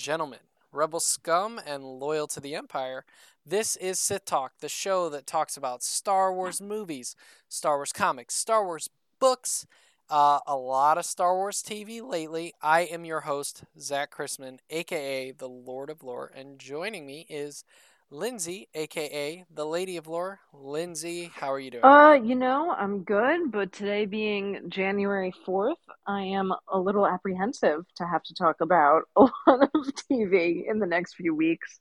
gentlemen, 0.00 0.38
rebel 0.72 0.98
scum 0.98 1.60
and 1.66 1.84
loyal 1.84 2.26
to 2.26 2.40
the 2.40 2.54
Empire, 2.54 3.04
this 3.44 3.76
is 3.76 3.98
Sith 3.98 4.24
Talk, 4.24 4.52
the 4.60 4.68
show 4.68 5.10
that 5.10 5.26
talks 5.26 5.58
about 5.58 5.82
Star 5.82 6.32
Wars 6.32 6.60
movies, 6.60 7.14
Star 7.48 7.76
Wars 7.76 7.92
comics, 7.92 8.34
Star 8.34 8.64
Wars 8.64 8.88
books, 9.18 9.66
uh, 10.08 10.40
a 10.46 10.56
lot 10.56 10.96
of 10.96 11.04
Star 11.04 11.34
Wars 11.34 11.62
TV 11.62 12.02
lately. 12.02 12.54
I 12.62 12.80
am 12.82 13.04
your 13.04 13.20
host, 13.20 13.64
Zach 13.78 14.14
Chrisman, 14.14 14.58
aka 14.70 15.32
the 15.32 15.48
Lord 15.48 15.90
of 15.90 16.02
Lore, 16.02 16.32
and 16.34 16.58
joining 16.58 17.04
me 17.04 17.26
is 17.28 17.64
Lindsay, 18.10 18.68
aka 18.74 19.44
the 19.48 19.64
Lady 19.64 19.96
of 19.96 20.06
Lore. 20.06 20.40
Lindsay, 20.52 21.32
how 21.36 21.52
are 21.52 21.58
you 21.60 21.70
doing? 21.70 21.82
Uh, 21.82 22.18
you 22.22 22.34
know, 22.34 22.70
I'm 22.72 23.04
good, 23.04 23.50
but 23.50 23.72
today 23.72 24.04
being 24.04 24.68
January 24.68 25.32
4th, 25.46 25.78
I 26.06 26.22
am 26.24 26.52
a 26.68 26.78
little 26.78 27.06
apprehensive 27.06 27.86
to 27.96 28.06
have 28.06 28.22
to 28.24 28.34
talk 28.34 28.60
about 28.60 29.04
a 29.16 29.22
lot 29.46 29.70
of 29.74 29.94
TV 30.10 30.66
in 30.68 30.78
the 30.78 30.86
next 30.86 31.14
few 31.14 31.34
weeks. 31.34 31.80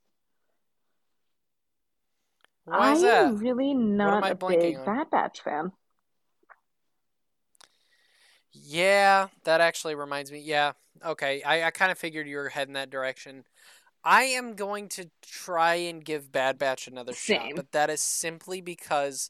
Why 2.64 2.92
is 2.92 3.02
I 3.02 3.02
that? 3.02 3.26
am 3.26 3.38
really 3.38 3.74
not 3.76 4.24
a 4.24 4.34
big 4.36 4.78
on? 4.78 4.84
Bad 4.86 5.12
Batch 5.12 5.42
fan. 5.42 5.72
Yeah, 8.52 9.28
that 9.44 9.62
actually 9.62 9.96
reminds 9.96 10.32
me. 10.32 10.40
Yeah, 10.40 10.74
okay. 11.06 11.42
I, 11.44 11.64
I 11.64 11.72
kind 11.72 11.92
of 11.92 11.98
figured 11.98 12.28
you 12.28 12.38
were 12.38 12.50
heading 12.50 12.74
that 12.74 12.90
direction. 12.90 13.44
I 14.04 14.24
am 14.24 14.56
going 14.56 14.88
to 14.90 15.10
try 15.22 15.76
and 15.76 16.04
give 16.04 16.32
Bad 16.32 16.58
Batch 16.58 16.88
another 16.88 17.14
shot, 17.14 17.52
but 17.56 17.72
that 17.74 17.90
is 17.90 18.02
simply 18.02 18.62
because 18.62 19.30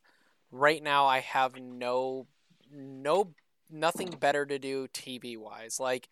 right 0.52 0.82
now 0.82 1.06
I 1.06 1.20
have 1.20 1.56
no 1.60 2.28
no 2.72 3.34
nothing 3.70 4.10
better 4.20 4.46
to 4.46 4.60
do 4.60 4.88
TV 4.88 5.38
wise. 5.38 5.80
Like 5.80 6.08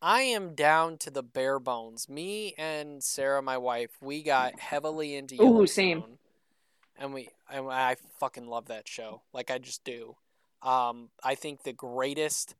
I 0.00 0.22
am 0.22 0.54
down 0.54 0.98
to 0.98 1.10
the 1.10 1.22
bare 1.22 1.58
bones. 1.58 2.08
Me 2.08 2.54
and 2.58 3.02
Sarah, 3.02 3.42
my 3.42 3.58
wife, 3.58 3.90
we 4.00 4.22
got 4.22 4.58
heavily 4.58 5.14
into 5.14 5.40
Ooh, 5.42 5.66
same. 5.66 6.02
And 6.98 7.12
we 7.12 7.28
and 7.50 7.68
I 7.70 7.96
fucking 8.18 8.46
love 8.46 8.66
that 8.66 8.88
show. 8.88 9.22
Like 9.32 9.50
I 9.50 9.58
just 9.58 9.84
do. 9.84 10.16
Um, 10.62 11.10
I 11.22 11.34
think 11.34 11.62
the 11.62 11.72
greatest 11.72 12.54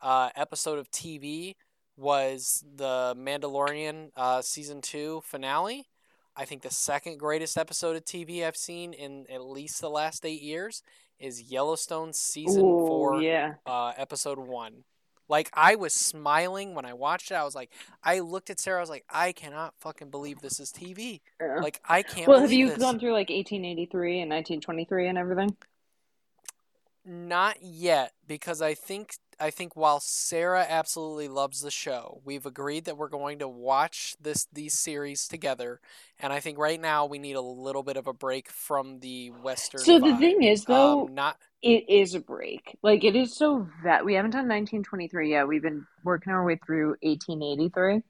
uh, 0.00 0.30
episode 0.36 0.78
of 0.78 0.90
TV 0.90 1.54
was 1.96 2.64
the 2.76 3.14
Mandalorian 3.18 4.10
uh, 4.16 4.42
season 4.42 4.80
two 4.80 5.22
finale. 5.24 5.88
I 6.36 6.44
think 6.44 6.62
the 6.62 6.70
second 6.70 7.18
greatest 7.18 7.56
episode 7.56 7.96
of 7.96 8.04
TV 8.04 8.44
I've 8.46 8.56
seen 8.56 8.92
in 8.92 9.26
at 9.32 9.42
least 9.42 9.80
the 9.80 9.88
last 9.88 10.26
eight 10.26 10.42
years 10.42 10.82
is 11.18 11.50
Yellowstone 11.50 12.12
season 12.12 12.62
Ooh, 12.62 12.86
four, 12.86 13.22
yeah. 13.22 13.54
uh, 13.64 13.92
episode 13.96 14.38
one. 14.38 14.84
Like 15.28 15.50
I 15.54 15.74
was 15.74 15.92
smiling 15.92 16.74
when 16.74 16.84
I 16.84 16.92
watched 16.92 17.30
it. 17.30 17.34
I 17.34 17.44
was 17.44 17.54
like, 17.54 17.72
I 18.04 18.20
looked 18.20 18.50
at 18.50 18.60
Sarah. 18.60 18.78
I 18.78 18.80
was 18.80 18.90
like, 18.90 19.04
I 19.10 19.32
cannot 19.32 19.74
fucking 19.80 20.10
believe 20.10 20.40
this 20.40 20.60
is 20.60 20.70
TV. 20.70 21.20
Yeah. 21.40 21.56
Like 21.60 21.80
I 21.84 22.02
can't. 22.02 22.28
Well, 22.28 22.40
have 22.40 22.52
you 22.52 22.68
this. 22.68 22.78
gone 22.78 23.00
through 23.00 23.12
like 23.12 23.30
1883 23.30 24.20
and 24.20 24.30
1923 24.30 25.08
and 25.08 25.18
everything? 25.18 25.56
Not 27.04 27.56
yet, 27.62 28.12
because 28.26 28.60
I 28.60 28.74
think 28.74 29.14
I 29.38 29.50
think 29.50 29.76
while 29.76 30.00
Sarah 30.00 30.64
absolutely 30.68 31.28
loves 31.28 31.60
the 31.60 31.70
show, 31.70 32.20
we've 32.24 32.46
agreed 32.46 32.86
that 32.86 32.96
we're 32.96 33.08
going 33.08 33.40
to 33.40 33.48
watch 33.48 34.16
this 34.20 34.46
these 34.52 34.78
series 34.78 35.28
together, 35.28 35.80
and 36.18 36.32
I 36.32 36.40
think 36.40 36.58
right 36.58 36.80
now 36.80 37.06
we 37.06 37.18
need 37.18 37.36
a 37.36 37.40
little 37.40 37.82
bit 37.82 37.96
of 37.96 38.06
a 38.06 38.14
break 38.14 38.48
from 38.48 39.00
the 39.00 39.30
Western. 39.30 39.80
So 39.80 39.98
the 39.98 40.16
thing 40.16 40.42
is, 40.42 40.64
though, 40.64 41.06
um, 41.06 41.14
not 41.14 41.36
it 41.62 41.88
is 41.88 42.14
a 42.14 42.20
break. 42.20 42.76
Like 42.82 43.04
it 43.04 43.14
is 43.14 43.36
so 43.36 43.68
that 43.84 44.04
we 44.04 44.14
haven't 44.14 44.30
done 44.30 44.48
1923 44.48 45.30
yet. 45.30 45.48
We've 45.48 45.62
been 45.62 45.86
working 46.02 46.32
our 46.32 46.44
way 46.44 46.58
through 46.64 46.96
1883, 47.02 48.02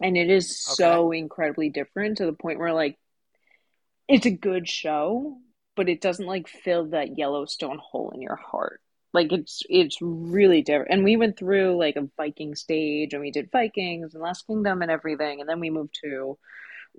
and 0.00 0.16
it 0.16 0.28
is 0.28 0.62
so 0.62 1.12
incredibly 1.12 1.70
different 1.70 2.18
to 2.18 2.26
the 2.26 2.34
point 2.34 2.58
where 2.58 2.74
like 2.74 2.98
it's 4.08 4.26
a 4.26 4.30
good 4.30 4.68
show, 4.68 5.38
but 5.74 5.88
it 5.88 6.02
doesn't 6.02 6.26
like 6.26 6.48
fill 6.48 6.88
that 6.88 7.16
Yellowstone 7.16 7.78
hole 7.78 8.10
in 8.14 8.20
your 8.20 8.36
heart. 8.36 8.82
Like 9.12 9.32
it's 9.32 9.62
it's 9.68 9.98
really 10.00 10.62
different. 10.62 10.90
And 10.92 11.04
we 11.04 11.16
went 11.16 11.38
through 11.38 11.78
like 11.78 11.96
a 11.96 12.08
Viking 12.16 12.54
stage, 12.54 13.12
and 13.12 13.20
we 13.20 13.30
did 13.30 13.50
Vikings 13.50 14.14
and 14.14 14.22
Last 14.22 14.46
Kingdom 14.46 14.82
and 14.82 14.90
everything, 14.90 15.40
and 15.40 15.48
then 15.48 15.60
we 15.60 15.70
moved 15.70 15.98
to 16.04 16.38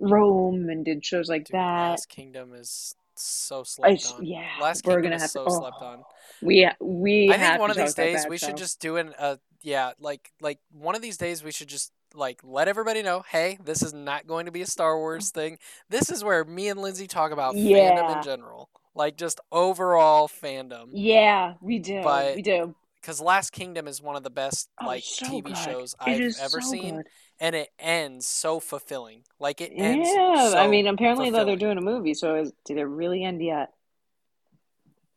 Rome 0.00 0.68
and 0.68 0.84
did 0.84 1.04
shows 1.04 1.28
like 1.28 1.44
dude, 1.46 1.54
that. 1.54 1.90
Last 1.92 2.08
Kingdom 2.08 2.54
is 2.54 2.94
so 3.14 3.60
I 3.60 3.64
slept 3.64 3.92
s- 3.94 4.12
on. 4.12 4.26
yeah, 4.26 4.46
Last 4.60 4.84
we're 4.86 4.94
Kingdom 4.94 5.04
gonna 5.04 5.16
is 5.16 5.22
have 5.22 5.30
so 5.30 5.44
to. 5.46 5.50
slept 5.50 5.76
Oh, 5.80 5.86
on. 5.86 6.04
we 6.42 6.68
we 6.80 7.30
I 7.32 7.38
think 7.38 7.60
one 7.60 7.70
of 7.70 7.76
these 7.76 7.94
days 7.94 8.22
that 8.22 8.30
we 8.30 8.38
should 8.38 8.56
just 8.56 8.80
do 8.80 8.96
an 8.96 9.14
uh 9.18 9.36
yeah 9.62 9.92
like 10.00 10.32
like 10.40 10.58
one 10.72 10.94
of 10.94 11.02
these 11.02 11.16
days 11.16 11.44
we 11.44 11.52
should 11.52 11.68
just 11.68 11.92
like 12.14 12.40
let 12.42 12.68
everybody 12.68 13.02
know 13.02 13.24
hey 13.30 13.58
this 13.64 13.82
is 13.82 13.94
not 13.94 14.26
going 14.26 14.46
to 14.46 14.52
be 14.52 14.60
a 14.62 14.66
Star 14.66 14.98
Wars 14.98 15.30
thing 15.30 15.58
this 15.88 16.10
is 16.10 16.22
where 16.24 16.44
me 16.44 16.68
and 16.68 16.80
Lindsay 16.80 17.06
talk 17.06 17.32
about 17.32 17.54
fandom 17.54 18.16
in 18.16 18.22
general 18.22 18.68
like 18.94 19.16
just 19.16 19.40
overall 19.50 20.28
fandom 20.28 20.88
Yeah, 20.92 21.54
we 21.60 21.78
do. 21.78 22.00
But 22.02 22.36
we 22.36 22.42
do. 22.42 22.74
because 23.00 23.20
Last 23.20 23.50
Kingdom 23.52 23.88
is 23.88 24.02
one 24.02 24.16
of 24.16 24.22
the 24.22 24.30
best 24.30 24.68
Oh, 24.80 24.86
like 24.86 25.02
so 25.02 25.26
TV 25.26 25.48
good. 25.48 25.54
shows 25.54 25.94
I've 25.98 26.28
ever 26.38 26.60
so 26.60 26.70
seen 26.70 26.96
good. 26.96 27.06
and 27.40 27.54
it 27.56 27.70
ends 27.78 28.26
so 28.26 28.60
fulfilling 28.60 29.24
like 29.38 29.60
it 29.60 29.72
ends 29.76 30.10
Yeah, 30.14 30.54
I 30.56 30.68
mean, 30.68 30.86
apparently 30.86 31.30
though 31.30 31.44
they're 31.44 31.56
doing 31.56 31.78
a 31.78 31.82
movie, 31.82 32.14
so 32.14 32.36
is, 32.36 32.52
did 32.64 32.76
it 32.78 32.84
really 32.84 33.24
end 33.24 33.42
yet? 33.42 33.72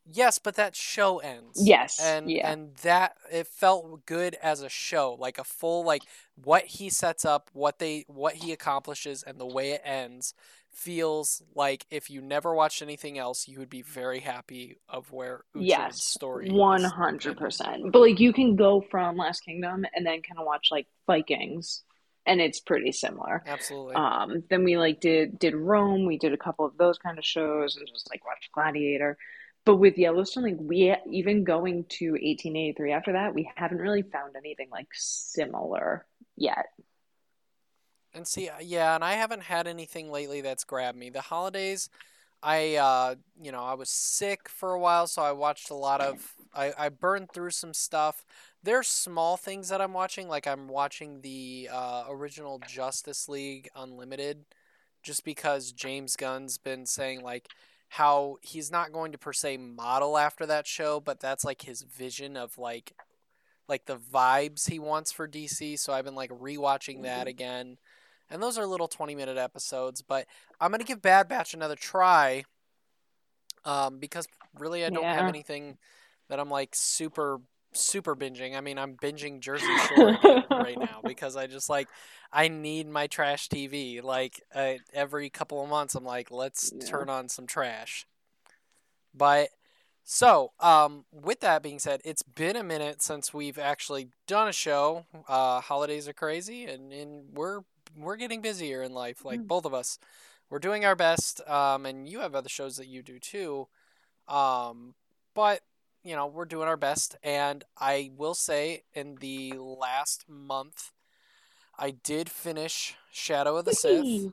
Yes, 0.07 0.37
but 0.37 0.55
that 0.55 0.75
show 0.75 1.17
ends. 1.19 1.57
Yes, 1.65 1.99
And 1.99 2.27
yeah. 2.29 2.49
and 2.49 2.75
that 2.83 3.15
it 3.31 3.47
felt 3.47 4.05
good 4.05 4.35
as 4.35 4.61
a 4.61 4.69
show, 4.69 5.15
like 5.19 5.37
a 5.37 5.43
full 5.43 5.83
like 5.83 6.03
what 6.35 6.65
he 6.65 6.89
sets 6.89 7.23
up, 7.25 7.49
what 7.53 7.79
they 7.79 8.05
what 8.07 8.35
he 8.35 8.51
accomplishes 8.51 9.23
and 9.23 9.39
the 9.39 9.45
way 9.47 9.71
it 9.71 9.81
ends 9.83 10.33
feels 10.75 11.41
like 11.55 11.85
if 11.89 12.09
you 12.09 12.21
never 12.21 12.53
watched 12.53 12.81
anything 12.81 13.17
else, 13.17 13.47
you 13.47 13.59
would 13.59 13.69
be 13.69 13.81
very 13.81 14.19
happy 14.19 14.77
of 14.89 15.11
where 15.11 15.43
Uhtred's 15.55 15.67
Yes, 15.67 16.03
story 16.03 16.49
one 16.49 16.83
hundred 16.83 17.37
percent. 17.37 17.91
But 17.91 17.99
like 17.99 18.19
you 18.19 18.33
can 18.33 18.55
go 18.55 18.81
from 18.81 19.17
Last 19.17 19.41
Kingdom 19.41 19.85
and 19.95 20.05
then 20.05 20.21
kind 20.21 20.39
of 20.39 20.45
watch 20.45 20.67
like 20.71 20.87
Vikings, 21.07 21.83
and 22.25 22.41
it's 22.41 22.59
pretty 22.59 22.91
similar. 22.91 23.43
Absolutely. 23.47 23.95
Um, 23.95 24.43
then 24.49 24.63
we 24.63 24.77
like 24.77 24.99
did 24.99 25.39
did 25.39 25.55
Rome. 25.55 26.05
We 26.05 26.17
did 26.17 26.33
a 26.33 26.37
couple 26.37 26.65
of 26.65 26.77
those 26.77 26.97
kind 26.97 27.17
of 27.17 27.25
shows 27.25 27.77
and 27.77 27.87
just 27.87 28.09
like 28.09 28.25
watched 28.25 28.51
Gladiator. 28.51 29.17
But 29.65 29.77
with 29.77 29.97
Yellowstone, 29.97 30.43
like 30.43 30.57
we 30.59 30.95
even 31.09 31.43
going 31.43 31.85
to 31.97 32.11
1883 32.11 32.91
after 32.91 33.13
that, 33.13 33.33
we 33.33 33.49
haven't 33.55 33.79
really 33.79 34.03
found 34.03 34.35
anything 34.35 34.69
like 34.71 34.87
similar 34.93 36.05
yet. 36.35 36.67
And 38.15 38.25
see, 38.25 38.49
uh, 38.49 38.53
yeah, 38.61 38.95
and 38.95 39.03
I 39.03 39.13
haven't 39.13 39.43
had 39.43 39.67
anything 39.67 40.09
lately 40.09 40.41
that's 40.41 40.63
grabbed 40.63 40.97
me. 40.97 41.09
The 41.09 41.21
holidays, 41.21 41.89
I, 42.41 42.75
uh, 42.75 43.15
you 43.41 43.51
know, 43.51 43.63
I 43.63 43.73
was 43.73 43.89
sick 43.89 44.47
for 44.47 44.71
a 44.71 44.79
while, 44.79 45.07
so 45.07 45.21
I 45.21 45.33
watched 45.33 45.69
a 45.69 45.75
lot 45.75 46.01
of. 46.01 46.33
I, 46.53 46.71
I 46.77 46.89
burned 46.89 47.31
through 47.33 47.51
some 47.51 47.73
stuff. 47.73 48.23
There's 48.63 48.87
small 48.87 49.35
things 49.35 49.67
that 49.69 49.81
I'm 49.81 49.91
watching, 49.91 50.29
like 50.29 50.47
I'm 50.47 50.69
watching 50.69 51.19
the 51.21 51.69
uh, 51.71 52.05
original 52.09 52.61
Justice 52.65 53.27
League 53.27 53.67
Unlimited, 53.75 54.45
just 55.03 55.25
because 55.25 55.73
James 55.73 56.15
Gunn's 56.15 56.57
been 56.57 56.85
saying 56.85 57.21
like 57.21 57.49
how 57.89 58.37
he's 58.41 58.71
not 58.71 58.93
going 58.93 59.11
to 59.11 59.17
per 59.17 59.33
se 59.33 59.57
model 59.57 60.17
after 60.17 60.45
that 60.45 60.65
show, 60.65 60.99
but 61.01 61.19
that's 61.19 61.43
like 61.43 61.63
his 61.63 61.81
vision 61.83 62.37
of 62.37 62.57
like 62.57 62.93
like 63.67 63.85
the 63.85 63.97
vibes 63.97 64.69
he 64.69 64.79
wants 64.79 65.11
for 65.11 65.27
DC. 65.27 65.77
So 65.79 65.93
I've 65.93 66.05
been 66.05 66.15
like 66.15 66.31
rewatching 66.31 67.03
that 67.03 67.27
again. 67.27 67.77
And 68.29 68.41
those 68.41 68.57
are 68.57 68.65
little 68.65 68.87
20 68.87 69.15
minute 69.15 69.37
episodes, 69.37 70.01
but 70.01 70.25
I'm 70.59 70.71
going 70.71 70.79
to 70.79 70.85
give 70.85 71.01
Bad 71.01 71.27
Batch 71.27 71.53
another 71.53 71.75
try 71.75 72.43
um, 73.65 73.99
because 73.99 74.27
really 74.57 74.85
I 74.85 74.89
don't 74.89 75.11
have 75.11 75.27
anything 75.27 75.77
that 76.29 76.39
I'm 76.39 76.49
like 76.49 76.69
super 76.73 77.39
super 77.73 78.15
binging. 78.15 78.55
I 78.55 78.61
mean, 78.61 78.77
I'm 78.77 78.95
binging 78.95 79.41
Jersey 79.41 79.75
Shore 79.77 80.15
right 80.49 80.79
now 80.79 81.01
because 81.05 81.35
I 81.35 81.47
just 81.47 81.69
like 81.69 81.87
I 82.31 82.47
need 82.47 82.87
my 82.87 83.07
trash 83.07 83.47
TV. 83.49 84.01
Like 84.01 84.41
uh, 84.53 84.73
every 84.93 85.29
couple 85.29 85.61
of 85.63 85.69
months, 85.69 85.95
I'm 85.95 86.05
like, 86.05 86.31
let's 86.31 86.71
Yeah. 86.71 86.85
turn 86.85 87.09
on 87.09 87.29
some 87.29 87.47
trash. 87.47 88.07
But 89.13 89.49
so, 90.03 90.51
um, 90.59 91.05
with 91.11 91.39
that 91.39 91.63
being 91.63 91.79
said, 91.79 92.01
it's 92.05 92.21
been 92.21 92.55
a 92.55 92.63
minute 92.63 93.01
since 93.01 93.33
we've 93.33 93.57
actually 93.57 94.09
done 94.27 94.47
a 94.47 94.53
show. 94.53 95.05
Uh, 95.27 95.61
holidays 95.61 96.07
are 96.07 96.13
crazy, 96.13 96.65
and, 96.65 96.93
and 96.93 97.33
we're 97.33 97.61
we're 97.95 98.17
getting 98.17 98.41
busier 98.41 98.83
in 98.83 98.93
life, 98.93 99.25
like 99.25 99.41
Mm. 99.41 99.47
both 99.47 99.65
of 99.65 99.73
us. 99.73 99.99
We're 100.49 100.59
doing 100.59 100.85
our 100.85 100.95
best, 100.95 101.41
um, 101.47 101.85
and 101.85 102.07
you 102.07 102.19
have 102.19 102.35
other 102.35 102.49
shows 102.49 102.77
that 102.77 102.87
you 102.87 103.01
do 103.01 103.19
too. 103.19 103.67
Um, 104.27 104.95
but 105.33 105.61
you 106.03 106.15
know, 106.15 106.27
we're 106.27 106.45
doing 106.45 106.67
our 106.67 106.77
best, 106.77 107.15
and 107.23 107.63
I 107.79 108.11
will 108.15 108.35
say, 108.35 108.83
in 108.93 109.15
the 109.15 109.53
last 109.57 110.25
month, 110.29 110.91
I 111.79 111.91
did 111.91 112.29
finish 112.29 112.95
Shadow 113.11 113.57
of 113.57 113.65
the 113.65 113.73
Sith, 113.73 114.31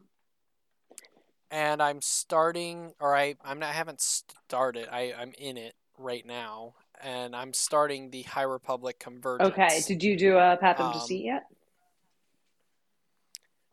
and 1.51 1.83
I'm 1.83 2.01
starting, 2.03 2.93
or 3.01 3.17
I 3.17 3.37
I'm 3.45 3.59
not 3.59 3.71
I 3.71 3.73
haven't 3.73 4.01
started. 4.01 4.89
I 4.93 5.15
I'm 5.19 5.33
in 5.39 5.57
it 5.57 5.75
right 5.99 6.27
now, 6.27 6.75
and 7.03 7.35
I'm 7.35 7.53
starting 7.55 8.11
the 8.11 8.23
High 8.23 8.43
Republic 8.43 8.99
Convergence. 8.99 9.53
Okay, 9.53 9.81
did 9.87 10.03
you 10.03 10.17
do 10.17 10.37
a 10.39 10.57
Path 10.61 10.79
of 10.81 10.87
Um, 10.87 10.93
Deceit 10.93 11.25
yet? 11.25 11.45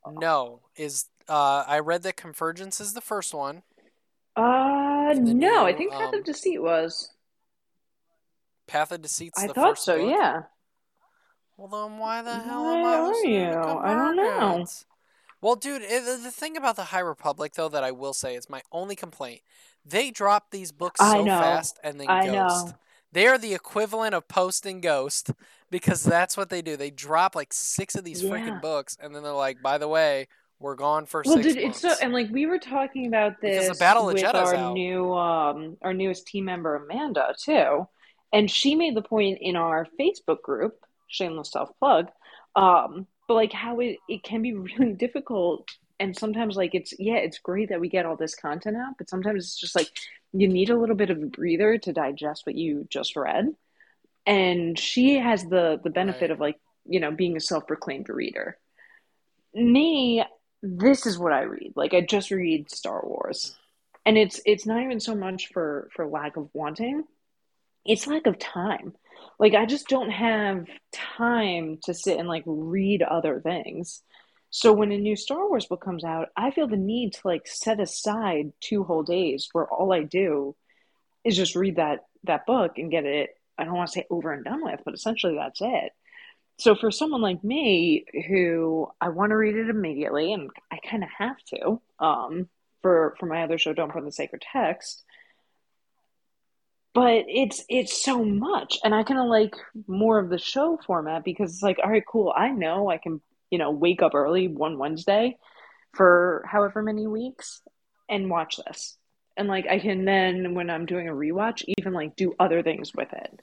No, 0.08 0.62
is 0.76 1.06
uh 1.28 1.64
I 1.68 1.80
read 1.80 2.04
that 2.04 2.18
Convergence 2.18 2.80
is 2.80 2.94
the 2.94 3.02
first 3.02 3.34
one. 3.34 3.64
Uh, 4.36 5.14
no, 5.16 5.66
I 5.66 5.74
think 5.74 5.92
Path 5.92 6.14
um, 6.14 6.20
of 6.20 6.24
Deceit 6.26 6.62
was. 6.62 7.12
Path 8.68 8.92
of 8.92 9.02
Deceit's 9.02 9.42
I 9.44 9.48
the 9.48 9.54
thought 9.54 9.72
first 9.72 9.84
so, 9.86 9.98
book. 9.98 10.10
yeah. 10.12 10.44
Well, 11.58 11.68
then 11.90 11.98
why 11.98 12.22
the 12.22 12.36
hell 12.36 12.64
Why 12.64 12.78
am 12.78 12.86
I 12.86 12.98
are 12.98 13.26
you? 13.26 13.52
to 13.52 13.80
I 13.84 13.94
don't 13.94 14.16
know. 14.16 14.66
Well, 15.42 15.56
dude, 15.56 15.82
it, 15.82 16.06
the 16.06 16.32
thing 16.32 16.56
about 16.56 16.76
the 16.76 16.86
High 16.86 17.00
Republic, 17.00 17.54
though, 17.54 17.70
that 17.70 17.84
I 17.84 17.92
will 17.92 18.14
say 18.14 18.36
is 18.36 18.50
my 18.50 18.62
only 18.72 18.96
complaint. 18.96 19.42
They 19.86 20.12
drop 20.12 20.52
these 20.52 20.72
books 20.72 21.00
so 21.00 21.26
fast 21.26 21.80
and 21.84 22.00
then 22.00 22.08
I 22.08 22.26
ghost. 22.28 22.68
know. 22.68 22.74
They 23.12 23.28
are 23.28 23.38
the 23.38 23.54
equivalent 23.54 24.14
of 24.16 24.28
Post 24.28 24.66
and 24.66 24.82
Ghost 24.82 25.32
because 25.72 26.04
that's 26.04 26.38
what 26.38 26.50
they 26.50 26.62
do. 26.62 26.78
They 26.78 26.92
drop 26.92 27.36
like 27.36 27.54
six 27.54 27.96
of 27.96 28.04
these 28.04 28.22
Yeah. 28.22 28.30
freaking 28.30 28.62
books 28.62 28.98
and 29.00 29.16
then 29.16 29.24
they're 29.24 29.34
like, 29.34 29.62
by 29.62 29.78
the 29.78 29.88
way, 29.88 30.28
we're 30.60 30.76
gone 30.76 31.06
for 31.06 31.24
Well, 31.24 31.38
six 31.38 31.44
dude, 31.44 31.58
months. 31.58 31.80
it's 31.82 31.82
so, 31.82 31.96
and 32.02 32.14
like 32.14 32.30
we 32.32 32.46
were 32.46 32.60
talking 32.60 33.08
about 33.08 33.42
Because 33.44 33.68
the 33.68 33.76
this 33.76 33.80
Battle 33.80 34.10
of 34.10 34.14
with 34.14 34.34
our 34.34 34.58
out. 34.58 34.58
new, 34.58 35.14
um, 35.14 35.78
our 35.82 35.94
newest 35.94 36.28
team 36.28 36.46
member 36.46 36.76
Amanda 36.76 37.36
too, 37.44 37.88
and 38.32 38.50
she 38.50 38.76
made 38.76 38.96
the 38.96 39.02
point 39.02 39.40
in 39.42 39.56
our 39.56 39.88
Facebook 40.00 40.42
group, 40.42 40.76
shameless 41.08 41.52
self 41.52 41.70
plug, 41.80 42.08
um, 42.56 43.06
but 43.28 43.34
like 43.34 43.52
how 43.54 43.80
it 43.82 43.98
it 44.08 44.24
can 44.24 44.42
be 44.42 44.54
really 44.54 44.94
difficult, 44.98 45.68
and 46.00 46.18
sometimes 46.18 46.56
like 46.56 46.76
it's 46.76 46.94
yeah, 47.00 47.16
it's 47.18 47.40
great 47.40 47.70
that 47.70 47.80
we 47.82 47.90
get 47.90 48.06
all 48.06 48.16
this 48.16 48.36
content 48.36 48.78
out, 48.78 48.98
but 48.98 49.10
sometimes 49.10 49.46
it's 49.46 49.60
just 49.60 49.76
like 49.76 49.90
you 50.34 50.48
need 50.48 50.70
a 50.70 50.78
little 50.78 50.96
bit 50.96 51.10
of 51.10 51.22
a 51.22 51.26
breather 51.26 51.78
to 51.80 51.94
digest 51.94 52.46
what 52.46 52.56
you 52.56 52.88
just 52.90 53.16
read, 53.16 53.54
and 54.26 54.78
she 54.80 55.16
has 55.20 55.44
the 55.46 55.80
the 55.84 55.90
benefit 55.90 56.30
Right. 56.30 56.32
of 56.32 56.40
like 56.40 56.60
you 56.86 57.00
know 57.00 57.12
being 57.12 57.36
a 57.38 57.42
self 57.42 57.68
proclaimed 57.68 58.10
reader. 58.10 58.58
Me, 59.54 60.24
this 60.62 61.06
is 61.06 61.18
what 61.18 61.34
I 61.34 61.42
read. 61.42 61.74
Like 61.76 61.94
I 61.94 62.02
just 62.02 62.32
read 62.32 62.72
Star 62.72 63.02
Wars. 63.06 63.56
And 64.06 64.18
it's 64.18 64.42
it's 64.46 64.66
not 64.66 64.82
even 64.84 65.00
so 65.00 65.16
much 65.16 65.50
for 65.54 65.90
for 65.96 66.08
lack 66.08 66.38
of 66.38 66.50
wanting. 66.54 67.04
It's 67.86 68.08
lack 68.08 68.26
of 68.28 68.40
time. 68.40 68.94
Like 69.40 69.54
I 69.54 69.66
just 69.66 69.88
don't 69.88 70.10
have 70.12 70.66
time 70.92 71.80
to 71.84 71.94
sit 71.94 72.18
and 72.20 72.28
like 72.28 72.44
read 72.46 73.02
other 73.04 73.40
things. 73.40 74.02
So 74.52 74.74
when 74.74 74.92
a 74.92 74.98
new 74.98 75.16
Star 75.16 75.48
Wars 75.48 75.68
book 75.68 75.84
comes 75.84 76.04
out, 76.04 76.30
I 76.36 76.52
feel 76.52 76.68
the 76.68 76.78
need 76.78 77.14
to 77.14 77.22
like 77.24 77.48
set 77.48 77.80
aside 77.80 78.52
two 78.60 78.84
whole 78.84 79.04
days 79.04 79.50
where 79.52 79.68
all 79.68 79.94
I 79.94 80.04
do 80.04 80.56
is 81.24 81.36
just 81.36 81.56
read 81.56 81.76
that 81.76 82.06
that 82.24 82.46
book 82.46 82.78
and 82.78 82.92
get 82.92 83.06
it 83.06 83.30
I 83.58 83.66
don't 83.66 83.76
want 83.76 83.90
to 83.90 83.94
say 83.94 84.06
over 84.10 84.32
and 84.32 84.46
done 84.46 84.64
with, 84.64 84.80
but 84.86 84.94
essentially 84.94 85.36
that's 85.36 85.60
it. 85.62 85.92
So 86.58 86.76
for 86.76 86.92
someone 86.92 87.22
like 87.22 87.44
me 87.44 88.06
who 88.28 88.88
I 89.00 89.10
want 89.10 89.32
to 89.32 89.36
read 89.36 89.56
it 89.56 89.70
immediately 89.70 90.34
and 90.34 90.50
I 90.72 90.80
kind 90.80 91.04
of 91.04 91.10
have 91.18 91.38
to 91.50 91.82
um 92.00 92.50
for 92.82 93.16
for 93.20 93.26
my 93.26 93.44
other 93.44 93.58
show 93.58 93.74
Don't 93.74 93.94
Burn 93.94 94.06
the 94.06 94.12
Sacred 94.12 94.44
Text 94.54 95.04
but 96.94 97.26
it's 97.28 97.64
it's 97.70 98.04
so 98.04 98.24
much 98.24 98.78
and 98.84 98.96
I 98.96 99.04
kind 99.04 99.20
of 99.20 99.28
like 99.28 99.56
more 99.88 100.20
of 100.20 100.30
the 100.30 100.38
show 100.38 100.80
format 100.86 101.24
because 101.24 101.54
it's 101.54 101.64
like 101.64 101.78
all 101.84 101.90
right 101.90 102.04
cool 102.10 102.34
I 102.36 102.50
know 102.50 102.90
I 102.90 102.98
can 102.98 103.22
you 103.52 103.58
know 103.58 103.72
wake 103.72 104.02
up 104.02 104.16
early 104.16 104.48
one 104.48 104.78
Wednesday 104.78 105.38
for 105.94 106.44
however 106.48 106.82
many 106.82 107.08
weeks 107.08 107.62
and 108.10 108.30
watch 108.30 108.60
this 108.66 108.98
and 109.38 109.48
like 109.48 109.68
I 109.68 109.80
can 109.80 110.06
then 110.06 110.54
when 110.54 110.70
I'm 110.70 110.86
doing 110.86 111.10
a 111.10 111.14
rewatch 111.14 111.64
even 111.78 111.94
like 111.94 112.16
do 112.16 112.34
other 112.40 112.64
things 112.64 112.92
with 112.96 113.12
it 113.14 113.42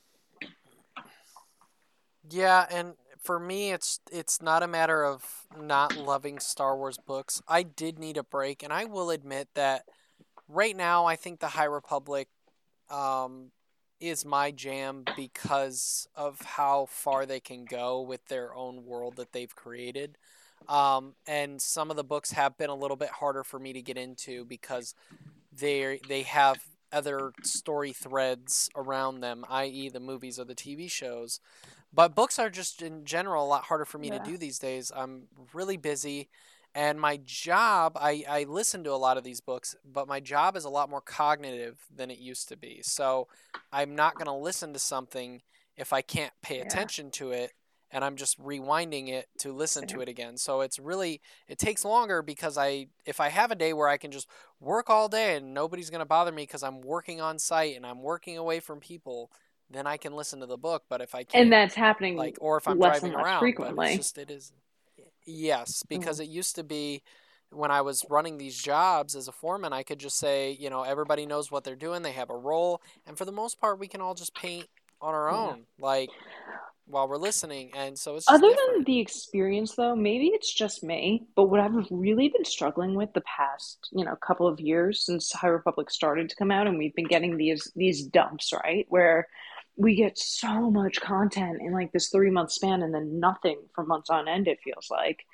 Yeah, 2.30 2.66
and 2.70 2.94
for 3.22 3.38
me, 3.38 3.72
it's 3.72 4.00
it's 4.10 4.40
not 4.40 4.62
a 4.62 4.68
matter 4.68 5.04
of 5.04 5.24
not 5.58 5.96
loving 5.96 6.38
Star 6.38 6.76
Wars 6.76 6.98
books. 6.98 7.42
I 7.48 7.62
did 7.62 7.98
need 7.98 8.16
a 8.16 8.22
break, 8.22 8.62
and 8.62 8.72
I 8.72 8.84
will 8.84 9.10
admit 9.10 9.48
that 9.54 9.84
right 10.48 10.76
now, 10.76 11.06
I 11.06 11.16
think 11.16 11.40
the 11.40 11.48
High 11.48 11.64
Republic 11.64 12.28
um, 12.90 13.50
is 14.00 14.24
my 14.24 14.50
jam 14.50 15.06
because 15.14 16.08
of 16.14 16.40
how 16.42 16.86
far 16.90 17.26
they 17.26 17.40
can 17.40 17.64
go 17.66 18.00
with 18.00 18.26
their 18.26 18.54
own 18.54 18.84
world 18.84 19.16
that 19.16 19.32
they've 19.32 19.54
created. 19.54 20.18
Um, 20.68 21.14
and 21.26 21.60
some 21.62 21.90
of 21.90 21.96
the 21.96 22.04
books 22.04 22.32
have 22.32 22.58
been 22.58 22.70
a 22.70 22.74
little 22.74 22.96
bit 22.96 23.10
harder 23.10 23.44
for 23.44 23.58
me 23.58 23.72
to 23.72 23.82
get 23.82 23.96
into 23.98 24.44
because 24.44 24.94
they 25.52 26.00
they 26.06 26.22
have 26.22 26.62
other 26.92 27.34
story 27.42 27.92
threads 27.92 28.70
around 28.76 29.20
them, 29.20 29.44
i.e., 29.48 29.88
the 29.88 30.00
movies 30.00 30.38
or 30.38 30.44
the 30.44 30.54
TV 30.54 30.88
shows. 30.88 31.40
But 31.92 32.14
books 32.14 32.38
are 32.38 32.50
just 32.50 32.82
in 32.82 33.04
general 33.04 33.44
a 33.44 33.48
lot 33.48 33.64
harder 33.64 33.84
for 33.84 33.98
me 33.98 34.10
Yeah. 34.10 34.12
to 34.12 34.20
do 34.20 34.36
these 34.38 34.58
days. 34.58 34.92
I'm 34.94 35.24
really 35.54 35.76
busy, 35.76 36.28
and 36.76 37.00
my 37.00 37.18
job, 37.24 37.96
I, 37.98 38.22
I 38.28 38.44
listen 38.44 38.84
to 38.84 38.92
a 38.92 39.00
lot 39.00 39.16
of 39.16 39.24
these 39.24 39.40
books, 39.40 39.74
but 39.82 40.06
my 40.06 40.20
job 40.20 40.56
is 40.56 40.64
a 40.66 40.68
lot 40.68 40.90
more 40.90 41.00
cognitive 41.00 41.78
than 41.90 42.10
it 42.10 42.18
used 42.18 42.50
to 42.50 42.56
be. 42.58 42.80
So 42.82 43.28
I'm 43.72 43.96
not 43.96 44.18
going 44.18 44.26
to 44.26 44.34
listen 44.34 44.74
to 44.74 44.78
something 44.78 45.40
if 45.78 45.94
I 45.94 46.02
can't 46.02 46.34
pay 46.42 46.58
Yeah. 46.58 46.64
attention 46.64 47.10
to 47.12 47.30
it 47.30 47.52
and 47.90 48.04
I'm 48.04 48.16
just 48.16 48.38
rewinding 48.38 49.08
it 49.08 49.26
to 49.38 49.54
listen 49.54 49.86
to 49.86 50.00
it 50.00 50.08
again. 50.10 50.36
So 50.36 50.60
it's 50.60 50.78
really 50.78 51.22
it 51.48 51.58
takes 51.58 51.82
longer 51.82 52.20
because 52.20 52.58
I 52.58 52.88
if 53.06 53.20
I 53.20 53.30
have 53.30 53.50
a 53.50 53.54
day 53.54 53.72
where 53.72 53.88
I 53.88 53.96
can 53.96 54.10
just 54.10 54.28
work 54.60 54.90
all 54.90 55.08
day 55.08 55.36
and 55.36 55.54
nobody's 55.54 55.88
going 55.88 56.00
to 56.00 56.04
bother 56.04 56.32
me 56.32 56.42
because 56.42 56.62
I'm 56.62 56.82
working 56.82 57.22
on 57.22 57.38
site 57.38 57.74
and 57.74 57.86
I'm 57.86 58.02
working 58.02 58.36
away 58.36 58.60
from 58.60 58.80
people, 58.80 59.30
then 59.70 59.86
I 59.86 59.96
can 59.96 60.14
listen 60.14 60.40
to 60.40 60.46
the 60.46 60.58
book. 60.58 60.82
But 60.90 61.00
if 61.00 61.14
I 61.14 61.24
can't, 61.24 61.44
and 61.44 61.52
that's 61.52 61.74
happening 61.74 62.16
like, 62.16 62.36
or 62.38 62.58
if 62.58 62.68
I'm 62.68 62.76
driving 62.76 63.14
around, 63.14 63.40
but 63.40 63.40
frequently. 63.40 63.86
it's 63.86 63.96
just 63.96 64.18
it 64.18 64.30
is. 64.30 64.52
Yes, 65.26 65.82
because 65.88 66.20
Mhm. 66.20 66.20
it 66.20 66.28
used 66.28 66.54
to 66.54 66.62
be 66.64 67.02
when 67.50 67.70
I 67.70 67.80
was 67.80 68.04
running 68.08 68.38
these 68.38 68.60
jobs 68.60 69.16
as 69.16 69.26
a 69.28 69.32
foreman, 69.32 69.72
I 69.72 69.82
could 69.82 69.98
just 69.98 70.18
say, 70.18 70.52
you 70.52 70.70
know, 70.70 70.82
everybody 70.84 71.26
knows 71.26 71.50
what 71.50 71.64
they're 71.64 71.74
doing. 71.76 72.02
They 72.02 72.12
have 72.12 72.30
a 72.30 72.36
role, 72.36 72.80
and 73.06 73.18
for 73.18 73.24
the 73.24 73.32
most 73.32 73.58
part, 73.60 73.78
we 73.80 73.88
can 73.88 74.00
all 74.00 74.14
just 74.14 74.36
paint 74.36 74.68
on 75.00 75.14
our 75.14 75.28
Yeah. 75.28 75.54
own, 75.54 75.66
like 75.78 76.12
while 76.86 77.08
we're 77.08 77.18
listening. 77.18 77.72
And 77.74 77.98
so 77.98 78.16
it's 78.16 78.28
just 78.28 78.42
Other 78.42 78.48
than 78.48 78.84
the 78.84 78.98
experience, 78.98 79.76
though, 79.76 79.94
maybe 79.94 80.26
it's 80.34 80.52
just 80.52 80.82
me, 80.82 81.24
but 81.36 81.44
what 81.44 81.60
I've 81.60 81.86
really 81.92 82.28
been 82.28 82.44
struggling 82.44 82.96
with 82.96 83.12
the 83.12 83.20
past, 83.20 83.88
you 83.92 84.04
know, 84.04 84.16
couple 84.16 84.48
of 84.48 84.58
years 84.58 85.04
since 85.06 85.30
High 85.32 85.46
Republic 85.46 85.90
started 85.90 86.28
to 86.28 86.34
come 86.36 86.50
out, 86.50 86.66
and 86.66 86.76
we've 86.76 86.94
been 86.96 87.06
getting 87.06 87.36
these 87.36 87.70
these 87.76 88.04
dumps, 88.04 88.52
right, 88.52 88.84
where 88.88 89.28
we 89.76 89.94
get 89.94 90.18
so 90.18 90.70
much 90.70 91.00
content 91.00 91.60
in 91.60 91.72
like 91.72 91.92
this 91.92 92.08
three 92.08 92.30
month 92.30 92.52
span, 92.52 92.82
and 92.82 92.94
then 92.94 93.20
nothing 93.20 93.60
for 93.74 93.84
months 93.84 94.10
on 94.10 94.28
end. 94.28 94.48
It 94.48 94.58
feels 94.64 94.88
like 94.90 95.24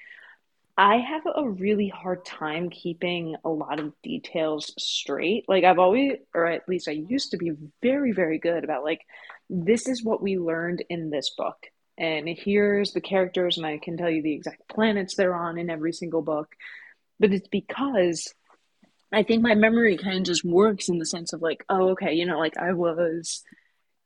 I 0.77 0.97
have 0.97 1.23
a 1.27 1.49
really 1.49 1.89
hard 1.89 2.25
time 2.25 2.71
keeping 2.71 3.37
a 3.45 3.51
lot 3.51 3.79
of 3.79 3.93
details 4.03 4.73
straight. 4.79 5.45
Like 5.49 5.65
I've 5.65 5.79
always, 5.79 6.19
or 6.35 6.47
at 6.47 6.69
least 6.69 6.89
I 6.89 6.93
used 6.93 7.33
to 7.33 7.37
be 7.37 7.53
very, 7.83 8.13
very 8.13 8.39
good 8.39 8.65
about 8.65 8.85
like, 8.85 9.03
this 9.51 9.87
is 9.87 10.03
what 10.03 10.23
we 10.23 10.39
learned 10.39 10.83
in 10.89 11.11
this 11.11 11.31
book. 11.37 11.67
And 11.99 12.27
here's 12.27 12.93
the 12.93 13.03
characters, 13.03 13.59
and 13.59 13.67
I 13.67 13.79
can 13.79 13.99
tell 13.99 14.11
you 14.11 14.23
the 14.23 14.33
exact 14.33 14.67
planets 14.69 15.15
they're 15.15 15.35
on 15.35 15.59
in 15.59 15.69
every 15.69 15.93
single 15.93 16.23
book. 16.23 16.49
But 17.21 17.33
it's 17.33 17.49
because 17.49 18.33
I 19.13 19.23
think 19.23 19.43
my 19.43 19.55
memory 19.55 19.99
kind 19.99 20.17
of 20.19 20.25
just 20.25 20.43
works 20.43 20.89
in 20.89 20.99
the 20.99 21.07
sense 21.07 21.35
of 21.35 21.43
like, 21.43 21.65
oh, 21.69 21.91
okay, 21.91 22.15
you 22.15 22.25
know, 22.25 22.39
like 22.39 22.57
I 22.57 22.73
was 22.73 23.43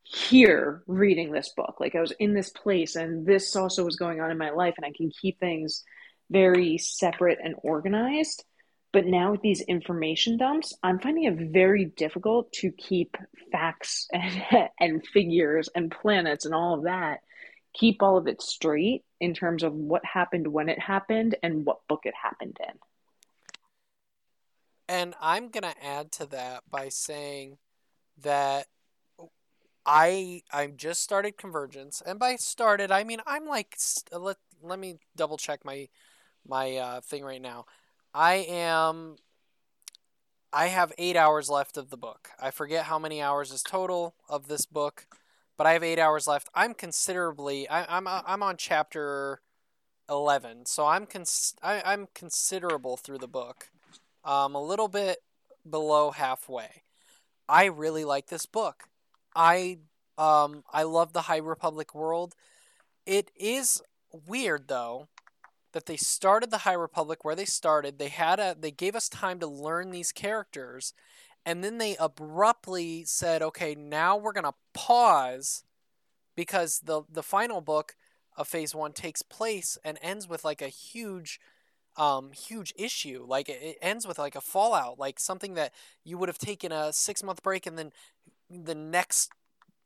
here 0.09 0.83
reading 0.87 1.33
this 1.33 1.53
book. 1.57 1.77
Like 1.81 1.95
I 1.95 2.01
was 2.01 2.13
in 2.13 2.35
this 2.35 2.51
place, 2.51 2.97
and 2.97 3.27
this 3.27 3.57
also 3.57 3.85
was 3.85 3.97
going 3.97 4.21
on 4.21 4.31
in 4.31 4.39
my 4.39 4.51
life, 4.51 4.75
and 4.77 4.87
I 4.87 4.93
can 4.97 5.11
keep 5.11 5.41
things 5.41 5.83
very 6.31 6.79
separate 6.79 7.39
and 7.43 7.55
organized. 7.63 8.45
But 8.93 9.07
now 9.07 9.33
with 9.33 9.43
these 9.43 9.61
information 9.61 10.39
dumps, 10.39 10.73
I'm 10.83 11.01
finding 11.01 11.25
it 11.25 11.53
very 11.53 11.85
difficult 11.85 12.53
to 12.55 12.71
keep 12.71 13.17
facts 13.53 14.09
and, 14.13 14.71
and 14.81 15.07
figures 15.07 15.69
and 15.75 15.91
planets 15.91 16.47
and 16.47 16.55
all 16.55 16.75
of 16.75 16.85
that, 16.85 17.21
keep 17.75 18.03
all 18.03 18.17
of 18.17 18.29
it 18.29 18.41
straight 18.41 19.05
in 19.21 19.35
terms 19.35 19.63
of 19.63 19.75
what 19.75 20.05
happened 20.05 20.47
when 20.47 20.69
it 20.69 20.79
happened 20.79 21.37
and 21.43 21.67
what 21.67 21.87
book 21.89 22.03
it 22.05 22.15
happened 22.21 22.59
in. 22.61 22.75
And 24.89 25.15
I'm 25.21 25.49
gonna 25.49 25.75
add 25.83 26.13
to 26.13 26.27
that 26.27 26.63
by 26.71 26.91
saying 26.91 27.59
that 28.23 28.67
I 29.87 30.43
I 30.53 30.67
just 30.69 31.03
started 31.03 31.39
Convergence, 31.39 32.03
and 32.05 32.19
by 32.19 32.37
started 32.37 32.91
I 32.91 33.05
mean 33.05 33.21
I'm 33.27 33.47
like 33.47 33.77
let 34.13 34.37
let 34.63 34.79
me 34.79 34.99
double 35.17 35.39
check 35.39 35.65
my 35.65 35.89
my 36.47 36.77
uh, 36.77 37.01
thing 37.01 37.25
right 37.25 37.43
now. 37.43 37.67
I 38.15 38.47
am 38.49 39.17
I 40.53 40.69
have 40.69 40.93
eight 40.99 41.17
hours 41.17 41.51
left 41.51 41.77
of 41.77 41.91
the 41.91 41.97
book. 41.97 42.31
I 42.41 42.51
forget 42.51 42.87
how 42.87 42.99
many 42.99 43.21
hours 43.23 43.53
is 43.53 43.63
total 43.63 44.15
of 44.29 44.49
this 44.49 44.67
book, 44.67 45.07
but 45.57 45.67
I 45.67 45.73
have 45.73 45.83
eight 45.83 45.99
hours 45.99 46.27
left. 46.27 46.49
I'm 46.55 46.75
considerably 46.75 47.69
I, 47.69 47.97
I'm 47.97 48.09
I'm 48.09 48.43
on 48.43 48.57
chapter 48.57 49.41
eleven, 50.09 50.67
so 50.67 50.87
I'm 50.87 51.07
cons- 51.07 51.55
I, 51.63 51.83
I'm 51.85 52.09
considerable 52.15 52.97
through 52.97 53.19
the 53.19 53.29
book, 53.29 53.71
um, 54.25 54.55
a 54.55 54.63
little 54.63 54.89
bit 54.89 55.19
below 55.69 56.13
halfway. 56.13 56.83
I 57.49 57.67
really 57.67 58.05
like 58.05 58.29
this 58.29 58.47
book. 58.47 58.89
I 59.37 59.79
um 60.19 60.65
I 60.73 60.85
love 60.85 61.15
the 61.15 61.23
High 61.23 61.39
Republic 61.39 61.95
world. 61.95 62.35
It 63.07 63.31
is 63.37 63.83
weird 64.13 64.69
though 64.69 65.09
that 65.73 65.87
they 65.87 65.97
started 65.97 66.51
the 66.51 66.59
High 66.61 66.75
Republic 66.75 67.25
where 67.25 67.37
they 67.37 67.45
started. 67.47 67.99
They 67.99 68.09
had 68.09 68.41
a 68.41 68.57
they 68.59 68.73
gave 68.73 68.97
us 68.97 69.09
time 69.09 69.41
to 69.41 69.49
learn 69.49 69.93
these 69.93 70.13
characters 70.13 70.95
and 71.47 71.65
then 71.65 71.79
they 71.79 71.97
abruptly 72.01 73.05
said, 73.07 73.43
"Okay, 73.43 73.75
now 73.77 74.17
we're 74.17 74.33
going 74.33 74.45
to 74.45 74.55
pause 74.75 75.65
because 76.37 76.81
the 76.85 77.03
the 77.11 77.23
final 77.23 77.61
book 77.61 77.97
of 78.37 78.49
phase 78.49 78.75
1 78.75 78.93
takes 78.93 79.23
place 79.23 79.79
and 79.85 79.99
ends 80.03 80.29
with 80.29 80.45
like 80.45 80.63
a 80.63 80.69
huge 80.69 81.41
um 81.97 82.33
huge 82.33 82.75
issue 82.77 83.25
like 83.27 83.49
it, 83.49 83.79
ends 83.83 84.07
with 84.07 84.19
like 84.19 84.37
a 84.37 84.41
fallout 84.41 84.99
like 84.99 85.19
something 85.19 85.55
that 85.55 85.73
you 86.05 86.19
would 86.19 86.29
have 86.29 86.39
taken 86.39 86.73
a 86.73 86.93
6 86.93 87.23
month 87.23 87.43
break 87.43 87.67
and 87.67 87.79
then 87.79 87.93
the 88.51 88.75
next 88.75 89.31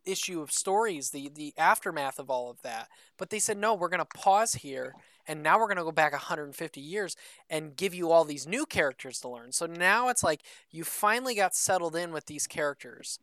issue 0.07 0.41
of 0.41 0.51
stories, 0.51 1.11
the 1.11 1.31
the 1.35 1.53
aftermath 1.59 2.19
of 2.19 2.31
all 2.31 2.51
of 2.51 2.63
that. 2.63 2.89
But 3.19 3.31
they 3.31 3.39
said 3.39 3.59
no, 3.59 3.75
we're 3.75 3.89
going 3.89 3.99
to 3.99 4.05
pause 4.19 4.55
here 4.55 4.95
and 5.27 5.43
now 5.43 5.59
we're 5.59 5.67
going 5.67 5.77
to 5.77 5.85
go 5.85 5.93
back 5.93 6.13
150 6.13 6.81
years 6.81 7.17
and 7.49 7.77
give 7.77 7.95
you 7.95 8.11
all 8.11 8.25
these 8.25 8.47
new 8.47 8.67
characters 8.67 9.21
to 9.21 9.29
learn. 9.29 9.53
So 9.53 9.67
now 9.67 10.09
it's 10.09 10.25
like 10.25 10.43
you 10.71 10.85
finally 10.85 11.35
got 11.35 11.55
settled 11.55 11.95
in 11.95 12.13
with 12.13 12.27
these 12.27 12.47
characters. 12.47 13.19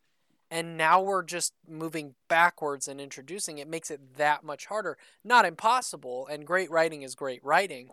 And 0.50 0.78
now 0.78 1.02
we're 1.02 1.24
just 1.24 1.52
moving 1.68 2.14
backwards 2.28 2.88
and 2.88 2.98
introducing 3.02 3.58
it 3.58 3.68
makes 3.68 3.90
it 3.90 4.16
that 4.16 4.42
much 4.42 4.64
harder. 4.64 4.96
Not 5.22 5.44
impossible, 5.44 6.26
and 6.26 6.46
great 6.46 6.70
writing 6.70 7.02
is 7.02 7.14
great 7.14 7.44
writing, 7.44 7.90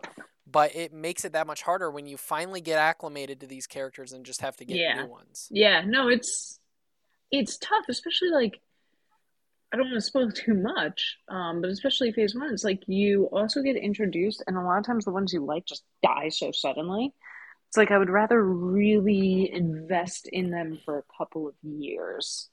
but 0.50 0.74
it 0.74 0.94
makes 0.94 1.26
it 1.26 1.32
that 1.32 1.46
much 1.46 1.60
harder 1.60 1.90
when 1.90 2.06
you 2.06 2.16
finally 2.16 2.62
get 2.62 2.78
acclimated 2.78 3.40
to 3.40 3.46
these 3.46 3.66
characters 3.66 4.12
and 4.12 4.24
just 4.24 4.40
have 4.40 4.56
to 4.56 4.64
get 4.64 4.78
Yeah. 4.78 5.02
new 5.02 5.10
ones. 5.10 5.48
Yeah, 5.50 5.82
no, 5.84 6.08
it's 6.08 6.58
it's 7.30 7.56
tough, 7.58 7.84
especially 7.88 8.30
like 8.30 8.60
I 9.72 9.76
don't 9.76 9.86
want 9.86 9.96
to 9.96 10.00
spoil 10.00 10.30
too 10.30 10.54
much, 10.54 11.18
um, 11.28 11.60
but 11.60 11.70
especially 11.70 12.12
phase 12.12 12.34
one, 12.34 12.52
it's 12.52 12.64
like 12.64 12.82
you 12.86 13.24
also 13.32 13.62
get 13.62 13.76
introduced, 13.76 14.42
and 14.46 14.56
a 14.56 14.60
lot 14.62 14.78
of 14.78 14.86
times 14.86 15.04
the 15.04 15.10
ones 15.12 15.32
you 15.32 15.44
like 15.44 15.66
just 15.66 15.84
die 16.02 16.28
so 16.28 16.52
suddenly. 16.52 17.12
It's 17.68 17.76
like 17.76 17.90
I 17.90 17.98
would 17.98 18.10
rather 18.10 18.42
really 18.42 19.50
invest 19.52 20.28
in 20.32 20.50
them 20.50 20.78
for 20.84 20.98
a 20.98 21.04
couple 21.18 21.48
of 21.48 21.54
years, 21.62 22.48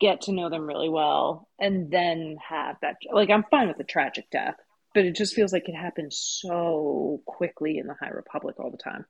get 0.00 0.22
to 0.22 0.32
know 0.32 0.48
them 0.48 0.66
really 0.66 0.88
well, 0.88 1.48
and 1.58 1.90
then 1.90 2.38
have 2.48 2.76
that. 2.82 2.96
Like 3.12 3.30
I'm 3.30 3.44
fine 3.50 3.68
with 3.68 3.76
the 3.76 3.84
tragic 3.84 4.30
death, 4.30 4.56
but 4.94 5.04
it 5.04 5.14
just 5.16 5.34
feels 5.34 5.52
like 5.52 5.68
it 5.68 5.74
happens 5.74 6.16
so 6.18 7.20
quickly 7.26 7.78
in 7.78 7.86
the 7.86 7.94
High 8.00 8.10
Republic 8.10 8.56
all 8.58 8.70
the 8.70 8.78
time. 8.78 9.04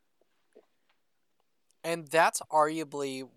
and 1.85 2.07
that's 2.09 2.43
arguably 2.51 3.29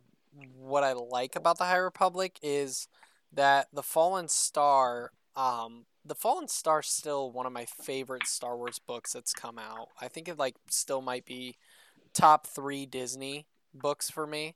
what 0.58 0.84
I 0.84 0.94
like 0.94 1.36
about 1.36 1.58
the 1.58 1.66
High 1.66 1.78
Republic 1.78 2.40
is 2.42 2.88
that 3.32 3.68
the 3.74 3.84
Fallen 3.84 4.28
Star, 4.28 5.12
um, 5.36 5.86
the 6.06 6.16
Fallen 6.16 6.48
Star, 6.48 6.80
is 6.80 6.88
still 6.88 7.32
one 7.32 7.46
of 7.46 7.54
my 7.54 7.66
favorite 7.66 8.28
Star 8.28 8.58
Wars 8.58 8.80
books 8.80 9.13
that's 9.13 9.34
come 9.34 9.58
out. 9.58 9.90
I 10.00 10.08
think 10.08 10.28
it 10.28 10.38
like 10.38 10.56
still 10.70 11.02
might 11.02 11.25
be 11.25 11.56
top 12.13 12.48
three 12.48 12.86
Disney 12.86 13.46
books 13.74 14.10
for 14.10 14.28
me. 14.28 14.56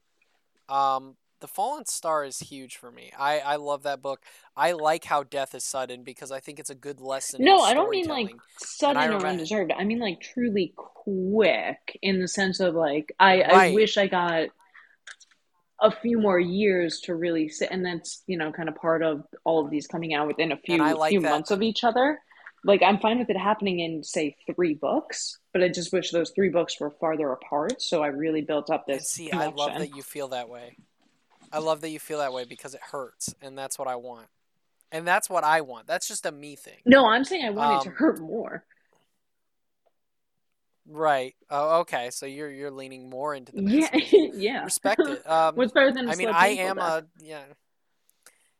Um, 0.69 1.15
the 1.39 1.47
Fallen 1.47 1.85
Star 1.85 2.25
is 2.25 2.39
huge 2.39 2.77
for 2.77 2.91
me. 2.91 3.11
I 3.17 3.39
I 3.39 3.55
love 3.57 3.83
that 3.83 4.01
book. 4.01 4.21
I 4.55 4.71
like 4.71 5.05
how 5.05 5.23
death 5.23 5.53
is 5.53 5.63
sudden 5.63 6.03
because 6.03 6.31
I 6.31 6.39
think 6.39 6.59
it's 6.59 6.69
a 6.69 6.75
good 6.75 6.99
lesson. 6.99 7.43
No, 7.43 7.59
I 7.59 7.73
don't 7.73 7.89
mean 7.89 8.07
like 8.07 8.31
sudden 8.57 9.13
or 9.13 9.25
undeserved. 9.25 9.71
I 9.77 9.83
mean 9.83 9.99
like 9.99 10.19
truly 10.19 10.73
quick 10.75 11.97
in 12.01 12.19
the 12.19 12.27
sense 12.27 12.59
of 12.59 12.73
like 12.73 13.13
I, 13.19 13.41
I 13.41 13.73
wish 13.73 13.97
I 13.97 14.07
got 14.07 14.47
a 15.81 15.91
few 15.91 16.19
more 16.19 16.39
years 16.39 17.01
to 17.01 17.15
really 17.15 17.49
sit, 17.49 17.69
and 17.71 17.85
that's 17.85 18.23
you 18.27 18.37
know 18.37 18.51
kind 18.51 18.69
of 18.69 18.75
part 18.75 19.03
of 19.03 19.23
all 19.43 19.63
of 19.63 19.71
these 19.71 19.87
coming 19.87 20.13
out 20.13 20.27
within 20.27 20.51
a 20.51 20.57
few 20.57 20.93
like 20.93 21.11
few 21.11 21.21
that. 21.21 21.29
months 21.29 21.51
of 21.51 21.61
each 21.61 21.83
other. 21.83 22.19
Like 22.63 22.81
I'm 22.83 22.99
fine 22.99 23.19
with 23.19 23.29
it 23.29 23.37
happening 23.37 23.79
in 23.79 24.03
say 24.03 24.35
three 24.55 24.73
books, 24.73 25.39
but 25.53 25.63
I 25.63 25.69
just 25.69 25.93
wish 25.93 26.11
those 26.11 26.31
three 26.35 26.49
books 26.49 26.79
were 26.79 26.91
farther 26.99 27.31
apart, 27.31 27.81
so 27.81 28.03
I 28.03 28.07
really 28.07 28.41
built 28.41 28.69
up 28.69 28.85
And 28.91 28.99
this 28.99 29.05
see, 29.05 29.31
I 29.31 29.47
love 29.47 29.77
that 29.77 29.91
you 29.95 30.03
feel 30.03 30.29
that 30.29 30.49
way. 30.49 30.77
I 31.51 31.59
love 31.59 31.81
that 31.81 31.89
you 31.89 31.99
feel 31.99 32.19
that 32.19 32.33
way 32.33 32.45
because 32.45 32.73
it 32.73 32.81
hurts, 32.81 33.35
and 33.41 33.57
that's 33.57 33.79
what 33.79 33.87
I 33.87 33.95
want. 33.95 34.27
And 34.91 35.07
that's 35.07 35.29
what 35.29 35.43
I 35.43 35.61
want. 35.61 35.87
That's 35.87 36.07
just 36.07 36.25
a 36.25 36.31
me 36.31 36.55
thing. 36.55 36.83
No, 36.85 37.05
I'm 37.07 37.23
saying 37.23 37.45
I 37.45 37.49
want 37.51 37.73
it 37.73 37.81
to 37.81 37.89
Um, 37.89 37.95
hurt 37.95 38.19
more. 38.19 38.65
Right. 40.87 41.35
Oh, 41.49 41.79
okay. 41.81 42.09
So 42.11 42.25
you're 42.25 42.51
you're 42.51 42.71
leaning 42.71 43.09
more 43.09 43.35
into 43.35 43.51
the 43.51 43.61
Yeah, 43.61 43.89
masculine. 43.89 44.07
yeah. 44.33 44.63
Respect 44.63 45.07
it. 45.07 45.21
Um, 45.29 45.55
What's 45.55 45.71
better 45.73 45.91
than 45.91 46.05
I 46.05 46.15
mean, 46.15 46.29
I 46.29 46.49
am 46.49 46.77
death? 46.77 46.81
a 46.81 47.03
yeah. 47.19 47.43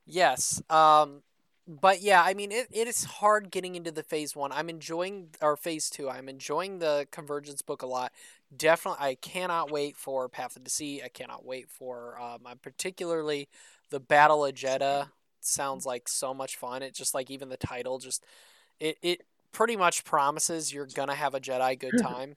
Yes. 0.05 0.61
Um, 0.69 1.21
but 1.67 2.01
yeah, 2.01 2.23
I 2.23 2.33
mean, 2.33 2.51
it, 2.51 2.67
it 2.71 2.87
is 2.87 3.03
hard 3.03 3.51
getting 3.51 3.75
into 3.75 3.91
the 3.91 4.03
phase 4.03 4.35
one. 4.35 4.51
I'm 4.53 4.69
enjoying 4.69 5.29
or 5.41 5.57
phase 5.57 5.89
two. 5.89 6.09
I'm 6.09 6.29
enjoying 6.29 6.79
the 6.79 7.07
Convergence 7.11 7.61
book 7.61 7.81
a 7.81 7.87
lot. 7.87 8.13
Definitely, 8.55 9.05
I 9.05 9.15
cannot 9.15 9.69
wait 9.69 9.97
for 9.97 10.29
Path 10.29 10.55
of 10.55 10.63
Deceit. 10.63 11.01
I 11.03 11.09
cannot 11.09 11.45
wait 11.45 11.69
for. 11.69 12.17
Um, 12.21 12.39
I'm 12.45 12.59
particularly 12.59 13.49
the 13.89 13.99
Battle 13.99 14.45
of 14.45 14.53
Jedha. 14.55 15.09
Sounds 15.41 15.85
like 15.85 16.07
so 16.07 16.33
much 16.33 16.55
fun. 16.55 16.81
It 16.83 16.95
just 16.95 17.13
like 17.13 17.29
even 17.29 17.49
the 17.49 17.57
title 17.57 17.99
just 17.99 18.25
it 18.79 18.97
it 19.01 19.21
pretty 19.51 19.75
much 19.75 20.03
promises 20.03 20.73
you're 20.73 20.87
gonna 20.87 21.15
have 21.15 21.33
a 21.33 21.39
Jedi 21.39 21.79
good 21.79 21.97
time 22.01 22.35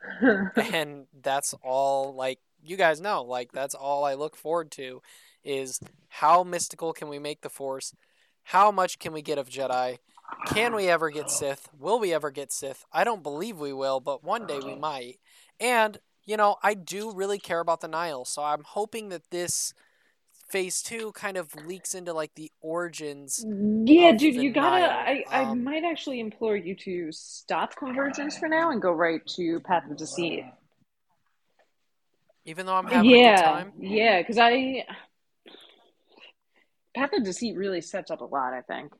and 0.57 1.07
that's 1.23 1.55
all 1.63 2.15
like 2.15 2.39
you 2.63 2.77
guys 2.77 3.01
know 3.01 3.23
like 3.23 3.53
that's 3.53 3.75
all 3.75 4.05
i 4.05 4.15
look 4.15 4.37
forward 4.37 4.71
to 4.71 5.01
is 5.45 5.81
how 6.09 6.43
mystical 6.43 6.93
can 6.93 7.09
we 7.09 7.19
make 7.19 7.41
the 7.41 7.49
force? 7.49 7.95
How 8.43 8.71
much 8.71 8.99
can 8.99 9.13
we 9.13 9.23
get 9.23 9.39
of 9.39 9.49
jedi? 9.49 9.99
Can 10.47 10.75
we 10.75 10.89
ever 10.89 11.11
get 11.11 11.27
oh. 11.27 11.29
sith? 11.29 11.69
Will 11.79 11.99
we 11.99 12.13
ever 12.13 12.31
get 12.31 12.53
sith? 12.53 12.85
I 12.93 13.05
don't 13.05 13.23
believe 13.23 13.59
we 13.59 13.73
will 13.73 14.01
but 14.01 14.23
one 14.23 14.47
day 14.47 14.59
we 14.59 14.73
oh. 14.73 14.79
might. 14.79 15.19
And 15.59 15.99
you 16.25 16.37
know 16.37 16.57
i 16.63 16.75
do 16.75 17.13
really 17.13 17.39
care 17.39 17.61
about 17.61 17.81
the 17.81 17.89
Nihil 17.89 18.25
so 18.25 18.43
i'm 18.43 18.63
hoping 18.65 19.09
that 19.09 19.31
this 19.31 19.75
phase 20.51 20.83
two 20.83 21.13
kind 21.13 21.37
of 21.37 21.55
leaks 21.67 21.95
into 21.95 22.13
like 22.13 22.35
the 22.35 22.51
origins 22.61 23.45
Yeah, 23.85 24.13
dude, 24.13 24.35
you 24.35 24.53
gotta. 24.53 24.81
Nihil. 24.81 24.91
I, 24.91 25.25
I 25.31 25.43
Um, 25.45 25.63
might 25.65 25.85
actually 25.85 26.21
implore 26.21 26.57
you 26.57 26.75
to 26.77 27.13
stop 27.13 27.77
Convergence 27.77 28.37
for 28.39 28.49
now 28.49 28.71
and 28.71 28.83
go 28.83 28.91
right 28.93 29.25
to 29.37 29.61
Path 29.61 29.91
of 29.91 29.97
Deceit. 29.97 30.45
even 32.45 32.67
though 32.67 32.75
i'm 32.75 32.87
having 32.87 33.11
a 33.11 33.15
good 33.15 33.19
Yeah, 33.19 33.43
time 33.43 33.73
yeah, 33.79 34.21
because 34.23 34.39
I. 34.39 34.85
Path 36.97 37.11
of 37.13 37.23
Deceit 37.25 37.57
really 37.57 37.81
sets 37.81 38.11
up 38.11 38.21
a 38.21 38.25
lot, 38.25 38.53
I 38.53 38.63
think. 38.63 38.93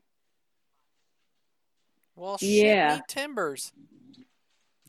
well 2.15 2.39
shit 2.39 2.49
Yeah. 2.49 3.01
timbers 3.09 3.73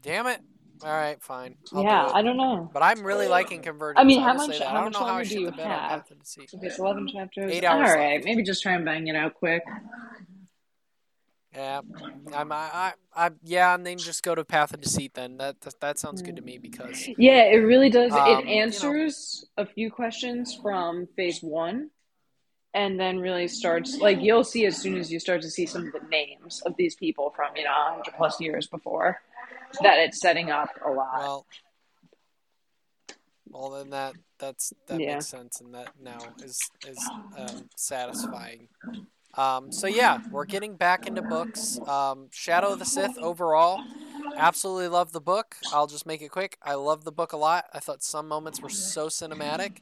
damn 0.01 0.27
it 0.27 0.41
all 0.83 0.91
right 0.91 1.21
fine 1.21 1.55
I'll 1.73 1.83
yeah, 1.83 2.07
do. 2.07 2.13
I 2.13 2.21
don't 2.21 2.37
know. 2.37 2.69
But 2.73 2.83
I'm 2.83 3.03
really 3.03 3.27
liking 3.27 3.61
Convergence. 3.61 4.01
I 4.01 4.03
mean, 4.03 4.21
how 4.21 4.33
much- 4.33 4.59
that. 4.59 4.67
how 4.67 4.83
much 4.83 4.93
know 4.93 4.99
how 4.99 5.05
longer 5.07 5.23
do 5.25 5.39
you 5.39 5.45
the 5.47 5.51
bed 5.53 5.65
on 5.65 5.71
have? 5.71 5.89
Path 5.89 6.11
of 6.11 6.19
Deceit. 6.19 6.49
Okay, 6.53 6.67
it's 6.67 6.79
11 6.79 7.07
chapters. 7.07 7.51
Eight 7.51 7.63
hours 7.63 7.89
All 7.89 7.95
right, 7.95 8.13
left. 8.15 8.25
maybe 8.25 8.43
just 8.43 8.61
try 8.63 8.73
and 8.73 8.85
bang 8.85 9.07
it 9.07 9.15
out 9.15 9.35
quick. 9.35 9.63
Yeah, 11.53 11.81
I'm, 12.33 12.51
I, 12.51 12.55
I, 12.55 12.93
I, 13.13 13.29
yeah, 13.43 13.75
and 13.75 13.85
then 13.85 13.97
just 13.97 14.23
go 14.23 14.33
to 14.33 14.45
Path 14.45 14.73
of 14.73 14.79
Deceit. 14.79 15.13
Then 15.15 15.37
that 15.37 15.59
that, 15.61 15.79
that 15.81 15.99
sounds 15.99 16.21
good 16.21 16.37
to 16.37 16.41
me 16.41 16.57
because 16.57 17.09
Yeah, 17.17 17.43
it 17.43 17.57
really 17.57 17.89
does. 17.89 18.13
Um, 18.13 18.25
it 18.27 18.39
you 18.39 18.45
know. 18.45 18.61
answers 18.61 19.45
a 19.57 19.65
few 19.65 19.91
questions 19.91 20.57
from 20.61 21.07
phase 21.17 21.41
one, 21.41 21.89
and 22.73 22.97
then 22.97 23.19
really 23.19 23.49
starts 23.49 23.97
like 23.97 24.21
you'll 24.21 24.45
see 24.45 24.65
as 24.65 24.77
soon 24.77 24.97
as 24.97 25.11
you 25.11 25.19
start 25.19 25.41
to 25.41 25.49
see 25.49 25.65
some 25.65 25.87
of 25.87 25.91
the 25.91 26.07
names 26.09 26.61
of 26.65 26.75
these 26.77 26.95
people 26.95 27.33
from 27.35 27.53
you 27.57 27.65
know 27.65 27.71
100 27.95 28.13
plus 28.15 28.39
years 28.39 28.67
before 28.67 29.19
that 29.79 29.99
it's 29.99 30.19
setting 30.19 30.49
up 30.51 30.69
a 30.85 30.89
lot. 30.91 31.19
well, 31.19 31.45
well 33.49 33.69
then 33.71 33.89
that 33.91 34.15
that's 34.39 34.73
that 34.87 34.99
Yeah. 34.99 35.15
makes 35.15 35.27
sense, 35.27 35.61
and 35.61 35.73
that 35.73 35.91
now 36.01 36.19
is 36.41 36.59
is 36.87 36.97
um, 37.37 37.69
satisfying. 37.75 38.67
Um, 39.35 39.71
so 39.71 39.87
yeah, 39.87 40.19
we're 40.29 40.45
getting 40.45 40.75
back 40.75 41.07
into 41.07 41.21
books. 41.21 41.79
Um, 41.87 42.27
Shadow 42.31 42.73
of 42.73 42.79
the 42.79 42.85
Sith 42.85 43.17
overall, 43.21 43.79
absolutely 44.37 44.89
love 44.89 45.11
the 45.13 45.21
book. 45.21 45.55
I'll 45.71 45.87
just 45.87 46.05
make 46.05 46.21
it 46.21 46.29
quick. 46.31 46.57
I 46.63 46.73
love 46.73 47.03
the 47.05 47.11
book 47.11 47.31
a 47.33 47.37
lot. 47.37 47.65
I 47.73 47.79
thought 47.79 48.03
some 48.03 48.27
moments 48.27 48.61
were 48.61 48.69
so 48.69 49.07
cinematic, 49.07 49.77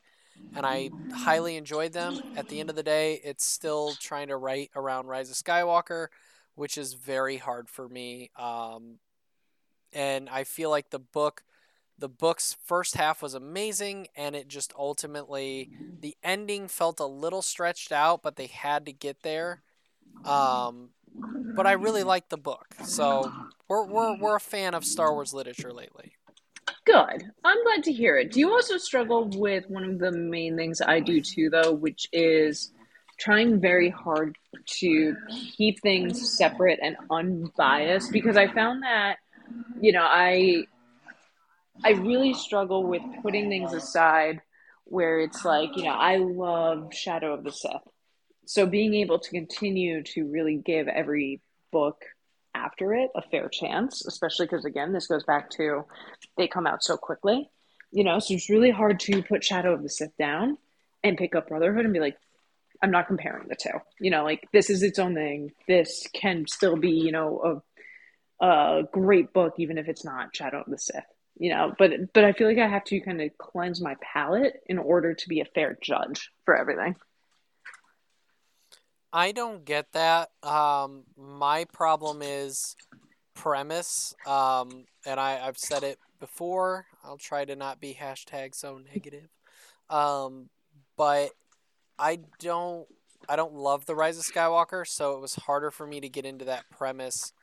and 0.55 0.65
I 0.65 0.91
highly 1.11 1.55
enjoyed 1.55 1.93
them. 1.93 2.21
At 2.35 2.47
the 2.49 2.59
end 2.59 2.69
of 2.69 2.75
the 2.75 2.83
day, 2.83 3.19
it's 3.23 3.45
still 3.45 3.95
trying 3.99 4.27
to 4.27 4.37
write 4.37 4.69
around 4.75 5.07
Rise 5.07 5.29
of 5.31 5.35
Skywalker, 5.37 6.07
which 6.55 6.77
is 6.77 6.93
very 6.93 7.37
hard 7.37 7.69
for 7.69 7.89
me. 7.89 8.29
Um, 8.35 8.99
and 9.93 10.29
I 10.29 10.43
feel 10.43 10.69
like 10.69 10.89
the 10.89 10.99
book, 10.99 11.43
the 11.97 12.09
book's 12.09 12.55
first 12.65 12.95
half 12.95 13.21
was 13.21 13.33
amazing, 13.33 14.07
and 14.15 14.35
it 14.35 14.47
just 14.47 14.73
ultimately 14.77 15.69
the 15.99 16.15
ending 16.23 16.67
felt 16.67 16.99
a 16.99 17.05
little 17.05 17.41
stretched 17.41 17.91
out, 17.91 18.23
but 18.23 18.35
they 18.35 18.47
had 18.47 18.85
to 18.85 18.93
get 18.93 19.23
there. 19.23 19.61
Um, 20.25 20.89
but 21.55 21.67
I 21.67 21.73
really 21.73 22.03
liked 22.03 22.29
the 22.29 22.37
book, 22.37 22.75
so 22.83 23.31
we're 23.67 23.85
we're 23.85 24.17
we're 24.17 24.35
a 24.35 24.41
fan 24.41 24.73
of 24.73 24.85
Star 24.85 25.13
Wars 25.13 25.33
literature 25.33 25.73
lately. 25.73 26.13
Good. 26.85 27.23
I'm 27.43 27.63
glad 27.63 27.83
to 27.83 27.93
hear 27.93 28.17
it. 28.17 28.31
Do 28.31 28.39
you 28.39 28.51
also 28.51 28.77
struggle 28.77 29.29
with 29.29 29.69
one 29.69 29.83
of 29.83 29.99
the 29.99 30.11
main 30.11 30.55
things 30.55 30.81
I 30.81 30.99
do 30.99 31.21
too, 31.21 31.49
though, 31.49 31.71
which 31.71 32.07
is 32.11 32.71
trying 33.19 33.59
very 33.59 33.89
hard 33.89 34.37
to 34.65 35.15
keep 35.29 35.81
things 35.81 36.37
separate 36.37 36.79
and 36.81 36.95
unbiased? 37.09 38.11
Because 38.11 38.37
I 38.37 38.47
found 38.47 38.83
that, 38.83 39.17
you 39.81 39.91
know, 39.91 40.03
I 40.03 40.65
I 41.83 41.91
really 41.91 42.33
struggle 42.33 42.83
with 42.83 43.01
putting 43.21 43.49
things 43.49 43.73
aside 43.73 44.41
where 44.85 45.19
it's 45.19 45.45
like, 45.45 45.77
you 45.77 45.83
know, 45.83 45.91
I 45.91 46.17
love 46.17 46.93
Shadow 46.93 47.33
of 47.33 47.43
the 47.43 47.51
Sith. 47.51 47.71
So 48.45 48.65
being 48.65 48.95
able 48.95 49.19
to 49.19 49.29
continue 49.29 50.03
to 50.03 50.25
really 50.25 50.57
give 50.57 50.87
every 50.87 51.41
book 51.71 52.03
after 52.55 52.93
it 52.95 53.11
a 53.15 53.21
fair 53.21 53.47
chance, 53.47 54.05
especially 54.05 54.47
because 54.47 54.65
again, 54.65 54.91
this 54.91 55.07
goes 55.07 55.23
back 55.23 55.49
to 55.51 55.85
they 56.35 56.47
come 56.47 56.67
out 56.67 56.83
so 56.83 56.97
quickly, 56.97 57.49
you 57.91 58.03
know. 58.03 58.19
So 58.19 58.33
it's 58.33 58.49
really 58.49 58.71
hard 58.71 58.99
to 59.01 59.21
put 59.21 59.43
Shadow 59.43 59.73
of 59.73 59.83
the 59.83 59.89
Sith 59.89 60.17
down 60.17 60.57
and 61.03 61.17
pick 61.17 61.35
up 61.35 61.47
Brotherhood 61.47 61.85
and 61.85 61.93
be 61.93 61.99
like, 61.99 62.17
I'm 62.81 62.91
not 62.91 63.07
comparing 63.07 63.47
the 63.47 63.55
two. 63.55 63.77
You 63.99 64.11
know, 64.11 64.23
like 64.23 64.47
this 64.51 64.69
is 64.69 64.83
its 64.83 64.99
own 64.99 65.13
thing. 65.13 65.51
This 65.67 66.07
can 66.13 66.45
still 66.47 66.75
be, 66.75 66.91
you 66.91 67.11
know, 67.11 67.61
a, 68.39 68.83
great 68.91 69.33
book 69.33 69.55
even 69.57 69.77
if 69.77 69.87
it's 69.87 70.05
not 70.05 70.35
Shadow 70.35 70.61
of 70.61 70.67
the 70.67 70.77
Sith. 70.77 71.03
You 71.37 71.51
know, 71.51 71.73
but 71.77 71.91
but 72.13 72.25
I 72.25 72.33
feel 72.33 72.47
like 72.47 72.57
I 72.57 72.67
have 72.67 72.83
to 72.85 72.99
kind 72.99 73.21
of 73.21 73.37
cleanse 73.37 73.81
my 73.81 73.95
palate 74.01 74.61
in 74.65 74.77
order 74.77 75.13
to 75.13 75.29
be 75.29 75.39
a 75.39 75.45
fair 75.45 75.77
judge 75.81 76.31
for 76.43 76.55
everything. 76.55 76.95
I 79.11 79.31
don't 79.31 79.65
get 79.65 79.91
that. 79.93 80.29
Um, 80.43 81.03
my 81.17 81.65
problem 81.65 82.21
is 82.21 82.75
premise, 83.33 84.13
um, 84.27 84.85
and 85.05 85.19
I, 85.19 85.39
I've 85.47 85.57
said 85.57 85.83
it 85.83 85.97
before. 86.19 86.85
I'll 87.03 87.17
try 87.17 87.45
to 87.45 87.55
not 87.55 87.79
be 87.79 87.97
hashtag 87.99 88.53
so 88.53 88.79
negative, 88.93 89.29
um, 89.89 90.49
but 90.97 91.31
I 91.97 92.19
don't. 92.39 92.87
I 93.27 93.35
don't 93.35 93.53
love 93.53 93.85
the 93.85 93.95
Rise 93.95 94.17
of 94.17 94.25
Skywalker, 94.25 94.87
so 94.87 95.15
it 95.15 95.21
was 95.21 95.35
harder 95.35 95.71
for 95.71 95.85
me 95.85 95.99
to 95.99 96.09
get 96.09 96.25
into 96.25 96.45
that 96.45 96.63
premise, 96.69 97.33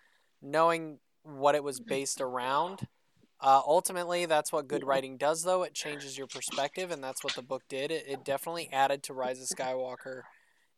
knowing 0.42 0.98
what 1.22 1.54
it 1.54 1.64
was 1.64 1.80
based 1.80 2.20
around. 2.20 2.86
Uh, 3.40 3.60
ultimately, 3.66 4.24
that's 4.26 4.52
what 4.52 4.68
good 4.68 4.84
writing 4.84 5.18
does, 5.18 5.42
though. 5.42 5.62
It 5.62 5.74
changes 5.74 6.16
your 6.16 6.26
perspective, 6.26 6.90
and 6.90 7.04
that's 7.04 7.22
what 7.22 7.34
the 7.34 7.42
book 7.42 7.62
did. 7.68 7.90
It, 7.90 8.04
it 8.08 8.24
definitely 8.24 8.70
added 8.72 9.02
to 9.04 9.14
Rise 9.14 9.40
of 9.40 9.48
Skywalker 9.48 10.22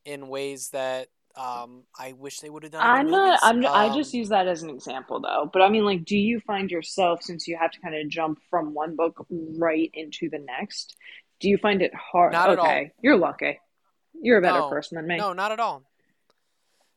in 0.05 0.27
ways 0.27 0.69
that 0.69 1.07
um, 1.35 1.83
I 1.97 2.13
wish 2.13 2.39
they 2.39 2.49
would 2.49 2.63
have 2.63 2.73
done. 2.73 2.81
I'm 2.81 3.09
not. 3.09 3.39
I'm. 3.41 3.63
Um, 3.63 3.71
I 3.71 3.95
just 3.95 4.13
use 4.13 4.29
that 4.29 4.47
as 4.47 4.63
an 4.63 4.69
example, 4.69 5.21
though. 5.21 5.49
But 5.51 5.61
I 5.61 5.69
mean, 5.69 5.85
like, 5.85 6.03
do 6.03 6.17
you 6.17 6.39
find 6.41 6.69
yourself 6.69 7.23
since 7.23 7.47
you 7.47 7.57
have 7.57 7.71
to 7.71 7.79
kind 7.79 7.95
of 7.95 8.09
jump 8.09 8.39
from 8.49 8.73
one 8.73 8.95
book 8.95 9.25
right 9.29 9.89
into 9.93 10.29
the 10.29 10.39
next? 10.39 10.97
Do 11.39 11.47
you 11.47 11.57
find 11.57 11.81
it 11.81 11.93
hard? 11.95 12.33
Not 12.33 12.49
at 12.49 12.59
okay, 12.59 12.81
all. 12.83 12.99
you're 13.01 13.17
lucky. 13.17 13.59
You're 14.21 14.39
a 14.39 14.41
better 14.41 14.59
no, 14.59 14.69
person 14.69 14.97
than 14.97 15.07
me. 15.07 15.17
No, 15.17 15.31
not 15.31 15.53
at 15.53 15.59
all. 15.59 15.83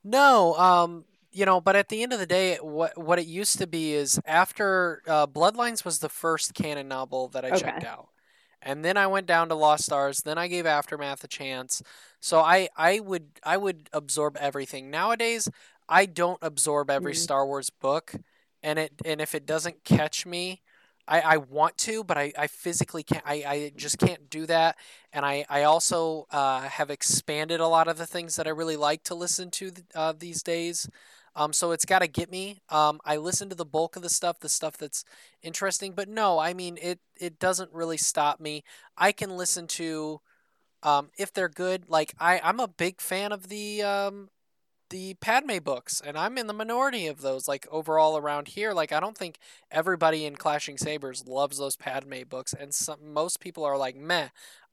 No, 0.03 0.55
um, 0.55 1.05
you 1.33 1.47
know, 1.47 1.61
but 1.61 1.77
at 1.77 1.89
the 1.89 2.03
end 2.03 2.13
of 2.13 2.19
the 2.21 2.27
day, 2.27 2.57
what 2.57 2.97
what 2.99 3.19
it 3.19 3.27
used 3.27 3.59
to 3.59 3.67
be 3.67 3.93
is 3.95 4.21
after 4.27 5.03
uh, 5.07 5.27
Bloodlines 5.27 5.85
was 5.85 5.99
the 6.01 6.09
first 6.09 6.55
canon 6.55 6.89
novel 6.89 7.29
that 7.29 7.45
I 7.45 7.51
Okay. 7.51 7.53
checked 7.53 7.85
out, 7.85 8.09
and 8.63 8.85
then 8.85 8.97
I 8.97 9.07
went 9.07 9.27
down 9.27 9.49
to 9.49 9.55
Lost 9.55 9.85
Stars. 9.85 10.21
Then 10.23 10.39
I 10.39 10.49
gave 10.49 10.67
Aftermath 10.67 11.25
a 11.25 11.29
chance. 11.29 11.83
So 12.21 12.41
I 12.41 12.69
I 12.77 13.01
would 13.01 13.29
I 13.45 13.57
would 13.57 13.89
absorb 13.93 14.37
everything. 14.39 14.91
Nowadays, 14.91 15.49
I 15.89 16.07
don't 16.07 16.39
absorb 16.43 16.91
every 16.91 17.15
Mhm. 17.15 17.15
Star 17.15 17.47
Wars 17.47 17.71
book, 17.71 18.15
and 18.63 18.79
it 18.79 18.93
and 19.05 19.21
if 19.21 19.35
it 19.35 19.47
doesn't 19.47 19.85
catch 19.85 20.27
me. 20.27 20.63
I, 21.09 21.21
I 21.21 21.37
want 21.39 21.77
to, 21.79 22.05
but 22.05 22.17
I, 22.17 22.33
I 22.39 22.47
physically 22.47 23.03
can't. 23.03 23.25
I, 23.27 23.35
I 23.47 23.73
just 23.77 23.99
can't 23.99 24.31
do 24.31 24.47
that. 24.47 24.77
And 25.13 25.27
I, 25.27 25.45
I 25.49 25.65
also 25.65 26.27
uh, 26.31 26.61
have 26.63 26.91
expanded 26.91 27.61
a 27.61 27.67
lot 27.67 27.89
of 27.89 27.99
the 27.99 28.07
things 28.07 28.37
that 28.37 28.47
I 28.47 28.51
really 28.51 28.77
like 28.77 29.03
to 29.05 29.15
listen 29.15 29.51
to 29.51 29.71
th- 29.73 29.87
uh, 29.97 30.13
these 30.17 30.43
days. 30.43 30.89
Um, 31.35 31.53
so 31.53 31.73
it's 31.73 31.85
got 31.85 32.01
to 32.01 32.07
get 32.09 32.31
me. 32.31 32.61
Um, 32.69 33.01
I 33.05 33.17
listen 33.17 33.49
to 33.49 33.55
the 33.55 33.65
bulk 33.65 33.97
of 33.97 34.03
the 34.03 34.11
stuff, 34.11 34.39
the 34.41 34.49
stuff 34.49 34.77
that's 34.77 35.05
interesting. 35.43 35.93
But 35.93 36.09
no, 36.09 36.39
I 36.39 36.55
mean 36.55 36.79
it. 36.81 37.01
It 37.19 37.39
doesn't 37.39 37.73
really 37.73 37.97
stop 37.97 38.41
me. 38.41 38.65
I 38.97 39.13
can 39.13 39.37
listen 39.37 39.67
to, 39.69 40.21
um, 40.83 41.11
if 41.17 41.33
they're 41.33 41.49
good. 41.49 41.85
Like 41.89 42.15
I, 42.19 42.41
I'm 42.43 42.61
a 42.61 42.69
big 42.69 43.01
fan 43.01 43.33
of 43.33 43.49
the 43.49 43.83
um, 43.83 44.29
the 44.91 45.15
Padme 45.15 45.59
books, 45.59 46.03
and 46.05 46.19
I'm 46.19 46.37
in 46.37 46.47
the 46.47 46.53
minority 46.53 47.07
of 47.07 47.23
those. 47.23 47.49
Like 47.49 47.67
overall 47.71 48.17
around 48.19 48.49
here, 48.49 48.73
like 48.73 48.93
I 48.93 49.01
don't 49.01 49.17
think 49.17 49.39
everybody 49.71 50.27
in 50.27 50.37
Clashing 50.37 50.77
Sabers 50.77 51.27
loves 51.27 51.59
those 51.59 51.77
Padme 51.77 52.23
books, 52.29 52.53
and 52.53 52.75
some 52.75 53.13
most 53.13 53.41
people 53.41 53.65
are 53.65 53.79
like 53.79 53.97
meh. 53.97 54.29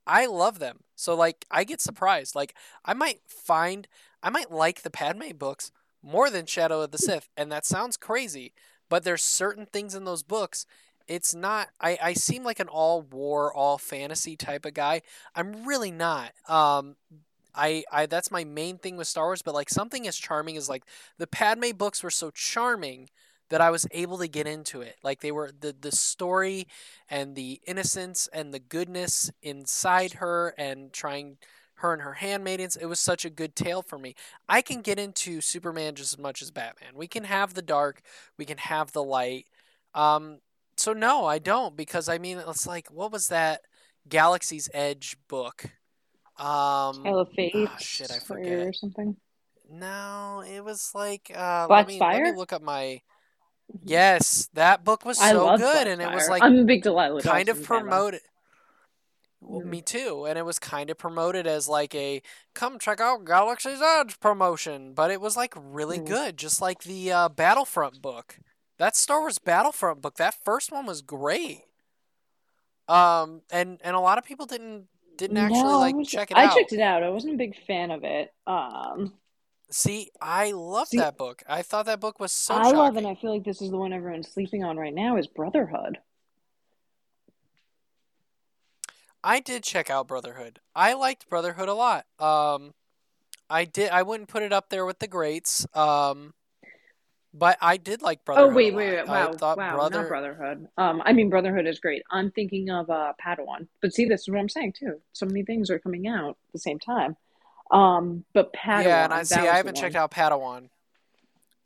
I 0.05 0.25
love 0.25 0.59
them, 0.59 0.79
so 0.95 1.15
like 1.15 1.45
I 1.49 1.63
get 1.63 1.81
surprised. 1.81 2.35
Like 2.35 2.53
I 2.83 2.93
might 2.93 3.21
find 3.27 3.87
I 4.21 4.29
might 4.29 4.51
like 4.51 4.81
the 4.81 4.89
Padme 4.89 5.31
books 5.37 5.71
more 6.01 6.29
than 6.29 6.45
Shadow 6.45 6.81
of 6.81 6.91
the 6.91 6.97
Sith, 6.97 7.29
and 7.35 7.51
that 7.51 7.65
sounds 7.65 7.97
crazy, 7.97 8.53
but 8.89 9.03
there's 9.03 9.23
certain 9.23 9.65
things 9.65 9.95
in 9.95 10.05
those 10.05 10.23
books. 10.23 10.65
It's 11.07 11.33
not. 11.33 11.69
I, 11.81 11.97
I 12.01 12.13
seem 12.13 12.43
like 12.43 12.59
an 12.59 12.67
all 12.67 13.01
war, 13.01 13.53
all 13.53 13.77
fantasy 13.77 14.35
type 14.35 14.65
of 14.65 14.73
guy. 14.75 15.01
I'm 15.35 15.65
really 15.65 15.91
not. 15.91 16.33
Um, 16.47 16.95
I, 17.55 17.83
I 17.91 18.05
that's 18.05 18.31
my 18.31 18.43
main 18.43 18.77
thing 18.77 18.95
with 18.95 19.07
Star 19.07 19.25
Wars, 19.25 19.41
but 19.41 19.55
like 19.55 19.69
something 19.69 20.07
as 20.07 20.17
charming 20.17 20.55
as 20.55 20.69
like 20.69 20.83
the 21.17 21.27
Padme 21.27 21.71
books 21.75 22.03
were 22.03 22.11
so 22.11 22.31
charming 22.31 23.09
that 23.49 23.61
I 23.61 23.71
was 23.71 23.87
able 23.91 24.19
to 24.19 24.27
get 24.27 24.47
into 24.47 24.81
it. 24.81 24.97
Like 25.03 25.21
they 25.21 25.31
were 25.31 25.51
the 25.59 25.75
the 25.79 25.91
story 25.91 26.67
and 27.09 27.35
the 27.35 27.59
innocence 27.65 28.29
and 28.31 28.53
the 28.53 28.59
goodness 28.59 29.31
inside 29.41 30.13
her 30.13 30.53
and 30.57 30.93
trying 30.93 31.37
her 31.79 31.93
and 31.93 32.01
her 32.01 32.13
handmaidens. 32.13 32.75
It 32.75 32.85
was 32.85 32.99
such 32.99 33.25
a 33.25 33.29
good 33.29 33.55
tale 33.55 33.81
for 33.81 33.97
me. 33.97 34.15
I 34.47 34.61
can 34.61 34.81
get 34.81 34.99
into 34.99 35.41
Superman 35.41 35.95
just 35.95 36.13
as 36.13 36.19
much 36.19 36.41
as 36.41 36.51
Batman. 36.51 36.93
We 36.95 37.07
can 37.07 37.23
have 37.25 37.53
the 37.53 37.61
dark, 37.61 38.01
we 38.37 38.45
can 38.45 38.57
have 38.57 38.91
the 38.91 39.03
light. 39.03 39.47
Um, 39.93 40.39
so 40.77 40.93
no, 40.93 41.25
I 41.25 41.39
don't 41.39 41.75
because 41.75 42.07
I 42.07 42.17
mean 42.17 42.37
it's 42.47 42.67
like 42.67 42.87
what 42.89 43.11
was 43.11 43.27
that 43.27 43.61
Galaxy's 44.07 44.69
Edge 44.73 45.17
book? 45.27 45.65
Um, 46.37 47.03
Tale 47.03 47.19
of 47.19 47.29
Fate. 47.35 47.53
ah, 47.55 47.77
shit, 47.79 48.11
I 48.11 48.19
forget 48.19 48.59
or 48.59 48.73
something. 48.73 49.17
No, 49.71 50.43
it 50.47 50.63
was 50.63 50.91
like 50.95 51.31
uh, 51.35 51.67
Black 51.67 51.69
let 51.69 51.87
me 51.87 51.95
Spire? 51.97 52.23
let 52.23 52.33
me 52.33 52.37
look 52.37 52.53
up 52.53 52.61
my. 52.61 53.01
Yes, 53.85 54.49
that 54.53 54.83
book 54.83 55.05
was 55.05 55.19
so 55.19 55.51
good, 55.57 55.59
Black 55.59 55.87
and 55.87 56.01
it 56.01 56.11
was 56.11 56.27
like 56.27 56.41
I'm 56.41 56.57
a 56.59 56.63
big 56.63 56.81
Delilah 56.81 57.21
kind 57.21 57.49
of 57.49 57.57
Dawson 57.57 57.65
fan, 57.65 57.85
though. 57.85 57.89
promoted. 57.89 58.21
Well, 59.41 59.65
me 59.65 59.81
too, 59.81 60.25
and 60.25 60.37
it 60.37 60.45
was 60.45 60.59
kind 60.59 60.89
of 60.89 60.97
promoted 60.97 61.47
as 61.47 61.67
like 61.69 61.95
a 61.95 62.21
come 62.53 62.77
check 62.77 62.99
out 62.99 63.23
Galaxy's 63.25 63.81
Edge 63.81 64.19
promotion, 64.19 64.93
but 64.93 65.11
it 65.11 65.21
was 65.21 65.37
like 65.37 65.53
really 65.55 65.99
Mm. 65.99 66.07
good, 66.07 66.37
just 66.37 66.61
like 66.61 66.83
the 66.83 67.11
uh, 67.11 67.29
Battlefront 67.29 68.01
book. 68.01 68.37
That 68.77 68.95
Star 68.95 69.21
Wars 69.21 69.39
Battlefront 69.39 70.01
book, 70.01 70.15
that 70.15 70.35
first 70.43 70.71
one 70.71 70.85
was 70.85 71.01
great. 71.01 71.63
Um, 72.87 73.41
and 73.51 73.79
and 73.83 73.95
a 73.95 73.99
lot 73.99 74.17
of 74.17 74.23
people 74.25 74.45
didn't 74.45 74.87
didn't 75.17 75.37
actually 75.37 75.61
No, 75.63 75.69
I 75.75 75.75
like 75.77 75.95
was- 75.95 76.07
check 76.09 76.31
it 76.31 76.37
I 76.37 76.45
out. 76.45 76.55
checked 76.55 76.73
it 76.73 76.79
out. 76.81 77.03
I 77.03 77.09
wasn't 77.09 77.35
a 77.35 77.37
big 77.37 77.55
fan 77.65 77.91
of 77.91 78.03
it. 78.03 78.33
Um, 78.47 79.13
See, 79.71 80.09
I 80.19 80.51
love 80.51 80.87
that 80.93 81.15
book. 81.15 81.43
I 81.47 81.61
thought 81.61 81.85
that 81.85 81.99
book 81.99 82.19
was 82.19 82.31
so 82.31 82.55
I 82.55 82.63
shocking. 82.63 82.77
love, 82.77 82.97
and 82.97 83.05
I 83.07 83.13
feel 83.15 83.31
like 83.31 83.43
this 83.43 83.61
is 83.61 83.69
the 83.69 83.77
one 83.77 83.93
everyone's 83.93 84.27
sleeping 84.31 84.63
on 84.63 84.77
right 84.77 84.93
now. 84.93 85.17
Is 85.17 85.27
Brotherhood? 85.27 85.99
I 89.23 89.39
did 89.39 89.63
check 89.63 89.89
out 89.89 90.07
Brotherhood. 90.07 90.59
I 90.75 90.93
liked 90.93 91.29
Brotherhood 91.29 91.69
a 91.69 91.73
lot. 91.73 92.05
Um, 92.19 92.73
I 93.49 93.65
did. 93.65 93.89
I 93.91 94.03
wouldn't 94.03 94.29
put 94.29 94.43
it 94.43 94.53
up 94.53 94.69
there 94.69 94.85
with 94.85 94.99
the 94.99 95.07
greats. 95.07 95.65
Um, 95.75 96.33
but 97.33 97.57
I 97.61 97.77
did 97.77 98.01
like 98.01 98.19
Oh 98.19 98.25
Brotherhood. 98.25 98.55
wait, 98.55 98.73
a 98.73 98.75
wait, 98.75 98.91
wait! 98.91 98.99
I 98.99 99.05
Wow, 99.05 99.31
thought 99.33 99.57
wow, 99.57 99.71
Brother. 99.75 99.99
not 99.99 100.07
Brotherhood. 100.07 100.67
Um, 100.77 101.01
I 101.05 101.13
mean 101.13 101.29
Brotherhood 101.29 101.67
is 101.67 101.79
great. 101.79 102.03
I'm 102.11 102.31
thinking 102.31 102.69
of 102.69 102.89
uh, 102.89 103.13
Padawan, 103.23 103.67
but 103.81 103.93
see, 103.93 104.05
this 104.05 104.21
is 104.21 104.29
what 104.29 104.39
I'm 104.39 104.49
saying 104.49 104.73
too. 104.73 105.01
So 105.13 105.25
many 105.25 105.43
things 105.43 105.69
are 105.69 105.79
coming 105.79 106.07
out 106.07 106.29
at 106.29 106.53
the 106.53 106.59
same 106.59 106.79
time. 106.79 107.17
Um, 107.71 108.23
but 108.33 108.53
Padawan. 108.53 108.83
yeah, 108.83 109.03
and 109.05 109.13
I 109.13 109.23
see. 109.23 109.35
I 109.35 109.57
haven't 109.57 109.75
checked 109.75 109.95
out 109.95 110.11
Padawan. 110.11 110.69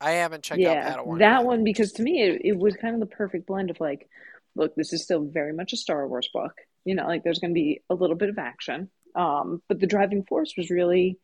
I 0.01 0.11
haven't 0.11 0.43
checked 0.43 0.59
Yeah, 0.59 0.89
out 0.89 0.99
Padawan. 1.05 1.19
that 1.19 1.37
yet. 1.39 1.45
one 1.45 1.63
because 1.63 1.93
to 1.93 2.03
me 2.03 2.21
it, 2.23 2.41
it 2.43 2.57
was 2.57 2.75
kind 2.75 2.93
of 2.93 2.99
the 2.99 3.15
perfect 3.15 3.47
blend 3.47 3.69
of 3.69 3.79
like, 3.79 4.09
look, 4.55 4.75
this 4.75 4.93
is 4.93 5.03
still 5.03 5.23
very 5.23 5.53
much 5.53 5.73
a 5.73 5.77
Star 5.77 6.07
Wars 6.07 6.29
book. 6.33 6.53
You 6.85 6.95
know, 6.95 7.05
like 7.07 7.23
there's 7.23 7.39
going 7.39 7.51
to 7.51 7.59
be 7.59 7.81
a 7.89 7.95
little 7.95 8.15
bit 8.15 8.29
of 8.29 8.37
action, 8.37 8.89
um, 9.15 9.61
but 9.67 9.79
the 9.79 9.87
driving 9.87 10.23
force 10.23 10.53
was 10.57 10.69
really, 10.69 11.17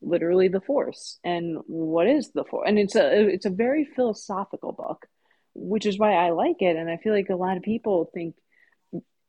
literally 0.00 0.48
the 0.48 0.60
Force. 0.60 1.18
And 1.24 1.58
what 1.66 2.06
is 2.06 2.30
the 2.32 2.44
Force? 2.44 2.66
And 2.68 2.78
it's 2.78 2.96
a 2.96 3.26
it's 3.28 3.46
a 3.46 3.50
very 3.50 3.84
philosophical 3.84 4.72
book, 4.72 5.06
which 5.54 5.86
is 5.86 5.98
why 5.98 6.12
I 6.12 6.30
like 6.30 6.60
it. 6.60 6.76
And 6.76 6.90
I 6.90 6.98
feel 6.98 7.12
like 7.12 7.30
a 7.30 7.36
lot 7.36 7.56
of 7.56 7.62
people 7.62 8.10
think, 8.12 8.34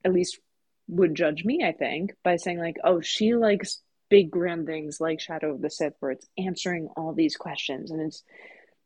at 0.04 0.14
least 0.14 0.40
would 0.88 1.16
judge 1.16 1.46
me, 1.46 1.64
I 1.64 1.72
think, 1.72 2.14
by 2.24 2.36
saying 2.36 2.60
like, 2.60 2.78
oh, 2.84 3.02
she 3.02 3.36
likes 3.36 3.82
big 4.10 4.32
grand 4.32 4.66
things 4.66 5.00
like 5.00 5.20
Shadow 5.20 5.54
of 5.54 5.62
the 5.62 5.70
Sith, 5.70 5.94
where 6.00 6.12
it's 6.12 6.28
answering 6.38 6.90
all 6.98 7.14
these 7.14 7.36
questions 7.36 7.92
and 7.92 8.02
it's 8.02 8.24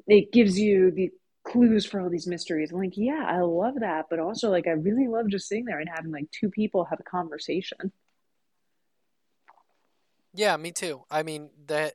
it 0.06 0.32
gives 0.32 0.60
you 0.60 0.92
the 0.92 1.12
clues 1.44 1.86
for 1.86 2.00
all 2.00 2.10
these 2.10 2.28
mysteries. 2.28 2.72
I'm 2.72 2.80
like, 2.80 2.98
yeah, 2.98 3.26
I 3.28 3.42
love 3.42 3.76
that, 3.80 4.06
but 4.10 4.20
also 4.20 4.50
like 4.50 4.68
I 4.68 4.72
really 4.72 5.08
love 5.08 5.28
just 5.28 5.48
sitting 5.48 5.66
there 5.66 5.80
and 5.80 5.90
having 5.94 6.12
like 6.12 6.30
two 6.32 6.50
people 6.50 6.86
have 6.86 7.00
a 7.00 7.04
conversation. 7.04 7.92
Yeah, 10.34 10.58
me 10.58 10.72
too. 10.72 11.04
I 11.12 11.24
mean 11.24 11.50
that 11.68 11.94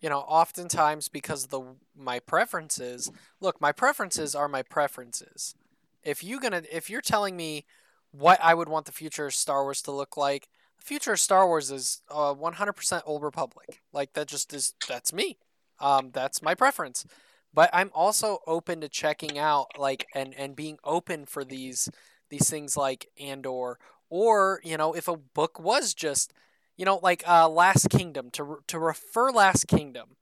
you 0.00 0.08
know, 0.08 0.20
oftentimes 0.20 1.08
because 1.08 1.46
the 1.46 1.60
my 1.94 2.20
preferences, 2.20 3.10
look, 3.40 3.60
my 3.60 3.72
preferences 3.72 4.34
are 4.34 4.48
my 4.48 4.62
preferences. 4.62 5.54
If 6.02 6.24
you 6.24 6.40
gonna 6.40 6.62
if 6.72 6.88
you're 6.88 7.02
telling 7.02 7.36
me 7.36 7.66
what 8.10 8.40
I 8.42 8.54
would 8.54 8.68
want 8.68 8.86
the 8.86 8.92
future 8.92 9.26
of 9.26 9.34
Star 9.34 9.62
Wars 9.62 9.82
to 9.82 9.92
look 9.92 10.16
like, 10.16 10.48
the 10.78 10.84
future 10.84 11.12
of 11.12 11.20
Star 11.20 11.46
Wars 11.46 11.70
is 11.70 12.02
uh, 12.10 12.34
100% 12.34 13.02
Old 13.04 13.22
Republic. 13.22 13.82
Like 13.92 14.14
that 14.14 14.26
just 14.26 14.54
is 14.54 14.72
that's 14.88 15.12
me. 15.12 15.38
Um, 15.78 16.10
that's 16.12 16.42
my 16.42 16.54
preference. 16.54 17.04
But 17.52 17.70
I'm 17.72 17.90
also 17.94 18.38
open 18.46 18.80
to 18.80 18.88
checking 18.88 19.38
out 19.38 19.78
like 19.78 20.06
and 20.14 20.34
and 20.34 20.54
being 20.54 20.78
open 20.84 21.26
for 21.26 21.44
these 21.44 21.88
these 22.30 22.48
things 22.48 22.76
like 22.76 23.08
Andor 23.18 23.78
or 24.08 24.60
you 24.62 24.76
know 24.76 24.94
if 24.94 25.08
a 25.08 25.16
book 25.16 25.58
was 25.58 25.94
just 25.94 26.32
you 26.80 26.86
know, 26.86 26.98
like 27.02 27.22
uh, 27.28 27.46
Last 27.46 27.90
Kingdom, 27.90 28.30
to, 28.30 28.60
to 28.66 28.78
refer 28.78 29.30
Last 29.30 29.68
Kingdom. 29.68 30.16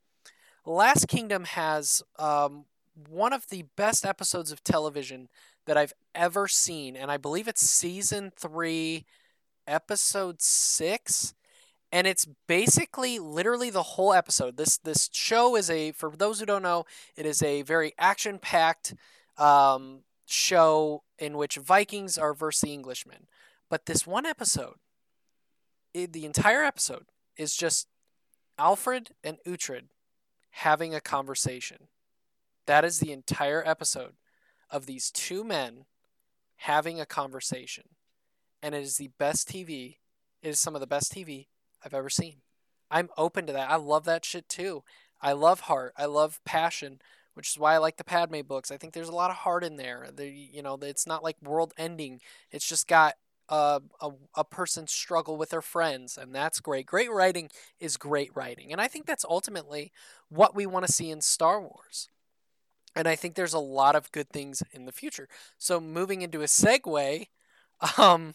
Last 0.67 1.07
Kingdom 1.07 1.45
has 1.45 2.03
um, 2.19 2.65
one 3.09 3.33
of 3.33 3.49
the 3.49 3.67
best 3.77 4.05
episodes 4.05 4.51
of 4.51 4.65
television 4.65 5.29
that 5.67 5.77
I've 5.77 5.93
ever 6.17 6.49
seen, 6.49 6.97
and 6.97 7.13
I 7.13 7.17
believe 7.17 7.47
it's 7.47 7.61
season 7.65 8.33
three, 8.37 9.07
episode 9.69 10.43
six. 10.43 11.33
And 11.91 12.07
it's 12.07 12.27
basically 12.47 13.19
literally 13.19 13.71
the 13.71 13.83
whole 13.83 14.13
episode. 14.13 14.57
This 14.57 14.77
this 14.79 15.09
show 15.13 15.57
is 15.57 15.71
a 15.71 15.93
for 15.93 16.13
those 16.17 16.41
who 16.41 16.47
don't 16.47 16.63
know, 16.63 16.85
it 17.17 17.25
is 17.25 17.43
a 17.43 17.63
very 17.63 17.95
action 17.99 18.39
packed 18.39 18.95
um, 19.39 20.01
show 20.27 21.03
in 21.19 21.37
which 21.37 21.57
Vikings 21.57 22.19
are 22.19 22.35
versus 22.35 22.61
the 22.61 22.75
Englishmen. 22.75 23.27
But 23.71 23.87
this 23.87 24.07
one 24.07 24.27
episode 24.27 24.75
it, 25.95 26.13
the 26.13 26.27
entire 26.27 26.63
episode 26.63 27.07
is 27.37 27.57
just 27.57 27.89
Alfred 28.59 29.11
and 29.25 29.39
Uhtred 29.47 29.85
having 30.51 30.95
a 30.95 31.01
conversation. 31.01 31.89
That 32.67 32.85
is 32.85 32.99
the 32.99 33.13
entire 33.13 33.63
episode 33.67 34.15
of 34.71 34.87
these 34.87 35.11
two 35.11 35.45
men 35.45 35.87
having 36.57 37.01
a 37.01 37.07
conversation. 37.07 37.85
And 38.63 38.75
it 38.75 38.83
is 38.83 38.97
the 38.97 39.11
best 39.19 39.49
TV. 39.49 39.97
It 40.43 40.51
is 40.51 40.59
some 40.59 40.75
of 40.75 40.81
the 40.81 40.87
best 40.87 41.13
TV 41.13 41.47
I've 41.85 41.95
ever 41.95 42.11
seen. 42.11 42.37
I'm 42.91 43.09
open 43.17 43.47
to 43.47 43.53
that. 43.53 43.71
I 43.71 43.77
love 43.77 44.05
that 44.05 44.25
shit 44.25 44.49
too. 44.49 44.83
I 45.21 45.33
love 45.33 45.61
heart. 45.61 45.93
I 45.97 46.07
love 46.07 46.41
passion, 46.45 47.01
which 47.35 47.51
is 47.51 47.59
why 47.59 47.75
I 47.75 47.79
like 47.79 47.97
the 47.97 48.05
Padme 48.05 48.41
books. 48.41 48.71
I 48.71 48.77
think 48.77 48.93
there's 48.95 49.09
a 49.09 49.15
lot 49.15 49.31
of 49.31 49.37
heart 49.37 49.65
in 49.65 49.77
there. 49.77 50.09
The, 50.15 50.29
you 50.29 50.63
know, 50.63 50.79
it's 50.81 51.07
not 51.07 51.25
like 51.25 51.37
world 51.43 51.75
ending. 51.77 52.21
It's 52.51 52.69
just 52.69 52.89
got 52.89 53.15
a, 53.49 53.81
a, 54.01 54.11
a 54.37 54.45
person 54.45 54.87
struggle 54.87 55.37
with 55.37 55.51
their 55.51 55.63
friends, 55.63 56.19
and 56.19 56.35
that's 56.35 56.61
great. 56.61 56.87
Great 56.87 57.11
writing 57.11 57.51
is 57.81 57.97
great 57.97 58.31
writing. 58.35 58.73
And 58.73 58.81
I 58.81 58.89
think 58.89 59.07
that's 59.07 59.25
ultimately 59.25 59.93
what 60.29 60.55
we 60.55 60.67
want 60.67 60.87
to 60.87 60.93
see 60.93 61.11
in 61.11 61.21
Star 61.21 61.61
Wars. 61.61 62.09
And 62.95 63.07
I 63.07 63.17
think 63.17 63.35
there's 63.35 63.55
a 63.55 63.59
lot 63.59 63.95
of 63.97 64.13
good 64.13 64.29
things 64.31 64.63
in 64.73 64.85
the 64.85 64.93
future. 64.93 65.29
So, 65.57 65.81
moving 65.81 66.23
into 66.23 66.41
a 66.41 66.47
segue, 66.47 67.27
um, 67.99 68.35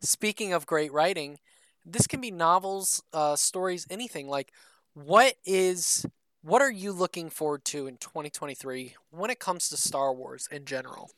speaking 0.00 0.52
of 0.52 0.66
great 0.66 0.92
writing, 0.92 1.38
this 1.84 2.06
can 2.06 2.20
be 2.20 2.30
novels, 2.30 3.02
uh, 3.12 3.36
stories, 3.36 3.86
anything. 3.90 4.28
Like, 4.28 4.52
what 4.94 5.34
is 5.44 6.06
what 6.42 6.60
are 6.60 6.70
you 6.70 6.92
looking 6.92 7.30
forward 7.30 7.64
to 7.64 7.86
in 7.86 7.96
2023 7.96 8.94
when 9.10 9.30
it 9.30 9.38
comes 9.38 9.68
to 9.70 9.76
Star 9.76 10.12
Wars 10.12 10.46
in 10.52 10.66
general? 10.66 11.10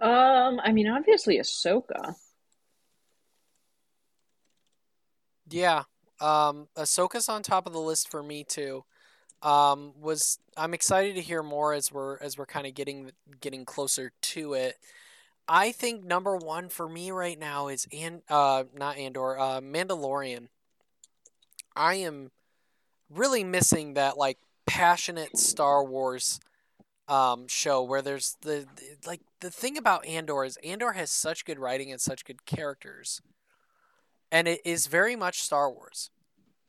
Um, 0.00 0.60
I 0.64 0.72
mean, 0.72 0.88
obviously 0.88 1.38
Ahsoka. 1.38 2.14
Yeah, 5.50 5.82
um, 6.20 6.68
Ahsoka's 6.76 7.28
on 7.28 7.42
top 7.42 7.66
of 7.66 7.72
the 7.72 7.80
list 7.80 8.10
for 8.10 8.22
me 8.22 8.44
too. 8.44 8.84
Um, 9.42 9.92
was 10.00 10.38
I'm 10.56 10.72
excited 10.72 11.16
to 11.16 11.20
hear 11.20 11.42
more 11.42 11.74
as 11.74 11.92
we're 11.92 12.16
as 12.18 12.38
we're 12.38 12.46
kind 12.46 12.66
of 12.66 12.74
getting 12.74 13.10
getting 13.40 13.66
closer 13.66 14.12
to 14.22 14.54
it. 14.54 14.76
I 15.46 15.72
think 15.72 16.04
number 16.04 16.36
one 16.36 16.68
for 16.68 16.88
me 16.88 17.10
right 17.10 17.38
now 17.38 17.68
is 17.68 17.86
and 17.92 18.22
uh 18.28 18.64
not 18.74 18.96
Andor 18.96 19.38
uh 19.38 19.60
Mandalorian. 19.60 20.48
I 21.76 21.94
am 21.96 22.30
really 23.10 23.44
missing 23.44 23.94
that 23.94 24.16
like 24.16 24.38
passionate 24.66 25.36
Star 25.36 25.84
Wars 25.84 26.40
um 27.06 27.46
show 27.48 27.82
where 27.82 28.00
there's 28.00 28.36
the, 28.40 28.66
the 28.76 28.96
like 29.06 29.20
the 29.40 29.50
thing 29.50 29.76
about 29.76 30.06
Andor 30.06 30.44
is 30.44 30.56
Andor 30.64 30.92
has 30.92 31.10
such 31.10 31.44
good 31.44 31.58
writing 31.58 31.92
and 31.92 32.00
such 32.00 32.24
good 32.24 32.46
characters 32.46 33.20
and 34.32 34.48
it 34.48 34.60
is 34.64 34.86
very 34.86 35.14
much 35.14 35.42
Star 35.42 35.70
Wars. 35.70 36.10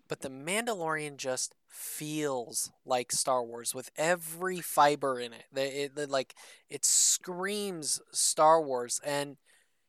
But 0.08 0.22
The 0.22 0.30
Mandalorian 0.30 1.18
just 1.18 1.56
feels 1.68 2.72
like 2.86 3.12
Star 3.12 3.44
Wars 3.44 3.74
with 3.74 3.90
every 3.98 4.62
fiber 4.62 5.20
in 5.20 5.34
it. 5.34 5.46
It, 5.56 5.92
it. 5.98 6.10
like 6.10 6.36
it 6.70 6.86
screams 6.86 8.02
Star 8.12 8.62
Wars 8.62 9.00
and 9.04 9.38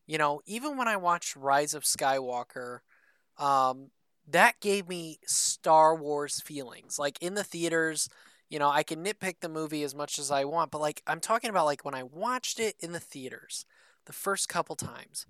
you 0.07 0.19
know, 0.19 0.41
even 0.47 0.77
when 0.77 0.89
I 0.89 0.97
watched 0.97 1.35
Rise 1.37 1.75
of 1.75 1.83
Skywalker, 1.83 2.79
um, 3.39 3.91
that 4.29 4.61
gave 4.61 4.89
me 4.89 5.19
Star 5.27 5.95
Wars 5.95 6.41
feelings. 6.41 6.99
Like 6.99 7.19
in 7.21 7.35
the 7.35 7.45
theaters, 7.45 8.09
you 8.49 8.59
know, 8.59 8.69
I 8.71 8.83
can 8.83 9.05
nitpick 9.05 9.37
the 9.41 9.49
movie 9.49 9.83
as 9.83 9.95
much 9.95 10.19
as 10.19 10.31
I 10.31 10.45
want, 10.45 10.71
but 10.71 10.81
like 10.81 11.03
I'm 11.07 11.21
talking 11.21 11.51
about 11.51 11.67
like 11.67 11.85
when 11.85 11.95
I 11.95 12.05
watched 12.05 12.61
it 12.61 12.77
in 12.81 12.93
the 12.93 13.01
theaters 13.01 13.67
the 14.07 14.13
first 14.13 14.49
couple 14.49 14.77
times, 14.77 15.27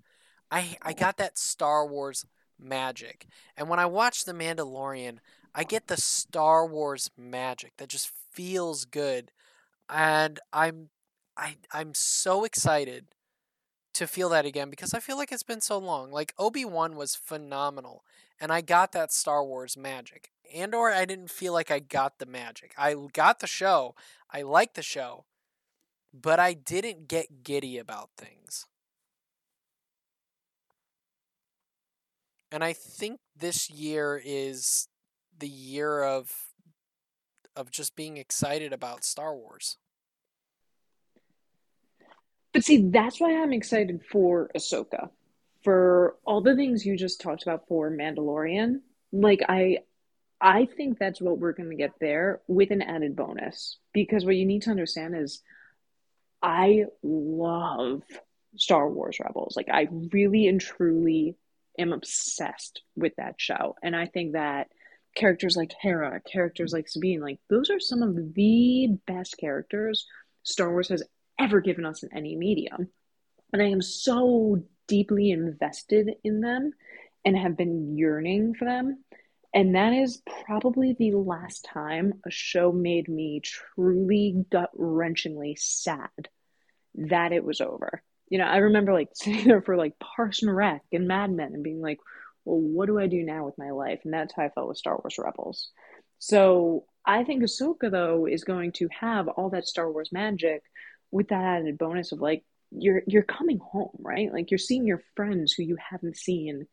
I 0.51 0.77
I 0.81 0.93
got 0.93 1.17
that 1.17 1.37
Star 1.37 1.85
Wars 1.87 2.25
magic. 2.59 3.27
And 3.55 3.69
when 3.69 3.79
I 3.79 3.85
watch 3.85 4.25
The 4.25 4.33
Mandalorian, 4.33 5.19
I 5.53 5.63
get 5.63 5.87
the 5.87 5.97
Star 5.97 6.65
Wars 6.65 7.09
magic 7.17 7.73
that 7.77 7.89
just 7.89 8.11
feels 8.31 8.85
good. 8.85 9.31
And 9.89 10.39
I'm 10.53 10.89
I 11.35 11.55
I'm 11.71 11.93
so 11.93 12.43
excited 12.43 13.07
to 13.93 14.05
feel 14.05 14.29
that 14.29 14.45
again 14.45 14.69
because 14.69 14.93
I 14.93 14.99
feel 14.99 15.17
like 15.17 15.31
it's 15.31 15.43
been 15.43 15.61
so 15.61 15.77
long. 15.77 16.11
Like 16.11 16.33
Obi-Wan 16.37 16.95
was 16.95 17.15
phenomenal 17.15 18.03
and 18.39 18.51
I 18.51 18.61
got 18.61 18.91
that 18.91 19.11
Star 19.11 19.43
Wars 19.43 19.75
magic. 19.75 20.31
Andor 20.53 20.89
I 20.89 21.05
didn't 21.05 21.31
feel 21.31 21.53
like 21.53 21.71
I 21.71 21.79
got 21.79 22.19
the 22.19 22.25
magic. 22.25 22.73
I 22.77 22.95
got 23.13 23.39
the 23.39 23.47
show. 23.47 23.95
I 24.31 24.43
liked 24.43 24.75
the 24.75 24.83
show. 24.83 25.25
But 26.13 26.39
I 26.39 26.53
didn't 26.53 27.07
get 27.07 27.43
giddy 27.43 27.77
about 27.77 28.09
things. 28.17 28.65
And 32.51 32.63
I 32.63 32.73
think 32.73 33.19
this 33.35 33.69
year 33.69 34.21
is 34.23 34.87
the 35.39 35.47
year 35.47 36.03
of 36.03 36.31
of 37.55 37.71
just 37.71 37.95
being 37.95 38.17
excited 38.17 38.71
about 38.71 39.03
Star 39.03 39.35
Wars. 39.35 39.77
But 42.53 42.63
see, 42.63 42.89
that's 42.89 43.19
why 43.19 43.41
I'm 43.41 43.53
excited 43.53 44.01
for 44.11 44.49
Ahsoka. 44.55 45.09
For 45.63 46.15
all 46.23 46.41
the 46.41 46.55
things 46.55 46.85
you 46.85 46.95
just 46.95 47.19
talked 47.19 47.43
about 47.43 47.67
for 47.67 47.91
Mandalorian, 47.91 48.81
like 49.11 49.41
I 49.47 49.79
I 50.39 50.65
think 50.65 50.99
that's 50.99 51.19
what 51.19 51.39
we're 51.39 51.53
going 51.53 51.71
to 51.71 51.75
get 51.75 51.93
there 51.99 52.41
with 52.47 52.71
an 52.71 52.81
added 52.81 53.15
bonus 53.15 53.77
because 53.91 54.23
what 54.23 54.35
you 54.35 54.45
need 54.45 54.63
to 54.63 54.71
understand 54.71 55.15
is 55.15 55.41
I 56.41 56.85
love 57.01 58.03
Star 58.55 58.87
Wars 58.87 59.19
Rebels. 59.19 59.55
Like 59.57 59.69
I 59.69 59.87
really 60.11 60.47
and 60.47 60.61
truly 60.61 61.35
am 61.77 61.93
obsessed 61.93 62.81
with 62.95 63.13
that 63.17 63.35
show. 63.37 63.75
And 63.83 63.95
I 63.95 64.07
think 64.07 64.33
that 64.33 64.67
characters 65.15 65.55
like 65.55 65.73
Hera, 65.81 66.21
characters 66.21 66.73
like 66.73 66.87
Sabine, 66.87 67.21
like 67.21 67.39
those 67.49 67.69
are 67.69 67.79
some 67.79 68.03
of 68.03 68.33
the 68.33 68.97
best 69.05 69.37
characters 69.37 70.05
Star 70.43 70.71
Wars 70.71 70.89
has 70.89 71.03
ever 71.39 71.59
given 71.59 71.85
us 71.85 72.03
in 72.03 72.09
any 72.13 72.35
medium. 72.35 72.89
And 73.51 73.61
I 73.61 73.67
am 73.67 73.81
so 73.81 74.63
deeply 74.87 75.31
invested 75.31 76.09
in 76.23 76.41
them 76.41 76.71
and 77.25 77.37
have 77.37 77.57
been 77.57 77.97
yearning 77.97 78.53
for 78.53 78.65
them. 78.65 79.03
And 79.53 79.75
that 79.75 79.93
is 79.93 80.21
probably 80.45 80.95
the 80.97 81.11
last 81.11 81.65
time 81.65 82.21
a 82.25 82.31
show 82.31 82.71
made 82.71 83.07
me 83.09 83.41
truly 83.43 84.45
gut 84.49 84.69
wrenchingly 84.77 85.57
sad 85.57 86.09
that 86.95 87.31
it 87.31 87.43
was 87.43 87.61
over 87.61 88.03
you 88.29 88.37
know, 88.37 88.45
I 88.45 88.57
remember 88.57 88.93
like 88.93 89.09
sitting 89.13 89.47
there 89.47 89.61
for 89.61 89.77
like 89.77 89.93
Parks 89.99 90.41
and 90.41 90.55
Rec 90.55 90.81
and 90.91 91.07
Mad 91.07 91.31
Men 91.31 91.53
and 91.53 91.63
being 91.63 91.81
like, 91.81 91.99
well, 92.45 92.59
what 92.59 92.87
do 92.87 92.99
I 92.99 93.07
do 93.07 93.23
now 93.23 93.45
with 93.45 93.57
my 93.57 93.71
life? 93.71 94.01
And 94.03 94.13
that's 94.13 94.33
how 94.35 94.43
I 94.43 94.49
felt 94.49 94.69
with 94.69 94.77
Star 94.77 94.95
Wars 94.95 95.17
Rebels. 95.17 95.71
So 96.19 96.85
I 97.05 97.23
think 97.23 97.43
Ahsoka 97.43 97.91
though 97.91 98.25
is 98.25 98.43
going 98.43 98.71
to 98.73 98.87
have 98.99 99.27
all 99.27 99.49
that 99.51 99.67
Star 99.67 99.91
Wars 99.91 100.09
magic 100.11 100.63
with 101.11 101.29
that 101.29 101.43
added 101.43 101.77
bonus 101.77 102.11
of 102.11 102.19
like 102.19 102.43
you're 102.71 103.03
you're 103.07 103.23
coming 103.23 103.59
home, 103.59 103.95
right? 103.99 104.31
Like 104.31 104.51
you're 104.51 104.57
seeing 104.57 104.85
your 104.85 105.01
friends 105.15 105.53
who 105.53 105.63
you 105.63 105.77
haven't 105.89 106.17
seen 106.17 106.67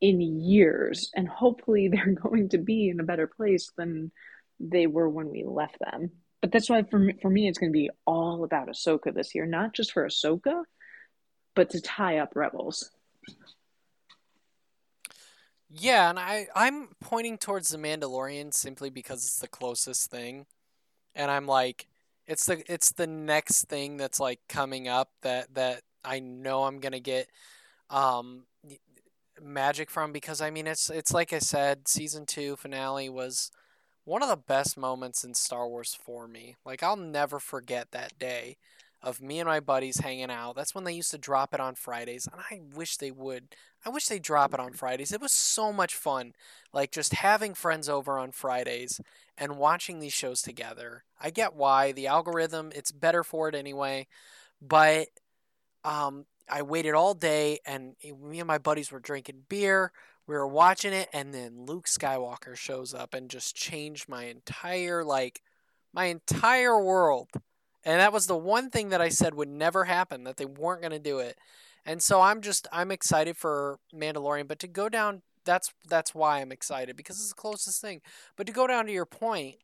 in 0.00 0.20
years, 0.20 1.10
and 1.14 1.28
hopefully 1.28 1.88
they're 1.92 2.14
going 2.14 2.50
to 2.50 2.58
be 2.58 2.88
in 2.88 3.00
a 3.00 3.04
better 3.04 3.26
place 3.26 3.70
than 3.76 4.12
they 4.58 4.86
were 4.86 5.08
when 5.08 5.28
we 5.28 5.44
left 5.44 5.78
them. 5.80 6.10
But 6.40 6.52
that's 6.52 6.70
why 6.70 6.84
for 6.84 6.98
me, 6.98 7.14
for 7.20 7.30
me 7.30 7.48
it's 7.48 7.58
going 7.58 7.72
to 7.72 7.78
be 7.78 7.90
all 8.06 8.44
about 8.44 8.68
Ahsoka 8.68 9.14
this 9.14 9.34
year, 9.34 9.46
not 9.46 9.74
just 9.74 9.92
for 9.92 10.06
Ahsoka, 10.06 10.62
but 11.60 11.68
to 11.68 11.78
tie 11.78 12.16
up 12.16 12.34
Rebels. 12.34 12.90
Yeah, 15.68 16.08
and 16.08 16.18
I 16.18 16.46
I'm 16.56 16.88
pointing 17.02 17.36
towards 17.36 17.68
the 17.68 17.76
Mandalorian 17.76 18.54
simply 18.54 18.88
because 18.88 19.26
it's 19.26 19.40
the 19.40 19.46
closest 19.46 20.10
thing, 20.10 20.46
and 21.14 21.30
I'm 21.30 21.46
like, 21.46 21.86
it's 22.26 22.46
the 22.46 22.62
it's 22.66 22.92
the 22.92 23.06
next 23.06 23.68
thing 23.68 23.98
that's 23.98 24.18
like 24.18 24.40
coming 24.48 24.88
up 24.88 25.10
that 25.20 25.52
that 25.52 25.82
I 26.02 26.20
know 26.20 26.64
I'm 26.64 26.80
gonna 26.80 26.98
get 26.98 27.28
um 27.90 28.46
magic 29.38 29.90
from 29.90 30.12
because 30.12 30.40
I 30.40 30.48
mean 30.48 30.66
it's 30.66 30.88
it's 30.88 31.12
like 31.12 31.34
I 31.34 31.40
said, 31.40 31.88
season 31.88 32.24
two 32.24 32.56
finale 32.56 33.10
was 33.10 33.50
one 34.04 34.22
of 34.22 34.30
the 34.30 34.36
best 34.36 34.78
moments 34.78 35.24
in 35.24 35.34
Star 35.34 35.68
Wars 35.68 35.94
for 35.94 36.26
me. 36.26 36.56
Like 36.64 36.82
I'll 36.82 36.96
never 36.96 37.38
forget 37.38 37.90
that 37.90 38.18
day 38.18 38.56
of 39.02 39.20
me 39.20 39.40
and 39.40 39.48
my 39.48 39.60
buddies 39.60 39.98
hanging 40.00 40.30
out. 40.30 40.56
That's 40.56 40.74
when 40.74 40.84
they 40.84 40.92
used 40.92 41.10
to 41.12 41.18
drop 41.18 41.54
it 41.54 41.60
on 41.60 41.74
Fridays, 41.74 42.28
and 42.30 42.40
I 42.50 42.60
wish 42.76 42.96
they 42.96 43.10
would. 43.10 43.54
I 43.84 43.88
wish 43.88 44.06
they 44.06 44.18
drop 44.18 44.52
it 44.52 44.60
on 44.60 44.72
Fridays. 44.72 45.12
It 45.12 45.20
was 45.22 45.32
so 45.32 45.72
much 45.72 45.94
fun, 45.94 46.34
like 46.72 46.92
just 46.92 47.14
having 47.14 47.54
friends 47.54 47.88
over 47.88 48.18
on 48.18 48.32
Fridays 48.32 49.00
and 49.38 49.56
watching 49.56 50.00
these 50.00 50.12
shows 50.12 50.42
together. 50.42 51.04
I 51.20 51.30
get 51.30 51.54
why 51.54 51.92
the 51.92 52.06
algorithm 52.06 52.72
it's 52.74 52.92
better 52.92 53.24
for 53.24 53.48
it 53.48 53.54
anyway, 53.54 54.06
but 54.60 55.08
um, 55.84 56.26
I 56.48 56.62
waited 56.62 56.94
all 56.94 57.14
day, 57.14 57.60
and 57.64 57.94
me 58.02 58.40
and 58.40 58.48
my 58.48 58.58
buddies 58.58 58.92
were 58.92 59.00
drinking 59.00 59.44
beer. 59.48 59.92
We 60.26 60.34
were 60.34 60.46
watching 60.46 60.92
it, 60.92 61.08
and 61.12 61.32
then 61.32 61.64
Luke 61.66 61.86
Skywalker 61.86 62.54
shows 62.56 62.92
up 62.92 63.14
and 63.14 63.30
just 63.30 63.56
changed 63.56 64.08
my 64.08 64.24
entire 64.24 65.02
like 65.04 65.42
my 65.92 66.06
entire 66.06 66.80
world. 66.82 67.28
And 67.84 68.00
that 68.00 68.12
was 68.12 68.26
the 68.26 68.36
one 68.36 68.70
thing 68.70 68.90
that 68.90 69.00
I 69.00 69.08
said 69.08 69.34
would 69.34 69.48
never 69.48 69.84
happen, 69.84 70.24
that 70.24 70.36
they 70.36 70.44
weren't 70.44 70.82
going 70.82 70.92
to 70.92 70.98
do 70.98 71.18
it. 71.18 71.38
And 71.86 72.02
so 72.02 72.20
I'm 72.20 72.42
just 72.42 72.68
I'm 72.72 72.90
excited 72.90 73.36
for 73.36 73.78
Mandalorian, 73.94 74.46
but 74.46 74.58
to 74.60 74.68
go 74.68 74.88
down 74.88 75.22
that's 75.44 75.72
that's 75.88 76.14
why 76.14 76.40
I'm 76.40 76.52
excited 76.52 76.96
because 76.96 77.18
it's 77.18 77.30
the 77.30 77.34
closest 77.34 77.80
thing. 77.80 78.00
But 78.36 78.46
to 78.46 78.52
go 78.52 78.66
down 78.66 78.86
to 78.86 78.92
your 78.92 79.06
point, 79.06 79.56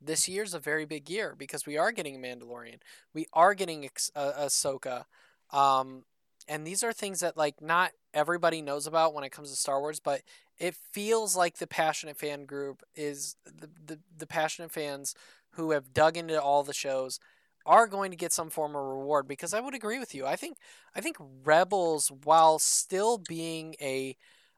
this 0.00 0.28
year's 0.28 0.54
a 0.54 0.58
very 0.58 0.84
big 0.84 1.08
year 1.10 1.34
because 1.36 1.66
we 1.66 1.76
are 1.76 1.92
getting 1.92 2.20
Mandalorian. 2.20 2.78
We 3.14 3.26
are 3.32 3.54
getting 3.54 3.88
uh, 4.14 4.32
Ahsoka. 4.38 5.04
Um, 5.50 6.04
and 6.48 6.66
these 6.66 6.82
are 6.82 6.92
things 6.92 7.20
that 7.20 7.36
like 7.36 7.60
not 7.60 7.92
everybody 8.14 8.62
knows 8.62 8.86
about 8.86 9.14
when 9.14 9.24
it 9.24 9.30
comes 9.30 9.50
to 9.50 9.56
Star 9.56 9.80
Wars, 9.80 10.00
but 10.00 10.22
it 10.58 10.74
feels 10.92 11.36
like 11.36 11.58
the 11.58 11.66
passionate 11.66 12.16
fan 12.16 12.44
group 12.44 12.82
is 12.94 13.36
the, 13.44 13.68
the, 13.86 13.98
the 14.16 14.26
passionate 14.26 14.70
fans 14.70 15.14
who 15.52 15.72
have 15.72 15.92
dug 15.92 16.16
into 16.16 16.40
all 16.40 16.62
the 16.62 16.74
shows 16.74 17.18
are 17.64 17.86
going 17.86 18.10
to 18.10 18.16
get 18.16 18.32
some 18.32 18.50
form 18.50 18.74
of 18.74 18.82
reward 18.82 19.28
because 19.28 19.54
I 19.54 19.60
would 19.60 19.74
agree 19.74 19.98
with 19.98 20.14
you. 20.14 20.26
I 20.26 20.36
think 20.36 20.56
I 20.94 21.00
think 21.00 21.16
Rebels, 21.44 22.10
while 22.24 22.58
still 22.58 23.18
being 23.18 23.74
a 23.80 24.16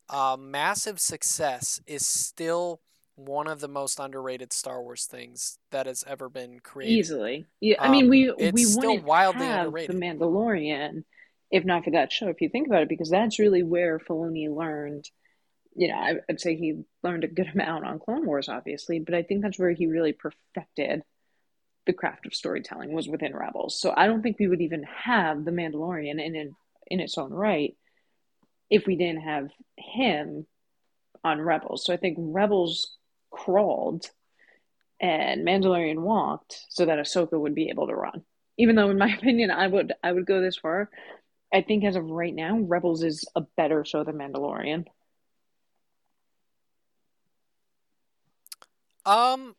uh, 0.09 0.37
massive 0.39 1.01
success, 1.01 1.81
is 1.87 2.07
still 2.07 2.81
one 3.17 3.47
of 3.47 3.61
the 3.61 3.69
most 3.69 4.01
underrated 4.01 4.53
Star 4.53 4.83
Wars 4.83 5.07
things 5.07 5.59
that 5.71 5.87
has 5.87 6.03
ever 6.07 6.29
been 6.29 6.61
created. 6.61 6.99
Easily, 6.99 7.47
yeah. 7.61 7.77
I 7.79 7.91
mean, 7.91 8.09
we 8.09 8.31
um, 8.31 8.37
we 8.53 8.65
still 8.65 8.99
wildly 9.01 9.47
have 9.47 9.67
underrated. 9.67 9.97
The 9.97 10.01
Mandalorian, 10.01 11.05
if 11.51 11.65
not 11.65 11.85
for 11.85 11.91
that 11.93 12.13
show. 12.13 12.29
If 12.29 12.41
you 12.41 12.49
think 12.49 12.67
about 12.67 12.83
it, 12.83 12.89
because 12.89 13.11
that's 13.11 13.39
really 13.39 13.63
where 13.63 13.99
Filoni 13.99 14.55
learned. 14.55 15.09
You 15.75 15.89
know, 15.89 16.21
I'd 16.29 16.41
say 16.41 16.57
he 16.57 16.85
learned 17.03 17.25
a 17.25 17.29
good 17.29 17.49
amount 17.55 17.85
on 17.85 17.99
Clone 17.99 18.27
Wars, 18.27 18.49
obviously, 18.49 19.01
but 19.01 19.15
I 19.15 19.23
think 19.23 19.43
that's 19.43 19.59
where 19.59 19.73
he 19.73 19.87
really 19.87 20.13
perfected 20.13 21.03
the 21.87 21.93
craft 21.93 22.27
of 22.27 22.35
storytelling 22.35 22.93
was 22.93 23.09
within 23.09 23.37
Rebels. 23.37 23.79
So 23.79 23.93
I 23.95 24.07
don't 24.07 24.23
think 24.23 24.39
we 24.39 24.49
would 24.49 24.63
even 24.63 24.85
have 24.85 25.45
the 25.45 25.51
Mandalorian 25.51 26.25
in 26.25 26.35
in, 26.35 26.57
in 26.87 27.01
its 27.01 27.19
own 27.19 27.33
right 27.33 27.77
if 28.71 28.87
we 28.87 28.97
didn't 28.97 29.23
have 29.23 29.51
him 29.77 30.47
on 31.23 31.41
Rebels. 31.41 31.85
So 31.85 31.93
I 31.93 31.97
think 31.97 32.17
Rebels 32.21 32.97
crawled 33.31 34.07
and 35.01 35.47
Mandalorian 35.47 36.01
walked 36.01 36.59
so 36.71 36.87
that 36.87 36.99
Ahsoka 36.99 37.39
would 37.39 37.55
be 37.55 37.69
able 37.69 37.89
to 37.89 37.95
run. 37.95 38.23
Even 38.57 38.77
though 38.77 38.91
in 38.91 38.99
my 38.99 39.15
opinion 39.19 39.51
I 39.51 39.67
would 39.67 39.93
I 40.03 40.13
would 40.13 40.27
go 40.27 40.41
this 40.41 40.57
far. 40.57 40.91
I 41.53 41.63
think 41.63 41.85
as 41.85 41.95
of 41.95 42.11
right 42.11 42.35
now, 42.35 42.59
Rebels 42.59 43.05
is 43.05 43.25
a 43.37 43.43
better 43.57 43.85
show 43.85 44.03
than 44.03 44.17
Mandalorian. 44.17 44.87
Um 49.07 49.55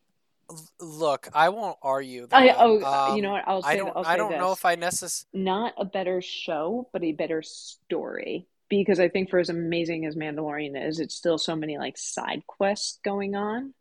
look, 0.80 1.28
I 1.34 1.48
won't 1.48 1.78
argue. 1.82 2.26
That. 2.26 2.36
I, 2.36 2.54
oh, 2.58 2.82
um, 2.82 3.16
you 3.16 3.22
know 3.22 3.32
what? 3.32 3.44
I'll 3.46 3.62
say. 3.62 3.70
I 3.70 3.76
don't. 3.76 3.96
I'll 3.96 4.04
say 4.04 4.10
I 4.10 4.16
don't 4.16 4.32
this. 4.32 4.40
know 4.40 4.52
if 4.52 4.64
I 4.64 4.74
necessarily 4.74 5.44
not 5.44 5.74
a 5.78 5.84
better 5.84 6.20
show, 6.22 6.88
but 6.92 7.02
a 7.04 7.12
better 7.12 7.42
story. 7.42 8.46
Because 8.68 8.98
I 8.98 9.08
think 9.08 9.30
for 9.30 9.38
as 9.38 9.48
amazing 9.48 10.06
as 10.06 10.16
Mandalorian 10.16 10.88
is, 10.88 10.98
it's 10.98 11.14
still 11.14 11.38
so 11.38 11.54
many 11.54 11.78
like 11.78 11.96
side 11.96 12.42
quests 12.48 12.98
going 13.04 13.36
on, 13.36 13.74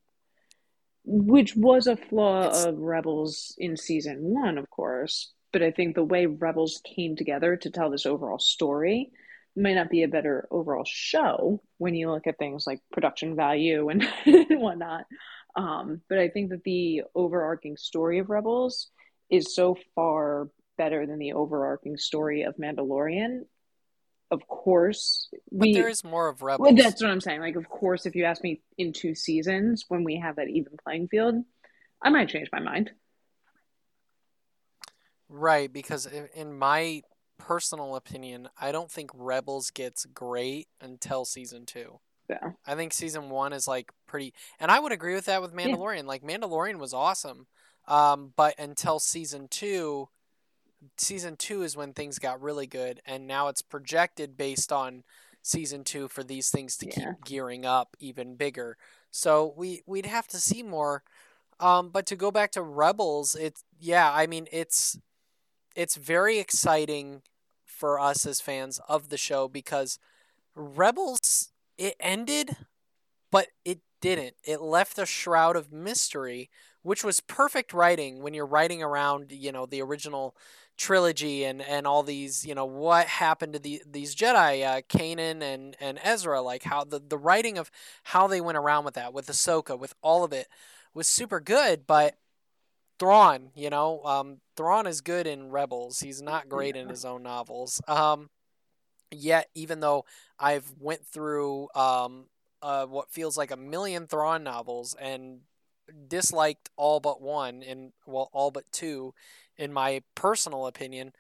which 1.04 1.56
was 1.56 1.88
a 1.88 1.98
flaw 1.98 2.50
it's... 2.50 2.66
of 2.66 2.78
Rebels 2.78 3.56
in 3.58 3.78
season 3.78 4.20
one, 4.22 4.60
of 4.60 4.70
course. 4.70 5.34
But 5.52 5.64
I 5.64 5.72
think 5.72 5.96
the 5.96 6.04
way 6.04 6.28
Rebels 6.28 6.82
came 6.84 7.16
together 7.16 7.56
to 7.58 7.72
tell 7.72 7.90
this 7.90 8.06
overall 8.06 8.38
story 8.38 9.12
might 9.56 9.74
not 9.74 9.90
be 9.90 10.04
a 10.04 10.08
better 10.08 10.48
overall 10.52 10.84
show 10.86 11.62
when 11.78 11.96
you 11.96 12.12
look 12.12 12.28
at 12.28 12.38
things 12.38 12.68
like 12.68 12.82
production 12.92 13.36
value 13.36 13.90
and 13.90 14.08
whatnot. 14.50 15.06
Um, 15.56 16.02
but 16.10 16.20
I 16.20 16.30
think 16.30 16.50
that 16.50 16.64
the 16.64 17.04
overarching 17.14 17.78
story 17.78 18.20
of 18.20 18.30
Rebels 18.30 18.90
is 19.30 19.56
so 19.56 19.78
far 19.96 20.50
better 20.78 21.06
than 21.06 21.20
the 21.20 21.34
overarching 21.34 21.98
story 21.98 22.44
of 22.44 22.58
Mandalorian. 22.58 23.42
Of 24.32 24.48
course, 24.48 25.30
we, 25.52 25.72
but 25.72 25.80
there 25.80 25.90
is 25.90 26.04
more 26.04 26.28
of 26.28 26.42
Rebels. 26.42 26.66
Well, 26.66 26.76
that's 26.76 27.02
what 27.02 27.12
I'm 27.12 27.22
saying. 27.22 27.42
Like, 27.42 27.56
of 27.56 27.70
course, 27.70 28.06
if 28.06 28.16
you 28.16 28.26
ask 28.26 28.44
me 28.44 28.62
in 28.78 28.92
two 28.92 29.16
seasons 29.16 29.86
when 29.88 30.04
we 30.04 30.18
have 30.18 30.38
that 30.38 30.50
even 30.50 30.74
playing 30.84 31.08
field, 31.08 31.36
I 32.02 32.10
might 32.10 32.30
change 32.30 32.50
my 32.52 32.60
mind. 32.60 32.92
Right, 35.30 35.72
because 35.72 36.06
in 36.06 36.58
my 36.58 37.02
personal 37.38 37.96
opinion, 37.96 38.50
I 38.60 38.72
don't 38.72 38.92
think 38.92 39.12
Rebels 39.14 39.70
gets 39.70 40.06
great 40.06 40.68
until 40.82 41.26
season 41.26 41.66
two. 41.66 42.00
Yeah. 42.30 42.52
I 42.66 42.76
think 42.76 42.94
season 42.94 43.30
one 43.30 43.54
is 43.54 43.68
like 43.68 43.92
pretty, 44.08 44.34
and 44.60 44.72
I 44.72 44.80
would 44.80 44.92
agree 44.92 45.14
with 45.14 45.26
that 45.26 45.42
with 45.42 45.54
Mandalorian. 45.54 46.04
Yeah. 46.04 46.08
Like 46.08 46.24
Mandalorian 46.24 46.80
was 46.80 46.94
awesome, 46.94 47.48
um, 47.88 48.34
but 48.36 48.58
until 48.58 49.00
season 49.00 49.48
two, 49.48 50.10
season 50.98 51.36
two 51.36 51.62
is 51.62 51.78
when 51.78 51.94
things 51.94 52.18
got 52.20 52.42
really 52.42 52.68
good, 52.68 53.02
and 53.06 53.28
now 53.28 53.48
it's 53.48 53.62
projected 53.62 54.38
based 54.38 54.72
on 54.72 55.04
season 55.44 55.84
two 55.84 56.08
for 56.08 56.24
these 56.24 56.50
things 56.50 56.76
to 56.78 56.88
yeah. 56.88 56.94
keep 56.94 57.26
gearing 57.26 57.66
up 57.66 57.96
even 58.00 58.36
bigger. 58.36 58.78
So 59.12 59.54
we 59.56 59.84
we'd 59.86 60.08
have 60.08 60.28
to 60.30 60.38
see 60.38 60.64
more. 60.64 61.04
Um, 61.60 61.90
but 61.90 62.06
to 62.08 62.16
go 62.16 62.32
back 62.32 62.52
to 62.52 62.62
Rebels, 62.62 63.36
it's 63.36 63.64
yeah, 63.80 64.12
I 64.12 64.26
mean 64.28 64.48
it's 64.52 64.98
it's 65.76 65.96
very 65.96 66.40
exciting 66.40 67.22
for 67.66 68.00
us 68.00 68.26
as 68.26 68.42
fans 68.42 68.80
of 68.90 69.10
the 69.10 69.18
show 69.18 69.48
because 69.48 70.00
Rebels 70.56 71.52
it 71.78 71.96
ended, 72.00 72.56
but 73.32 73.48
it 73.64 73.80
didn't. 74.02 74.36
It 74.44 74.62
left 74.62 75.00
a 75.00 75.06
shroud 75.06 75.56
of 75.56 75.72
mystery, 75.72 76.50
which 76.84 77.04
was 77.04 77.20
perfect 77.20 77.74
writing 77.74 78.22
when 78.22 78.34
you're 78.34 78.46
writing 78.46 78.84
around, 78.84 79.32
you 79.32 79.52
know, 79.52 79.66
the 79.66 79.82
original 79.82 80.36
trilogy 80.78 81.44
and, 81.44 81.62
and 81.62 81.88
all 81.88 82.04
these, 82.04 82.46
you 82.46 82.54
know, 82.54 82.66
what 82.66 83.08
happened 83.08 83.54
to 83.54 83.60
the, 83.60 83.82
these 83.90 84.16
Jedi, 84.16 84.66
uh, 84.66 84.82
Kanan 84.90 85.42
and, 85.42 85.76
and 85.80 86.00
Ezra, 86.04 86.42
like 86.42 86.64
how 86.64 86.84
the, 86.84 87.00
the 87.00 87.18
writing 87.18 87.58
of 87.58 87.72
how 88.04 88.28
they 88.28 88.42
went 88.42 88.58
around 88.58 88.86
with 88.86 88.96
that, 88.96 89.14
with 89.14 89.28
Ahsoka, 89.28 89.80
with 89.80 89.94
all 90.02 90.24
of 90.24 90.34
it 90.34 90.48
was 90.94 91.08
super 91.08 91.40
good, 91.40 91.88
but 91.88 92.16
Thrawn, 93.00 93.52
you 93.56 93.70
know, 93.70 94.02
um, 94.04 94.38
Thrawn 94.56 94.88
is 94.88 95.02
good 95.02 95.28
in 95.28 95.50
Rebels. 95.50 96.00
He's 96.00 96.22
not 96.22 96.48
great 96.48 96.76
in 96.76 96.88
his 96.88 97.04
own 97.04 97.24
novels. 97.24 97.82
Um, 97.88 98.30
yet 99.12 99.50
even 99.56 99.80
though 99.80 100.06
I've 100.40 100.72
went 100.80 101.06
through 101.06 101.70
um, 101.76 102.26
uh, 102.62 102.86
what 102.86 103.12
feels 103.12 103.38
like 103.38 103.52
a 103.52 103.58
million 103.58 104.08
Thrawn 104.08 104.44
novels 104.44 104.96
and 105.00 105.42
disliked 106.08 106.70
all 106.76 107.00
but 107.00 107.22
one 107.22 107.62
and 107.64 107.92
well 108.06 108.30
all 108.34 108.52
but 108.52 108.72
two 108.72 109.14
in 109.58 109.72
my 109.72 110.02
personal 110.16 110.66
opinion 110.66 111.14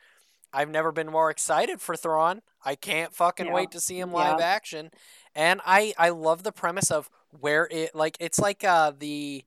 I've 0.51 0.69
never 0.69 0.91
been 0.91 1.11
more 1.11 1.29
excited 1.29 1.81
for 1.81 1.95
Thrawn 1.95 2.41
I 2.63 2.75
can't 2.75 3.13
fucking 3.13 3.47
yeah. 3.47 3.53
wait 3.53 3.71
to 3.71 3.79
see 3.79 3.99
him 3.99 4.11
live 4.11 4.39
yeah. 4.39 4.45
action 4.45 4.89
and 5.35 5.61
I 5.65 5.93
I 5.97 6.09
love 6.09 6.41
the 6.43 6.51
premise 6.51 6.89
of 6.89 7.09
where 7.29 7.67
it 7.69 7.93
like 7.93 8.17
it's 8.19 8.39
like 8.39 8.63
uh 8.63 8.93
the 8.97 9.45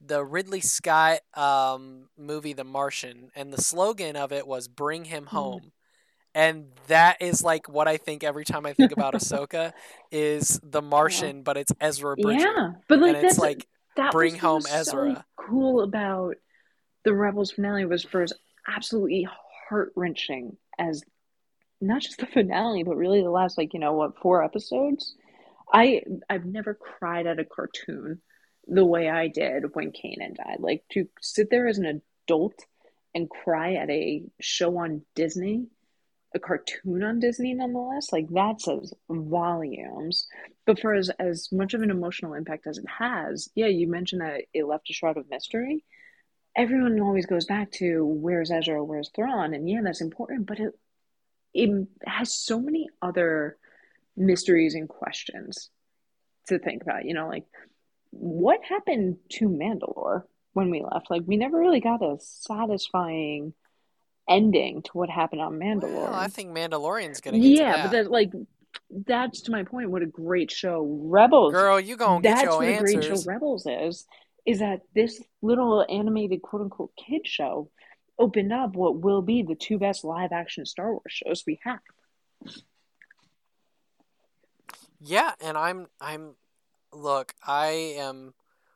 the 0.00 0.24
Ridley 0.24 0.60
Scott 0.60 1.20
um, 1.34 2.08
movie 2.16 2.54
The 2.54 2.64
Martian 2.64 3.30
and 3.34 3.52
the 3.52 3.60
slogan 3.60 4.16
of 4.16 4.32
it 4.32 4.46
was 4.46 4.66
bring 4.66 5.04
him 5.04 5.24
mm-hmm. 5.24 5.36
Home 6.34 6.42
and 6.42 6.66
that 6.86 7.20
is 7.20 7.42
like 7.42 7.68
what 7.68 7.88
I 7.88 7.96
think 7.96 8.24
every 8.24 8.44
time 8.44 8.66
I 8.66 8.72
think 8.72 8.92
about 8.92 9.14
Ahsoka 9.14 9.72
is 10.10 10.60
the 10.62 10.82
Martian, 10.82 11.36
yeah. 11.36 11.42
but 11.42 11.56
it's 11.56 11.72
Ezra 11.80 12.16
Bridger. 12.16 12.40
Yeah, 12.40 12.72
but 12.88 13.00
like 13.00 13.16
and 13.16 13.24
that's 13.24 13.38
like 13.38 13.66
that 13.96 14.12
bring 14.12 14.36
home 14.36 14.62
so 14.62 14.74
Ezra. 14.74 15.24
cool 15.36 15.82
about 15.82 16.36
the 17.04 17.14
Rebels 17.14 17.52
finale 17.52 17.84
was 17.84 18.04
for 18.04 18.22
as 18.22 18.32
absolutely 18.68 19.28
heart 19.68 19.92
wrenching 19.96 20.56
as 20.78 21.02
not 21.80 22.02
just 22.02 22.18
the 22.18 22.26
finale, 22.26 22.82
but 22.82 22.96
really 22.96 23.22
the 23.22 23.30
last 23.30 23.56
like 23.56 23.74
you 23.74 23.80
know 23.80 23.92
what 23.92 24.18
four 24.18 24.44
episodes. 24.44 25.14
I 25.72 26.02
I've 26.28 26.44
never 26.44 26.74
cried 26.74 27.26
at 27.26 27.38
a 27.38 27.44
cartoon 27.44 28.20
the 28.66 28.84
way 28.84 29.08
I 29.08 29.28
did 29.28 29.74
when 29.74 29.92
Kanan 29.92 30.36
died. 30.36 30.58
Like 30.60 30.84
to 30.92 31.08
sit 31.20 31.50
there 31.50 31.66
as 31.66 31.78
an 31.78 32.02
adult 32.26 32.64
and 33.14 33.28
cry 33.28 33.74
at 33.74 33.90
a 33.90 34.22
show 34.40 34.78
on 34.78 35.02
Disney, 35.14 35.66
a 36.34 36.38
cartoon 36.38 37.02
on 37.02 37.18
Disney 37.18 37.54
nonetheless, 37.54 38.12
like 38.12 38.28
that 38.30 38.60
says 38.60 38.92
volumes. 39.08 40.26
But 40.66 40.80
for 40.80 40.94
as, 40.94 41.10
as 41.18 41.48
much 41.50 41.74
of 41.74 41.82
an 41.82 41.90
emotional 41.90 42.34
impact 42.34 42.66
as 42.66 42.78
it 42.78 42.86
has, 42.98 43.48
yeah, 43.54 43.66
you 43.66 43.88
mentioned 43.88 44.20
that 44.20 44.42
it 44.54 44.64
left 44.64 44.90
a 44.90 44.92
shroud 44.92 45.16
of 45.16 45.28
mystery. 45.28 45.84
Everyone 46.56 47.00
always 47.00 47.26
goes 47.26 47.46
back 47.46 47.70
to 47.72 48.04
where's 48.04 48.50
Ezra, 48.50 48.84
where's 48.84 49.10
Thrawn, 49.14 49.54
and 49.54 49.68
yeah, 49.68 49.80
that's 49.82 50.00
important, 50.00 50.46
but 50.46 50.58
it 50.58 50.72
it 51.52 51.88
has 52.04 52.34
so 52.34 52.60
many 52.60 52.88
other 53.02 53.56
mysteries 54.16 54.74
and 54.74 54.88
questions 54.88 55.70
to 56.46 56.58
think 56.58 56.82
about. 56.82 57.04
You 57.04 57.14
know, 57.14 57.28
like 57.28 57.44
what 58.10 58.60
happened 58.64 59.16
to 59.30 59.48
Mandalore 59.48 60.24
when 60.52 60.70
we 60.70 60.82
left? 60.82 61.10
Like, 61.10 61.22
we 61.26 61.36
never 61.36 61.58
really 61.58 61.80
got 61.80 62.02
a 62.02 62.16
satisfying 62.20 63.54
ending 64.28 64.82
to 64.82 64.90
what 64.92 65.08
happened 65.10 65.40
on 65.40 65.58
Mandalore. 65.58 65.94
Well, 65.94 66.14
I 66.14 66.28
think 66.28 66.50
Mandalorian's 66.50 67.20
gonna. 67.20 67.38
yeah, 67.38 67.82
but 67.82 67.92
that, 67.92 68.10
like, 68.10 68.32
that's 69.06 69.42
to 69.42 69.50
my 69.50 69.64
point. 69.64 69.90
What 69.90 70.02
a 70.02 70.06
great 70.06 70.50
show 70.50 70.82
Rebels. 71.02 71.52
Girl, 71.52 71.80
you 71.80 71.96
gonna 71.96 72.20
get 72.22 72.36
that's 72.36 72.44
your 72.44 72.58
what 72.58 72.68
answers. 72.68 72.90
a 72.90 73.08
great 73.08 73.18
show 73.18 73.24
Rebels 73.26 73.66
is. 73.66 74.06
Is 74.46 74.60
that 74.60 74.80
this 74.94 75.22
little 75.42 75.84
animated 75.88 76.42
quote 76.42 76.62
unquote 76.62 76.92
kid 76.96 77.26
show 77.26 77.70
opened 78.18 78.52
up 78.52 78.74
what 78.74 79.00
will 79.00 79.22
be 79.22 79.42
the 79.42 79.54
two 79.54 79.78
best 79.78 80.04
live 80.04 80.32
action 80.32 80.66
Star 80.66 80.92
Wars 80.92 81.02
shows 81.08 81.44
we 81.46 81.58
have. 81.64 81.80
Yeah, 85.00 85.32
and 85.40 85.56
I'm 85.56 85.86
I'm 86.00 86.34
look, 86.92 87.34
I 87.46 87.94
am 87.98 88.34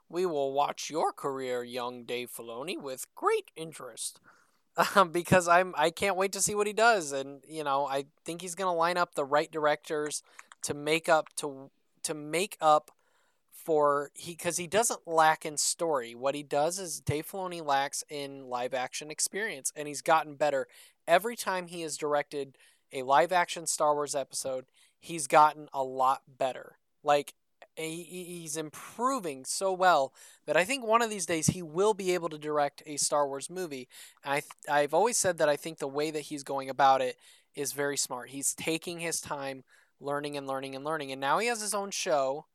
we 0.09 0.27
will 0.27 0.53
watch 0.53 0.91
your 0.91 1.13
career, 1.13 1.65
young 1.65 2.05
Dave 2.05 2.31
Filoni, 2.31 2.81
with 2.81 3.07
great 3.15 3.51
interest. 3.57 4.21
Um, 4.95 5.09
because 5.13 5.49
I'm 5.49 5.75
I 5.77 5.91
can't 5.91 6.17
wait 6.17 6.33
to 6.33 6.41
see 6.41 6.55
what 6.55 6.67
he 6.67 6.73
does 6.73 7.13
and 7.13 7.43
you 7.49 7.65
know, 7.65 7.87
I 7.87 8.07
think 8.25 8.43
he's 8.43 8.55
going 8.55 8.73
to 8.73 8.79
line 8.79 8.97
up 8.97 9.15
the 9.15 9.25
right 9.25 9.51
directors 9.51 10.23
to 10.63 10.75
make 10.75 11.09
up 11.09 11.35
to 11.37 11.71
to 12.03 12.15
make 12.15 12.57
up 12.61 12.91
for 13.65 14.11
he 14.15 14.33
because 14.33 14.59
he 14.59 14.67
doesn't 14.67 15.07
lack 15.07 15.47
in 15.47 15.57
story. 15.57 16.15
What 16.15 16.35
he 16.35 16.43
does 16.43 16.79
is 16.79 17.01
Dave 17.01 17.27
Filoni 17.27 17.65
lacks 17.65 18.05
in 18.11 18.49
live 18.49 18.75
action 18.75 19.11
experience, 19.11 19.73
and 19.75 19.89
he's 19.89 20.03
gotten 20.03 20.35
better 20.35 20.67
every 21.09 21.37
time 21.37 21.67
he 21.67 21.81
has 21.83 21.97
directed 21.97 22.57
a 22.93 23.03
live 23.03 23.33
action 23.33 23.67
Star 23.67 23.95
Wars 23.95 24.15
episode. 24.15 24.67
He's 25.01 25.27
gotten 25.27 25.69
a 25.73 25.83
lot 25.83 26.23
better. 26.29 26.77
Like 27.03 27.35
he's 27.77 28.57
improving 28.57 29.45
so 29.45 29.73
well 29.73 30.13
that 30.47 30.57
I 30.57 30.65
think 30.65 30.85
one 30.85 31.03
of 31.03 31.11
these 31.11 31.27
days 31.27 31.49
he 31.49 31.63
will 31.63 31.95
be 31.95 32.15
able 32.15 32.29
to 32.29 32.39
direct 32.39 32.83
a 32.87 32.97
Star 32.97 33.27
Wars 33.27 33.51
movie. 33.51 33.89
I 34.25 34.43
I've 34.71 34.95
always 34.95 35.17
said 35.19 35.39
that 35.39 35.49
I 35.49 35.57
think 35.57 35.79
the 35.79 35.89
way 35.89 36.11
that 36.11 36.21
he's 36.21 36.43
going 36.43 36.71
about 36.71 37.01
it 37.01 37.17
is 37.55 37.73
very 37.73 37.97
smart. 37.97 38.31
He's 38.31 38.55
taking 38.55 39.01
his 39.01 39.21
time 39.21 39.65
learning 40.01 40.37
and 40.37 40.47
learning 40.47 40.75
and 40.75 40.85
learning 40.85 41.13
and 41.13 41.21
now 41.21 41.39
he 41.39 41.47
has 41.49 41.61
his 41.61 41.75
own 41.75 41.91
show 41.91 42.47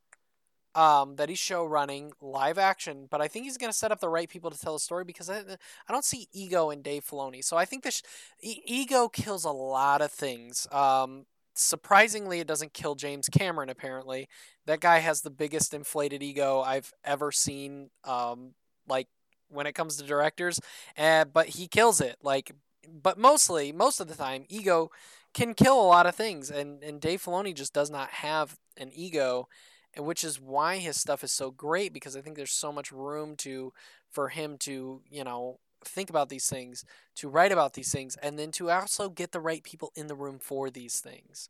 um, 0.74 1.16
that 1.16 1.28
he's 1.28 1.38
show 1.38 1.64
running 1.64 2.12
live 2.20 2.56
action, 2.56 3.08
but 3.10 3.20
I 3.20 3.26
think 3.26 3.44
he's 3.44 3.56
going 3.58 3.72
to 3.72 3.76
set 3.76 3.90
up 3.90 3.98
the 4.00 4.08
right 4.08 4.28
people 4.28 4.50
to 4.50 4.58
tell 4.58 4.74
the 4.74 4.78
story 4.78 5.04
because 5.04 5.28
I, 5.28 5.38
I 5.40 5.92
don't 5.92 6.04
see 6.04 6.28
ego 6.32 6.70
in 6.70 6.80
Dave 6.82 7.04
Filoni. 7.04 7.42
So 7.42 7.56
I 7.56 7.64
think 7.64 7.82
this 7.82 8.02
ego 8.40 9.08
kills 9.08 9.44
a 9.44 9.50
lot 9.50 10.00
of 10.00 10.12
things. 10.12 10.68
Um, 10.70 11.26
surprisingly, 11.54 12.40
it 12.40 12.46
doesn't 12.46 12.74
kill 12.74 12.94
James 12.94 13.28
Cameron. 13.28 13.68
Apparently, 13.68 14.28
that 14.66 14.80
guy 14.80 14.98
has 14.98 15.22
the 15.22 15.30
biggest 15.30 15.74
inflated 15.74 16.22
ego 16.22 16.60
I've 16.60 16.92
ever 17.04 17.32
seen. 17.32 17.90
Um, 18.04 18.54
like 18.88 19.08
when 19.48 19.66
it 19.66 19.74
comes 19.74 19.96
to 19.96 20.04
directors, 20.04 20.60
uh, 20.96 21.24
but 21.24 21.48
he 21.48 21.68
kills 21.68 22.00
it. 22.00 22.16
Like, 22.22 22.52
but 22.88 23.18
mostly, 23.18 23.72
most 23.72 24.00
of 24.00 24.08
the 24.08 24.14
time, 24.14 24.44
ego 24.48 24.90
can 25.34 25.54
kill 25.54 25.80
a 25.80 25.86
lot 25.86 26.06
of 26.06 26.14
things, 26.14 26.50
and 26.50 26.82
and 26.82 27.00
Dave 27.00 27.22
Filoni 27.22 27.54
just 27.54 27.72
does 27.72 27.90
not 27.90 28.10
have 28.10 28.58
an 28.76 28.90
ego, 28.92 29.48
which 29.96 30.24
is 30.24 30.40
why 30.40 30.78
his 30.78 30.98
stuff 31.00 31.22
is 31.24 31.32
so 31.32 31.50
great 31.50 31.92
because 31.92 32.16
I 32.16 32.20
think 32.20 32.36
there's 32.36 32.52
so 32.52 32.72
much 32.72 32.92
room 32.92 33.36
to 33.38 33.72
for 34.10 34.28
him 34.28 34.56
to 34.58 35.02
you 35.10 35.24
know 35.24 35.58
think 35.84 36.10
about 36.10 36.28
these 36.28 36.48
things, 36.48 36.84
to 37.16 37.28
write 37.28 37.52
about 37.52 37.74
these 37.74 37.92
things, 37.92 38.16
and 38.16 38.38
then 38.38 38.50
to 38.52 38.70
also 38.70 39.08
get 39.08 39.32
the 39.32 39.40
right 39.40 39.62
people 39.62 39.92
in 39.94 40.06
the 40.06 40.14
room 40.14 40.38
for 40.38 40.70
these 40.70 41.00
things. 41.00 41.48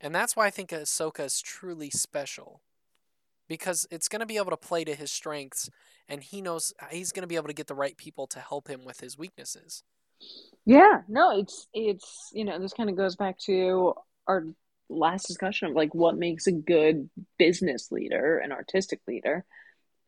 And 0.00 0.14
that's 0.14 0.34
why 0.34 0.46
I 0.46 0.50
think 0.50 0.70
Ahsoka 0.70 1.24
is 1.24 1.40
truly 1.40 1.90
special. 1.90 2.62
Because 3.48 3.86
it's 3.90 4.08
going 4.08 4.20
to 4.20 4.26
be 4.26 4.36
able 4.36 4.50
to 4.50 4.56
play 4.56 4.84
to 4.84 4.94
his 4.94 5.12
strengths, 5.12 5.68
and 6.08 6.22
he 6.22 6.40
knows 6.40 6.72
he's 6.90 7.12
going 7.12 7.22
to 7.22 7.28
be 7.28 7.36
able 7.36 7.48
to 7.48 7.54
get 7.54 7.66
the 7.66 7.74
right 7.74 7.96
people 7.96 8.26
to 8.28 8.40
help 8.40 8.68
him 8.68 8.84
with 8.84 9.00
his 9.00 9.18
weaknesses. 9.18 9.82
Yeah, 10.64 11.02
no, 11.08 11.38
it's 11.38 11.66
it's 11.74 12.30
you 12.32 12.44
know 12.44 12.58
this 12.58 12.72
kind 12.72 12.88
of 12.88 12.96
goes 12.96 13.16
back 13.16 13.38
to 13.40 13.94
our 14.26 14.46
last 14.88 15.26
discussion 15.26 15.68
of 15.68 15.74
like 15.74 15.94
what 15.94 16.16
makes 16.16 16.46
a 16.46 16.52
good 16.52 17.10
business 17.38 17.90
leader, 17.90 18.38
an 18.38 18.52
artistic 18.52 19.00
leader, 19.08 19.44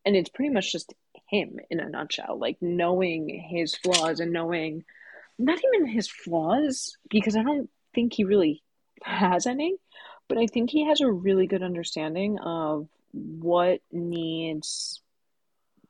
and 0.04 0.16
it's 0.16 0.30
pretty 0.30 0.52
much 0.52 0.70
just 0.72 0.94
him 1.26 1.58
in 1.70 1.80
a 1.80 1.88
nutshell 1.88 2.38
like 2.38 2.56
knowing 2.60 3.28
his 3.28 3.74
flaws 3.74 4.20
and 4.20 4.32
knowing 4.32 4.84
not 5.38 5.58
even 5.64 5.86
his 5.86 6.08
flaws 6.08 6.96
because 7.10 7.36
i 7.36 7.42
don't 7.42 7.70
think 7.94 8.12
he 8.12 8.24
really 8.24 8.62
has 9.02 9.46
any 9.46 9.74
but 10.28 10.38
i 10.38 10.46
think 10.46 10.70
he 10.70 10.86
has 10.86 11.00
a 11.00 11.10
really 11.10 11.46
good 11.46 11.62
understanding 11.62 12.38
of 12.38 12.88
what 13.12 13.80
needs 13.92 15.00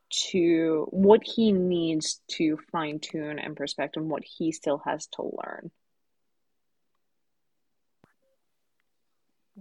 to 0.09 0.87
what 0.91 1.21
he 1.23 1.51
needs 1.51 2.21
to 2.27 2.57
fine 2.71 2.99
tune 2.99 3.39
and 3.39 3.57
perspective 3.57 4.01
and 4.01 4.11
what 4.11 4.23
he 4.23 4.51
still 4.51 4.77
has 4.85 5.07
to 5.07 5.23
learn. 5.23 5.71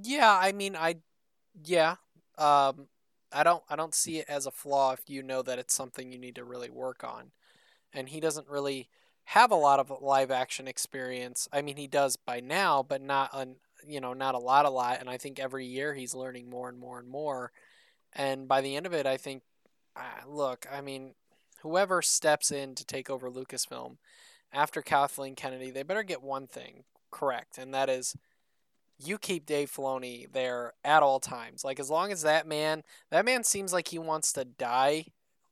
Yeah 0.00 0.36
i 0.40 0.52
mean 0.52 0.76
i 0.76 0.96
yeah 1.64 1.96
um 2.36 2.88
I 3.34 3.42
don't 3.42 3.62
I 3.68 3.76
don't 3.76 3.94
see 3.94 4.18
it 4.18 4.26
as 4.28 4.46
a 4.46 4.50
flaw 4.50 4.92
if 4.92 5.08
you 5.08 5.22
know 5.22 5.42
that 5.42 5.58
it's 5.58 5.74
something 5.74 6.12
you 6.12 6.18
need 6.18 6.36
to 6.36 6.44
really 6.44 6.70
work 6.70 7.04
on. 7.04 7.32
And 7.92 8.08
he 8.08 8.20
doesn't 8.20 8.48
really 8.48 8.88
have 9.24 9.50
a 9.50 9.56
lot 9.56 9.80
of 9.80 9.92
live 10.00 10.30
action 10.30 10.68
experience. 10.68 11.48
I 11.52 11.62
mean, 11.62 11.76
he 11.76 11.86
does 11.86 12.16
by 12.16 12.40
now, 12.40 12.82
but 12.82 13.02
not 13.02 13.32
on 13.32 13.56
you 13.86 14.00
know 14.00 14.12
not 14.12 14.34
a 14.34 14.38
lot, 14.38 14.66
a 14.66 14.70
lot. 14.70 15.00
And 15.00 15.10
I 15.10 15.16
think 15.16 15.38
every 15.38 15.66
year 15.66 15.94
he's 15.94 16.14
learning 16.14 16.48
more 16.48 16.68
and 16.68 16.78
more 16.78 16.98
and 16.98 17.08
more. 17.08 17.52
And 18.12 18.46
by 18.46 18.60
the 18.60 18.76
end 18.76 18.86
of 18.86 18.92
it, 18.94 19.06
I 19.06 19.16
think, 19.16 19.42
uh, 19.96 20.28
look, 20.28 20.66
I 20.72 20.80
mean, 20.80 21.14
whoever 21.62 22.00
steps 22.00 22.52
in 22.52 22.74
to 22.76 22.84
take 22.84 23.10
over 23.10 23.28
Lucasfilm 23.28 23.96
after 24.52 24.82
Kathleen 24.82 25.34
Kennedy, 25.34 25.70
they 25.70 25.82
better 25.82 26.04
get 26.04 26.22
one 26.22 26.46
thing 26.46 26.84
correct, 27.10 27.58
and 27.58 27.74
that 27.74 27.88
is 27.88 28.14
you 28.98 29.18
keep 29.18 29.46
Dave 29.46 29.70
Filoni 29.70 30.30
there 30.32 30.72
at 30.84 31.02
all 31.02 31.20
times. 31.20 31.64
Like 31.64 31.80
as 31.80 31.90
long 31.90 32.12
as 32.12 32.22
that 32.22 32.46
man, 32.46 32.82
that 33.10 33.24
man 33.24 33.44
seems 33.44 33.72
like 33.72 33.88
he 33.88 33.98
wants 33.98 34.32
to 34.34 34.44
die 34.44 35.06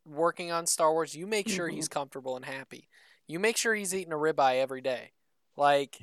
working 0.04 0.52
on 0.52 0.66
Star 0.66 0.92
Wars. 0.92 1.14
You 1.14 1.26
make 1.26 1.48
sure 1.48 1.66
mm-hmm. 1.66 1.76
he's 1.76 1.88
comfortable 1.88 2.36
and 2.36 2.44
happy. 2.44 2.88
You 3.26 3.38
make 3.38 3.56
sure 3.56 3.74
he's 3.74 3.94
eating 3.94 4.12
a 4.12 4.16
ribeye 4.16 4.60
every 4.60 4.80
day. 4.80 5.12
Like 5.56 5.98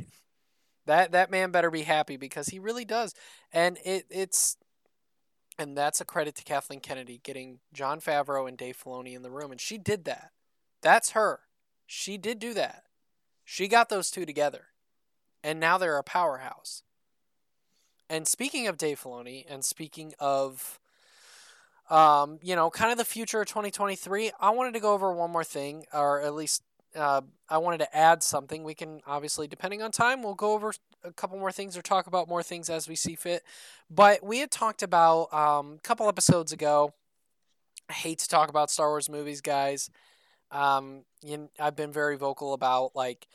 that 0.86 1.12
that 1.12 1.32
man 1.32 1.52
better 1.52 1.72
be 1.72 1.84
happy 1.84 2.18
because 2.18 2.48
he 2.48 2.60
really 2.60 2.86
does. 2.86 3.14
And 3.52 3.78
it 3.84 4.06
it's 4.10 4.58
and 5.58 5.78
that's 5.78 6.02
a 6.02 6.06
credit 6.06 6.36
to 6.36 6.44
Kathleen 6.44 6.80
Kennedy 6.80 7.20
getting 7.24 7.60
Jon 7.74 8.00
Favreau 8.00 8.48
and 8.48 8.58
Dave 8.58 8.82
Filoni 8.82 9.16
in 9.16 9.22
the 9.22 9.32
room 9.32 9.52
and 9.52 9.62
she 9.62 9.78
did 9.78 10.06
that. 10.06 10.32
That's 10.82 11.12
her. 11.12 11.42
She 11.86 12.18
did 12.18 12.40
do 12.40 12.54
that. 12.54 12.84
She 13.44 13.68
got 13.68 13.90
those 13.90 14.12
two 14.12 14.26
together. 14.26 14.68
And 15.44 15.60
now 15.60 15.78
they're 15.78 15.98
a 15.98 16.04
powerhouse. 16.04 16.84
And 18.10 18.28
speaking 18.28 18.68
of 18.68 18.78
Dave 18.78 19.00
Filoni, 19.02 19.46
and 19.48 19.64
speaking 19.64 20.14
of, 20.20 20.80
um, 21.90 22.40
you 22.42 22.56
know, 22.56 22.70
kind 22.70 22.92
of 22.92 22.98
the 22.98 23.06
future 23.06 23.42
of 23.42 23.48
2023, 23.48 24.32
I 24.40 24.50
wanted 24.50 24.74
to 24.74 24.80
go 24.80 24.94
over 24.94 25.14
one 25.14 25.32
more 25.32 25.44
thing, 25.44 25.86
or 25.94 26.22
at 26.22 26.34
least 26.34 26.64
uh, 26.96 27.22
I 27.48 27.60
wanted 27.60 27.80
to 27.80 27.96
add 27.96 28.24
something. 28.24 28.64
We 28.64 28.74
can 28.74 29.02
obviously, 29.06 29.48
depending 29.48 29.82
on 29.82 29.92
time, 29.92 30.24
we'll 30.24 30.34
go 30.34 30.54
over 30.54 30.74
a 31.04 31.12
couple 31.14 31.38
more 31.38 31.52
things 31.52 31.78
or 31.78 31.82
talk 31.82 32.08
about 32.08 32.28
more 32.28 32.44
things 32.44 32.70
as 32.70 32.88
we 32.88 32.96
see 32.96 33.16
fit. 33.16 33.44
But 33.90 34.24
we 34.24 34.40
had 34.40 34.52
talked 34.52 34.82
about 34.82 35.32
um, 35.34 35.76
a 35.78 35.82
couple 35.82 36.08
episodes 36.08 36.52
ago. 36.52 36.94
I 37.90 37.94
hate 37.94 38.20
to 38.20 38.28
talk 38.28 38.50
about 38.50 38.72
Star 38.72 38.90
Wars 38.90 39.10
movies, 39.10 39.42
guys. 39.42 39.90
Um, 40.52 41.04
you, 41.24 41.50
I've 41.60 41.76
been 41.76 41.92
very 41.92 42.18
vocal 42.18 42.54
about 42.54 42.96
like 42.96 43.28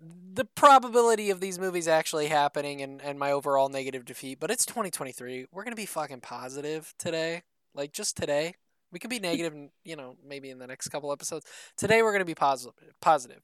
the 0.00 0.44
probability 0.44 1.30
of 1.30 1.40
these 1.40 1.58
movies 1.58 1.88
actually 1.88 2.28
happening 2.28 2.80
and, 2.82 3.02
and 3.02 3.18
my 3.18 3.32
overall 3.32 3.68
negative 3.68 4.04
defeat, 4.04 4.38
but 4.40 4.50
it's 4.50 4.64
2023. 4.64 5.46
We're 5.50 5.64
going 5.64 5.72
to 5.72 5.76
be 5.76 5.86
fucking 5.86 6.20
positive 6.20 6.94
today. 6.98 7.42
Like, 7.74 7.92
just 7.92 8.16
today. 8.16 8.54
We 8.90 8.98
could 8.98 9.10
be 9.10 9.18
negative, 9.18 9.54
you 9.84 9.96
know, 9.96 10.16
maybe 10.26 10.48
in 10.50 10.58
the 10.58 10.66
next 10.66 10.88
couple 10.88 11.12
episodes. 11.12 11.44
Today 11.76 12.02
we're 12.02 12.12
going 12.12 12.20
to 12.20 12.24
be 12.24 12.34
positive. 12.34 12.74
Positive. 13.00 13.42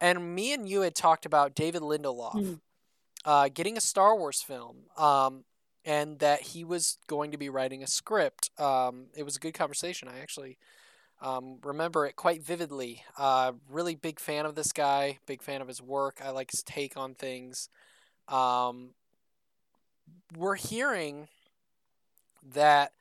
And 0.00 0.34
me 0.34 0.52
and 0.54 0.66
you 0.68 0.80
had 0.82 0.94
talked 0.94 1.26
about 1.26 1.54
David 1.54 1.82
Lindelof 1.82 2.34
Mhm. 2.34 2.60
uh, 3.24 3.48
getting 3.52 3.76
a 3.76 3.80
Star 3.80 4.16
Wars 4.16 4.40
film, 4.40 4.86
um, 4.96 5.44
and 5.84 6.18
that 6.20 6.40
he 6.40 6.64
was 6.64 6.98
going 7.06 7.32
to 7.32 7.36
be 7.36 7.48
writing 7.50 7.82
a 7.82 7.86
script. 7.86 8.50
Um, 8.58 9.08
it 9.14 9.24
was 9.24 9.36
a 9.36 9.40
good 9.40 9.54
conversation. 9.54 10.08
I 10.08 10.20
actually 10.20 10.56
um, 11.20 11.58
remember 11.62 12.06
it 12.06 12.16
quite 12.16 12.42
vividly. 12.42 13.02
Uh, 13.16 13.52
really 13.68 13.94
big 13.94 14.20
fan 14.20 14.46
of 14.46 14.54
this 14.54 14.72
guy. 14.72 15.18
Big 15.26 15.42
fan 15.42 15.60
of 15.60 15.68
his 15.68 15.82
work. 15.82 16.20
I 16.24 16.30
like 16.30 16.50
his 16.50 16.62
take 16.62 16.96
on 16.96 17.14
things. 17.14 17.68
Um, 18.28 18.90
we're 20.36 20.54
hearing 20.54 21.28
that, 22.52 22.92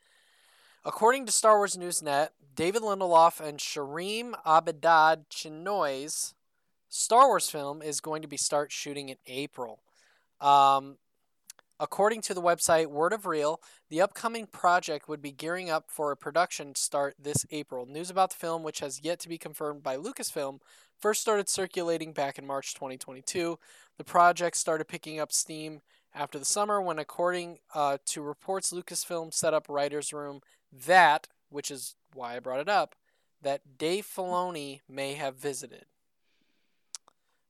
according 0.84 1.26
to 1.26 1.32
Star 1.32 1.58
Wars 1.58 1.78
Newsnet, 1.78 2.30
David 2.56 2.82
Lindelof 2.82 3.40
and 3.40 3.60
Shareem 3.60 4.34
Abedad 4.46 5.26
Chinoy's 5.30 6.34
Star 6.90 7.28
Wars 7.28 7.50
film 7.50 7.82
is 7.82 8.00
going 8.00 8.22
to 8.22 8.28
be 8.28 8.38
start 8.38 8.72
shooting 8.72 9.10
in 9.10 9.18
April. 9.28 9.82
Um, 10.40 10.98
according 11.80 12.22
to 12.22 12.34
the 12.34 12.42
website 12.42 12.88
World 12.88 13.14
of 13.14 13.26
Reel, 13.26 13.62
the 13.90 14.02
upcoming 14.02 14.48
project 14.48 15.08
would 15.08 15.22
be 15.22 15.32
gearing 15.32 15.70
up 15.70 15.86
for 15.90 16.12
a 16.12 16.18
production 16.18 16.76
start 16.76 17.16
this 17.20 17.46
April. 17.52 17.86
News 17.86 18.10
about 18.10 18.32
the 18.32 18.38
film, 18.38 18.64
which 18.64 18.80
has 18.80 19.02
yet 19.04 19.20
to 19.22 19.30
be 19.30 19.38
confirmed 19.38 19.84
by 19.84 19.98
Lucasfilm, 19.98 20.60
first 21.00 21.22
started 21.22 21.50
circulating 21.50 22.14
back 22.14 22.38
in 22.38 22.46
March 22.46 22.74
2022. 22.74 23.60
The 23.98 24.04
project 24.04 24.58
started 24.58 24.88
picking 24.88 25.20
up 25.20 25.32
steam 25.32 25.82
after 26.14 26.40
the 26.40 26.46
summer 26.46 26.82
when, 26.82 27.00
according 27.00 27.60
uh, 27.76 27.98
to 28.08 28.22
reports, 28.22 28.74
Lucasfilm 28.74 29.34
set 29.34 29.54
up 29.54 29.68
writers' 29.70 30.14
room 30.14 30.42
that, 30.72 31.28
which 31.50 31.70
is 31.70 31.96
why 32.14 32.36
I 32.36 32.40
brought 32.40 32.60
it 32.60 32.70
up, 32.70 32.96
that 33.42 33.78
Dave 33.78 34.06
Filoni 34.06 34.82
may 34.90 35.14
have 35.14 35.36
visited. 35.36 35.86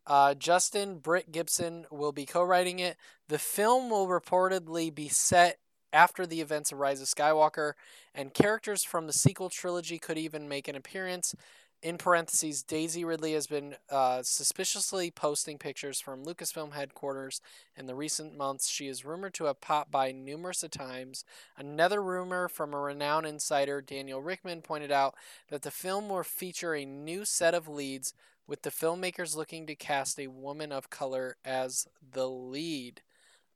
Uh, 0.08 0.34
Justin 0.34 1.00
Britt 1.00 1.32
Gibson 1.34 1.86
will 1.92 2.14
be 2.14 2.26
co-writing 2.26 2.80
it. 2.80 2.96
The 3.28 3.38
film 3.38 3.90
will 3.90 4.08
reportedly 4.08 4.94
be 4.94 5.10
set 5.10 5.60
after 5.92 6.26
the 6.26 6.42
events 6.42 6.72
of 6.72 6.80
Rise 6.80 7.02
of 7.02 7.08
Skywalker, 7.08 7.74
and 8.16 8.34
characters 8.34 8.84
from 8.84 9.08
the 9.08 9.14
sequel 9.14 9.50
trilogy 9.50 10.00
could 10.00 10.18
even 10.18 10.48
make 10.48 10.68
an 10.68 10.76
appearance. 10.76 11.36
In 11.84 11.98
parentheses, 11.98 12.64
Daisy 12.64 13.06
Ridley 13.06 13.34
has 13.34 13.46
been 13.46 13.76
uh, 13.90 14.24
suspiciously 14.24 15.12
posting 15.12 15.60
pictures 15.60 16.02
from 16.02 16.26
Lucasfilm 16.26 16.74
headquarters 16.74 17.40
in 17.76 17.86
the 17.86 17.94
recent 17.94 18.36
months. 18.36 18.68
She 18.68 18.88
is 18.88 19.06
rumored 19.06 19.36
to 19.36 19.46
have 19.46 19.62
popped 19.62 19.92
by 19.92 20.12
numerous 20.12 20.64
times. 20.72 21.24
Another 21.56 22.02
rumor 22.02 22.48
from 22.48 22.74
a 22.74 22.80
renowned 22.80 23.28
insider, 23.28 23.80
Daniel 23.80 24.24
Richtman, 24.24 24.64
pointed 24.64 24.92
out 24.92 25.14
that 25.50 25.62
the 25.62 25.70
film 25.70 26.10
will 26.10 26.24
feature 26.24 26.74
a 26.74 26.84
new 26.84 27.26
set 27.26 27.54
of 27.54 27.68
leads, 27.68 28.14
with 28.48 28.62
the 28.62 28.72
filmmakers 28.72 29.36
looking 29.36 29.68
to 29.68 29.76
cast 29.76 30.20
a 30.20 30.28
woman 30.28 30.72
of 30.72 30.90
color 30.90 31.36
as 31.44 31.88
the 32.12 32.28
lead. 32.28 33.02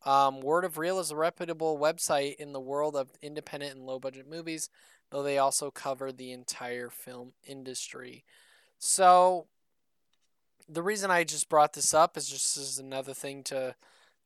Um, 0.05 0.41
World 0.41 0.65
of 0.65 0.77
Reel 0.77 0.99
is 0.99 1.11
a 1.11 1.15
reputable 1.15 1.77
website 1.77 2.35
in 2.35 2.53
the 2.53 2.59
world 2.59 2.95
of 2.95 3.11
independent 3.21 3.75
and 3.75 3.85
low 3.85 3.99
budget 3.99 4.27
movies, 4.29 4.69
though 5.09 5.23
they 5.23 5.37
also 5.37 5.71
cover 5.71 6.11
the 6.11 6.31
entire 6.31 6.89
film 6.89 7.33
industry. 7.47 8.23
So, 8.79 9.47
the 10.67 10.81
reason 10.81 11.11
I 11.11 11.23
just 11.23 11.49
brought 11.49 11.73
this 11.73 11.93
up 11.93 12.17
is 12.17 12.27
just 12.27 12.57
as 12.57 12.79
another 12.79 13.13
thing 13.13 13.43
to 13.43 13.75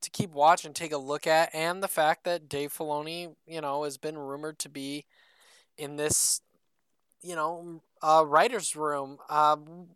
to 0.02 0.10
keep 0.12 0.32
watch 0.32 0.66
and 0.66 0.76
take 0.76 0.92
a 0.92 0.98
look 0.98 1.26
at, 1.26 1.50
and 1.54 1.82
the 1.82 1.88
fact 1.88 2.26
that 2.26 2.48
Dave 2.48 2.72
Filoni, 2.72 3.34
you 3.48 3.60
know, 3.60 3.84
has 3.84 3.98
been 3.98 4.18
rumored 4.18 4.60
to 4.60 4.70
be 4.70 5.06
in 5.78 5.96
this, 5.96 6.42
you 7.22 7.36
know, 7.36 7.82
uh, 8.04 8.24
writers' 8.26 8.76
room. 8.76 9.18
Um, 9.30 9.88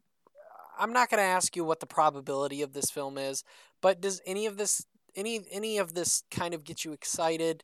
I'm 0.79 0.93
not 0.93 1.09
going 1.09 1.19
to 1.19 1.23
ask 1.23 1.55
you 1.55 1.65
what 1.65 1.81
the 1.81 1.85
probability 1.85 2.61
of 2.61 2.73
this 2.73 2.89
film 2.89 3.17
is, 3.17 3.43
but 3.81 4.01
does 4.01 4.21
any 4.25 4.45
of 4.45 4.57
this 4.57 4.85
any 5.15 5.41
any 5.51 5.77
of 5.77 5.93
this 5.93 6.23
kind 6.31 6.53
of 6.53 6.63
get 6.63 6.85
you 6.85 6.93
excited? 6.93 7.63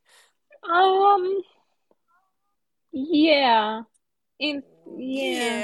Um, 0.68 1.42
yeah, 2.92 3.82
in 4.38 4.62
yeah, 4.96 5.62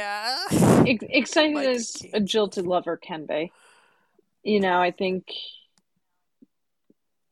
Yeah. 0.51 0.85
Ex- 0.87 1.05
excited 1.09 1.55
Like, 1.55 1.67
as 1.69 2.03
a 2.13 2.21
jilted 2.21 2.67
lover 2.67 2.97
can 2.97 3.27
be. 3.27 3.53
You 4.43 4.61
know, 4.61 4.81
I 4.81 4.91
think 4.91 5.29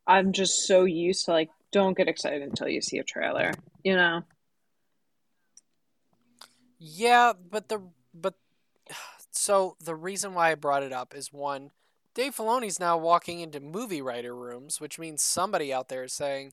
I'm 0.07 0.33
just 0.33 0.67
so 0.67 0.85
used 0.85 1.27
to 1.27 1.33
like, 1.33 1.51
don't 1.73 1.97
get 1.97 2.09
excited 2.09 2.43
until 2.43 2.69
you 2.69 2.81
see 2.83 2.99
a 2.99 3.05
trailer. 3.05 3.53
You 3.83 3.97
know, 3.97 4.23
Yeah, 6.79 7.33
but 7.51 7.69
the 7.69 7.83
but 8.15 8.35
so 9.41 9.75
the 9.83 9.95
reason 9.95 10.35
why 10.35 10.51
I 10.51 10.55
brought 10.55 10.83
it 10.83 10.93
up 10.93 11.15
is 11.15 11.33
one, 11.33 11.71
Dave 12.15 12.37
Filoni's 12.37 12.79
now 12.79 12.99
walking 12.99 13.41
into 13.41 13.59
movie 13.59 14.03
writer 14.03 14.37
rooms, 14.37 14.83
which 14.83 14.99
means 14.99 15.23
somebody 15.23 15.73
out 15.73 15.89
there 15.89 16.05
is 16.05 16.13
saying, 16.13 16.53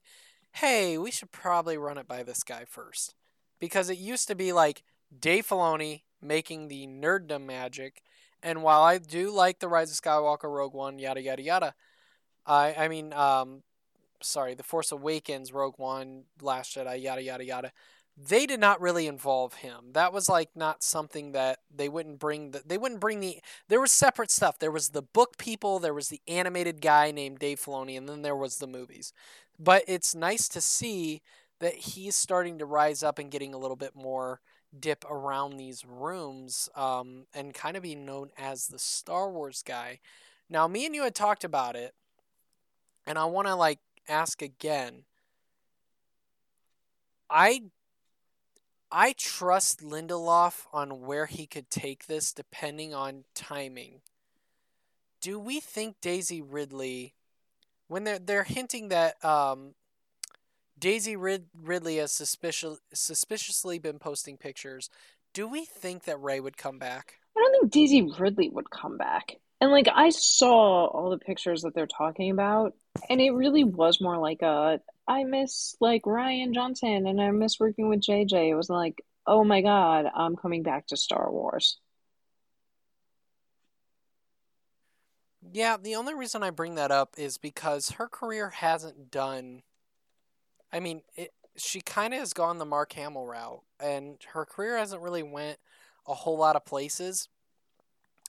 "Hey, 0.53 0.97
we 0.97 1.11
should 1.11 1.33
probably 1.33 1.77
run 1.77 1.97
it 1.97 2.07
by 2.07 2.23
this 2.23 2.43
guy 2.43 2.63
first. 2.63 3.13
Because 3.59 3.89
it 3.89 3.97
used 3.97 4.27
to 4.29 4.35
be 4.35 4.53
like 4.53 4.83
Dave 5.19 5.47
Filoni 5.47 6.03
making 6.21 6.69
the 6.69 6.87
nerddom 6.87 7.45
magic, 7.45 8.01
and 8.41 8.63
while 8.63 8.83
I 8.83 8.99
do 8.99 9.31
like 9.31 9.59
the 9.59 9.67
Rise 9.67 9.91
of 9.91 9.97
Skywalker, 10.01 10.49
Rogue 10.49 10.73
One, 10.73 10.97
yada 10.97 11.21
yada 11.21 11.41
yada, 11.41 11.75
I 12.45 12.73
I 12.75 12.87
mean, 12.87 13.11
um, 13.13 13.63
sorry, 14.21 14.53
The 14.55 14.63
Force 14.63 14.93
Awakens, 14.93 15.51
Rogue 15.51 15.77
One, 15.77 16.25
Last 16.41 16.75
Jedi, 16.75 17.01
yada 17.01 17.21
yada 17.21 17.43
yada. 17.43 17.73
They 18.19 18.47
did 18.47 18.59
not 18.59 18.81
really 18.81 19.05
involve 19.05 19.55
him. 19.55 19.91
That 19.93 20.11
was 20.11 20.27
like 20.27 20.49
not 20.55 20.81
something 20.81 21.33
that 21.33 21.59
they 21.73 21.87
wouldn't 21.87 22.17
bring. 22.17 22.49
The, 22.51 22.63
they 22.65 22.77
wouldn't 22.77 22.99
bring 22.99 23.19
the. 23.19 23.39
There 23.67 23.79
was 23.79 23.91
separate 23.91 24.31
stuff. 24.31 24.57
There 24.57 24.71
was 24.71 24.89
the 24.89 25.03
book 25.03 25.37
people. 25.37 25.77
There 25.77 25.93
was 25.93 26.09
the 26.09 26.21
animated 26.27 26.81
guy 26.81 27.11
named 27.11 27.37
Dave 27.37 27.59
Filoni, 27.59 27.95
and 27.95 28.09
then 28.09 28.23
there 28.23 28.35
was 28.35 28.57
the 28.57 28.65
movies. 28.65 29.13
But 29.59 29.83
it's 29.87 30.15
nice 30.15 30.47
to 30.49 30.61
see 30.61 31.21
that 31.59 31.75
he's 31.75 32.15
starting 32.15 32.57
to 32.57 32.65
rise 32.65 33.03
up 33.03 33.19
and 33.19 33.29
getting 33.31 33.53
a 33.53 33.57
little 33.57 33.75
bit 33.77 33.95
more 33.95 34.41
dip 34.77 35.05
around 35.09 35.57
these 35.57 35.85
rooms, 35.85 36.69
um, 36.75 37.25
and 37.33 37.53
kind 37.53 37.77
of 37.77 37.83
being 37.83 38.05
known 38.05 38.29
as 38.37 38.67
the 38.67 38.79
Star 38.79 39.31
Wars 39.31 39.63
guy. 39.65 39.99
Now, 40.49 40.67
me 40.67 40.85
and 40.87 40.95
you 40.95 41.03
had 41.03 41.15
talked 41.15 41.43
about 41.43 41.75
it, 41.75 41.93
and 43.05 43.17
I 43.17 43.25
want 43.25 43.47
to 43.47 43.55
like 43.55 43.79
ask 44.07 44.41
again. 44.41 45.03
I 47.29 47.63
I 48.91 49.13
trust 49.17 49.81
Lindelof 49.81 50.65
on 50.71 51.01
where 51.01 51.25
he 51.25 51.45
could 51.45 51.69
take 51.69 52.07
this 52.07 52.31
depending 52.31 52.93
on 52.93 53.25
timing. 53.35 54.01
Do 55.21 55.39
we 55.39 55.59
think 55.59 55.97
Daisy 56.01 56.41
Ridley 56.41 57.13
when 57.87 58.03
they're 58.03 58.19
they're 58.19 58.43
hinting 58.43 58.89
that 58.89 59.23
um, 59.23 59.73
Daisy 60.79 61.15
Rid- 61.15 61.47
Ridley 61.59 61.97
has 61.97 62.11
suspicious, 62.11 62.79
suspiciously 62.93 63.79
been 63.79 63.99
posting 63.99 64.37
pictures, 64.37 64.89
do 65.33 65.47
we 65.47 65.65
think 65.65 66.03
that 66.03 66.21
Rey 66.21 66.39
would 66.39 66.57
come 66.57 66.79
back? 66.79 67.15
I 67.35 67.39
don't 67.39 67.51
think 67.61 67.71
Daisy 67.71 68.09
Ridley 68.17 68.49
would 68.49 68.69
come 68.69 68.97
back. 68.97 69.35
And 69.59 69.71
like 69.71 69.87
I 69.93 70.09
saw 70.09 70.85
all 70.85 71.09
the 71.09 71.17
pictures 71.17 71.63
that 71.63 71.73
they're 71.73 71.87
talking 71.87 72.31
about, 72.31 72.73
and 73.09 73.19
it 73.19 73.31
really 73.31 73.63
was 73.63 73.99
more 73.99 74.17
like 74.17 74.41
a 74.41 74.79
I 75.07 75.23
miss 75.23 75.75
like 75.79 76.03
Rian 76.03 76.53
Johnson 76.53 77.07
and 77.07 77.21
I 77.21 77.31
miss 77.31 77.59
working 77.59 77.89
with 77.89 78.01
JJ. 78.01 78.49
It 78.49 78.55
was 78.55 78.69
like, 78.69 79.01
oh 79.25 79.43
my 79.43 79.61
God, 79.61 80.05
I'm 80.13 80.35
coming 80.35 80.63
back 80.63 80.87
to 80.87 80.97
Star 80.97 81.31
Wars. 81.31 81.79
Yeah, 85.53 85.77
the 85.81 85.95
only 85.95 86.13
reason 86.13 86.43
I 86.43 86.49
bring 86.49 86.75
that 86.75 86.91
up 86.91 87.15
is 87.17 87.37
because 87.37 87.91
her 87.91 88.07
career 88.07 88.49
hasn't 88.49 89.11
done. 89.11 89.63
I 90.73 90.79
mean, 90.79 91.01
it. 91.15 91.31
She 91.55 91.81
kind 91.81 92.13
of 92.13 92.19
has 92.19 92.33
gone 92.33 92.59
the 92.59 92.65
Mark 92.65 92.93
Hamill 92.93 93.25
route, 93.25 93.63
and 93.79 94.17
her 94.33 94.45
career 94.45 94.77
hasn't 94.77 95.01
really 95.01 95.23
went 95.23 95.57
a 96.05 96.13
whole 96.13 96.37
lot 96.37 96.55
of 96.55 96.65
places. 96.65 97.29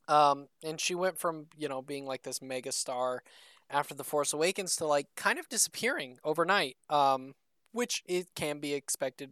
Um, 0.07 0.49
and 0.65 0.81
she 0.81 0.95
went 0.95 1.19
from 1.19 1.47
you 1.59 1.69
know 1.69 1.83
being 1.83 2.07
like 2.07 2.23
this 2.23 2.41
mega 2.41 2.73
star 2.73 3.23
after 3.71 3.95
the 3.95 4.05
Force 4.05 4.33
Awakens 4.33 4.77
to 4.77 4.87
like 4.87 5.07
kind 5.17 5.39
of 5.39 5.49
disappearing 5.49 6.19
overnight. 6.25 6.77
Um, 6.89 7.35
which 7.73 8.03
it 8.07 8.29
can 8.35 8.59
be 8.61 8.75
expected. 8.75 9.31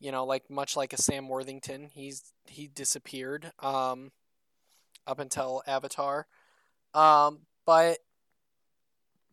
You 0.00 0.10
know, 0.10 0.24
like 0.24 0.48
much 0.48 0.76
like 0.76 0.92
a 0.92 1.02
Sam 1.02 1.28
Worthington, 1.28 1.90
he's 1.92 2.32
he 2.46 2.66
disappeared. 2.66 3.52
Um, 3.60 4.12
up 5.08 5.18
until 5.18 5.62
Avatar. 5.66 6.26
Um, 6.94 7.40
but 7.66 7.98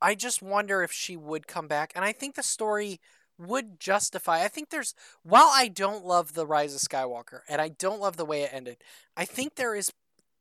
I 0.02 0.16
just 0.16 0.42
wonder 0.42 0.82
if 0.82 0.92
she 0.92 1.18
would 1.18 1.48
come 1.48 1.68
back. 1.68 1.92
And 1.96 2.04
I 2.04 2.14
think 2.14 2.36
the 2.36 2.44
story 2.44 3.00
would 3.38 3.80
justify. 3.80 4.44
I 4.44 4.48
think 4.48 4.70
there's, 4.70 4.96
while 5.24 5.52
I 5.54 5.68
don't 5.68 6.06
love 6.06 6.34
The 6.34 6.48
Rise 6.48 6.74
of 6.74 6.82
Skywalker 6.82 7.42
and 7.50 7.62
I 7.62 7.68
don't 7.68 8.00
love 8.00 8.16
the 8.16 8.26
way 8.26 8.44
it 8.44 8.52
ended, 8.54 8.78
I 9.18 9.26
think 9.26 9.56
there 9.56 9.76
is, 9.76 9.92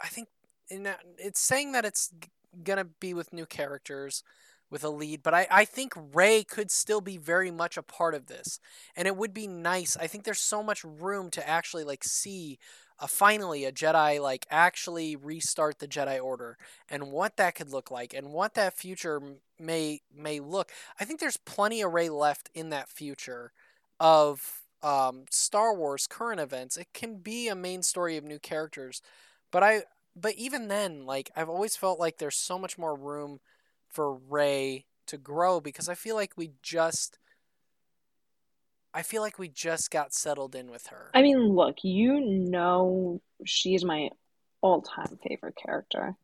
I 0.01 0.07
think 0.07 0.28
in 0.68 0.84
that, 0.84 1.01
it's 1.18 1.40
saying 1.40 1.72
that 1.72 1.84
it's 1.84 2.12
g- 2.55 2.62
going 2.64 2.78
to 2.78 2.84
be 3.00 3.14
with 3.14 3.32
new 3.32 3.46
characters, 3.46 4.22
with 4.70 4.82
a 4.82 4.90
lead, 4.90 5.22
but 5.22 5.34
I, 5.34 5.46
I 5.50 5.64
think 5.64 5.92
Rey 6.12 6.42
could 6.42 6.70
still 6.70 7.00
be 7.00 7.16
very 7.16 7.50
much 7.50 7.76
a 7.76 7.82
part 7.82 8.14
of 8.14 8.26
this. 8.26 8.59
And 8.96 9.07
it 9.07 9.16
would 9.16 9.32
be 9.32 9.46
nice. 9.46 9.96
I 9.96 10.09
think 10.09 10.24
there's 10.24 10.40
so 10.40 10.62
much 10.62 10.82
room 10.82 11.30
to 11.30 11.48
actually 11.48 11.84
like 11.84 12.02
see 12.02 12.59
uh, 12.98 13.07
finally 13.07 13.64
a 13.64 13.72
Jedi 13.72 14.20
like 14.20 14.46
actually 14.50 15.16
restart 15.16 15.78
the 15.78 15.88
Jedi 15.88 16.20
Order 16.22 16.57
and 16.88 17.12
what 17.12 17.36
that 17.36 17.55
could 17.55 17.70
look 17.70 17.90
like 17.90 18.14
and 18.14 18.32
what 18.32 18.55
that 18.55 18.76
future 18.76 19.20
may 19.61 20.00
may 20.14 20.40
look. 20.40 20.72
I 20.98 21.05
think 21.05 21.20
there's 21.20 21.36
plenty 21.36 21.82
of 21.82 21.92
Rey 21.92 22.09
left 22.09 22.50
in 22.55 22.70
that 22.70 22.88
future 22.88 23.52
of 24.00 24.61
um, 24.82 25.24
Star 25.30 25.74
Wars 25.74 26.07
current 26.07 26.40
events. 26.40 26.76
It 26.76 26.88
can 26.92 27.18
be 27.18 27.48
a 27.48 27.55
main 27.55 27.82
story 27.82 28.16
of 28.16 28.24
new 28.24 28.38
characters, 28.38 29.02
but 29.50 29.62
I 29.62 29.84
but 30.16 30.34
even 30.34 30.68
then, 30.68 31.06
like 31.06 31.30
I've 31.36 31.48
always 31.48 31.76
felt 31.76 31.98
like 31.98 32.18
there's 32.18 32.36
so 32.36 32.58
much 32.58 32.78
more 32.78 32.94
room 32.94 33.40
for 33.88 34.14
Rey 34.14 34.86
to 35.06 35.18
grow 35.18 35.60
because 35.60 35.88
I 35.88 35.94
feel 35.94 36.16
like 36.16 36.32
we 36.36 36.52
just 36.62 37.18
I 38.92 39.02
feel 39.02 39.22
like 39.22 39.38
we 39.38 39.48
just 39.48 39.90
got 39.90 40.14
settled 40.14 40.54
in 40.54 40.70
with 40.70 40.86
her. 40.86 41.10
I 41.14 41.22
mean, 41.22 41.38
look, 41.48 41.78
you 41.82 42.20
know 42.20 43.20
she's 43.44 43.84
my 43.84 44.10
all-time 44.60 45.18
favorite 45.28 45.56
character. 45.56 46.14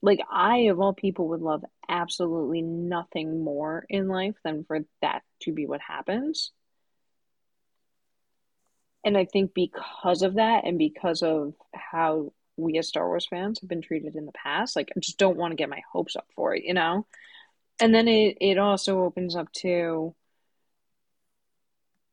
Like 0.00 0.20
I 0.30 0.58
of 0.70 0.80
all 0.80 0.92
people 0.92 1.28
would 1.28 1.40
love 1.40 1.64
absolutely 1.88 2.62
nothing 2.62 3.42
more 3.42 3.84
in 3.88 4.08
life 4.08 4.36
than 4.44 4.64
for 4.64 4.80
that 5.00 5.22
to 5.42 5.52
be 5.52 5.66
what 5.66 5.80
happens. 5.80 6.52
And 9.04 9.18
I 9.18 9.26
think 9.26 9.52
because 9.52 10.22
of 10.22 10.34
that 10.34 10.64
and 10.64 10.78
because 10.78 11.22
of 11.22 11.54
how 11.74 12.32
we 12.56 12.78
as 12.78 12.88
Star 12.88 13.06
Wars 13.06 13.26
fans 13.26 13.60
have 13.60 13.68
been 13.68 13.82
treated 13.82 14.16
in 14.16 14.26
the 14.26 14.32
past. 14.32 14.76
Like 14.76 14.90
I 14.96 15.00
just 15.00 15.18
don't 15.18 15.36
want 15.36 15.52
to 15.52 15.56
get 15.56 15.68
my 15.68 15.82
hopes 15.92 16.16
up 16.16 16.26
for 16.34 16.54
it, 16.54 16.64
you 16.64 16.74
know? 16.74 17.06
And 17.80 17.94
then 17.94 18.08
it, 18.08 18.38
it 18.40 18.58
also 18.58 19.02
opens 19.02 19.34
up 19.36 19.50
to 19.54 20.14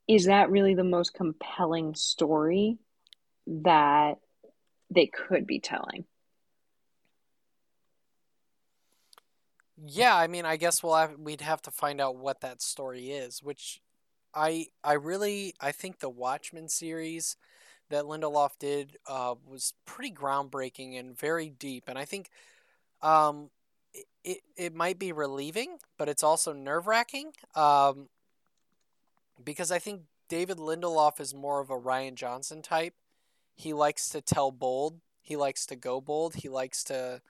is 0.07 0.25
that 0.25 0.49
really 0.49 0.75
the 0.75 0.83
most 0.83 1.13
compelling 1.13 1.95
story 1.95 2.77
that 3.47 4.15
they 4.89 5.07
could 5.07 5.47
be 5.47 5.59
telling? 5.59 6.05
Yeah, 9.83 10.15
I 10.15 10.27
mean, 10.27 10.45
I 10.45 10.57
guess 10.57 10.83
we'll 10.83 10.95
have, 10.95 11.17
we'd 11.17 11.41
have 11.41 11.61
to 11.63 11.71
find 11.71 12.01
out 12.01 12.17
what 12.17 12.41
that 12.41 12.61
story 12.61 13.11
is, 13.11 13.41
which 13.41 13.81
I 14.33 14.67
I 14.83 14.93
really 14.93 15.53
I 15.59 15.71
think 15.71 15.99
the 15.99 16.09
Watchmen 16.09 16.69
series 16.69 17.35
that 17.91 18.05
Lindelof 18.05 18.51
did 18.59 18.97
uh, 19.07 19.35
was 19.47 19.73
pretty 19.85 20.13
groundbreaking 20.13 20.99
and 20.99 21.17
very 21.17 21.49
deep. 21.49 21.85
And 21.87 21.97
I 21.97 22.05
think 22.05 22.29
um, 23.01 23.49
it, 24.23 24.39
it, 24.57 24.75
might 24.75 24.99
be 24.99 25.11
relieving, 25.11 25.77
but 25.97 26.09
it's 26.09 26.23
also 26.23 26.53
nerve 26.53 26.87
wracking 26.87 27.31
um, 27.55 28.09
because 29.43 29.71
I 29.71 29.79
think 29.79 30.01
David 30.29 30.57
Lindelof 30.57 31.19
is 31.19 31.33
more 31.33 31.59
of 31.59 31.69
a 31.69 31.79
Rian 31.79 32.15
Johnson 32.15 32.61
type. 32.61 32.93
He 33.55 33.73
likes 33.73 34.09
to 34.09 34.21
tell 34.21 34.51
bold, 34.51 34.99
he 35.21 35.35
likes 35.35 35.65
to 35.67 35.75
go 35.75 36.01
bold, 36.01 36.35
he 36.35 36.49
likes 36.49 36.83
to. 36.85 37.21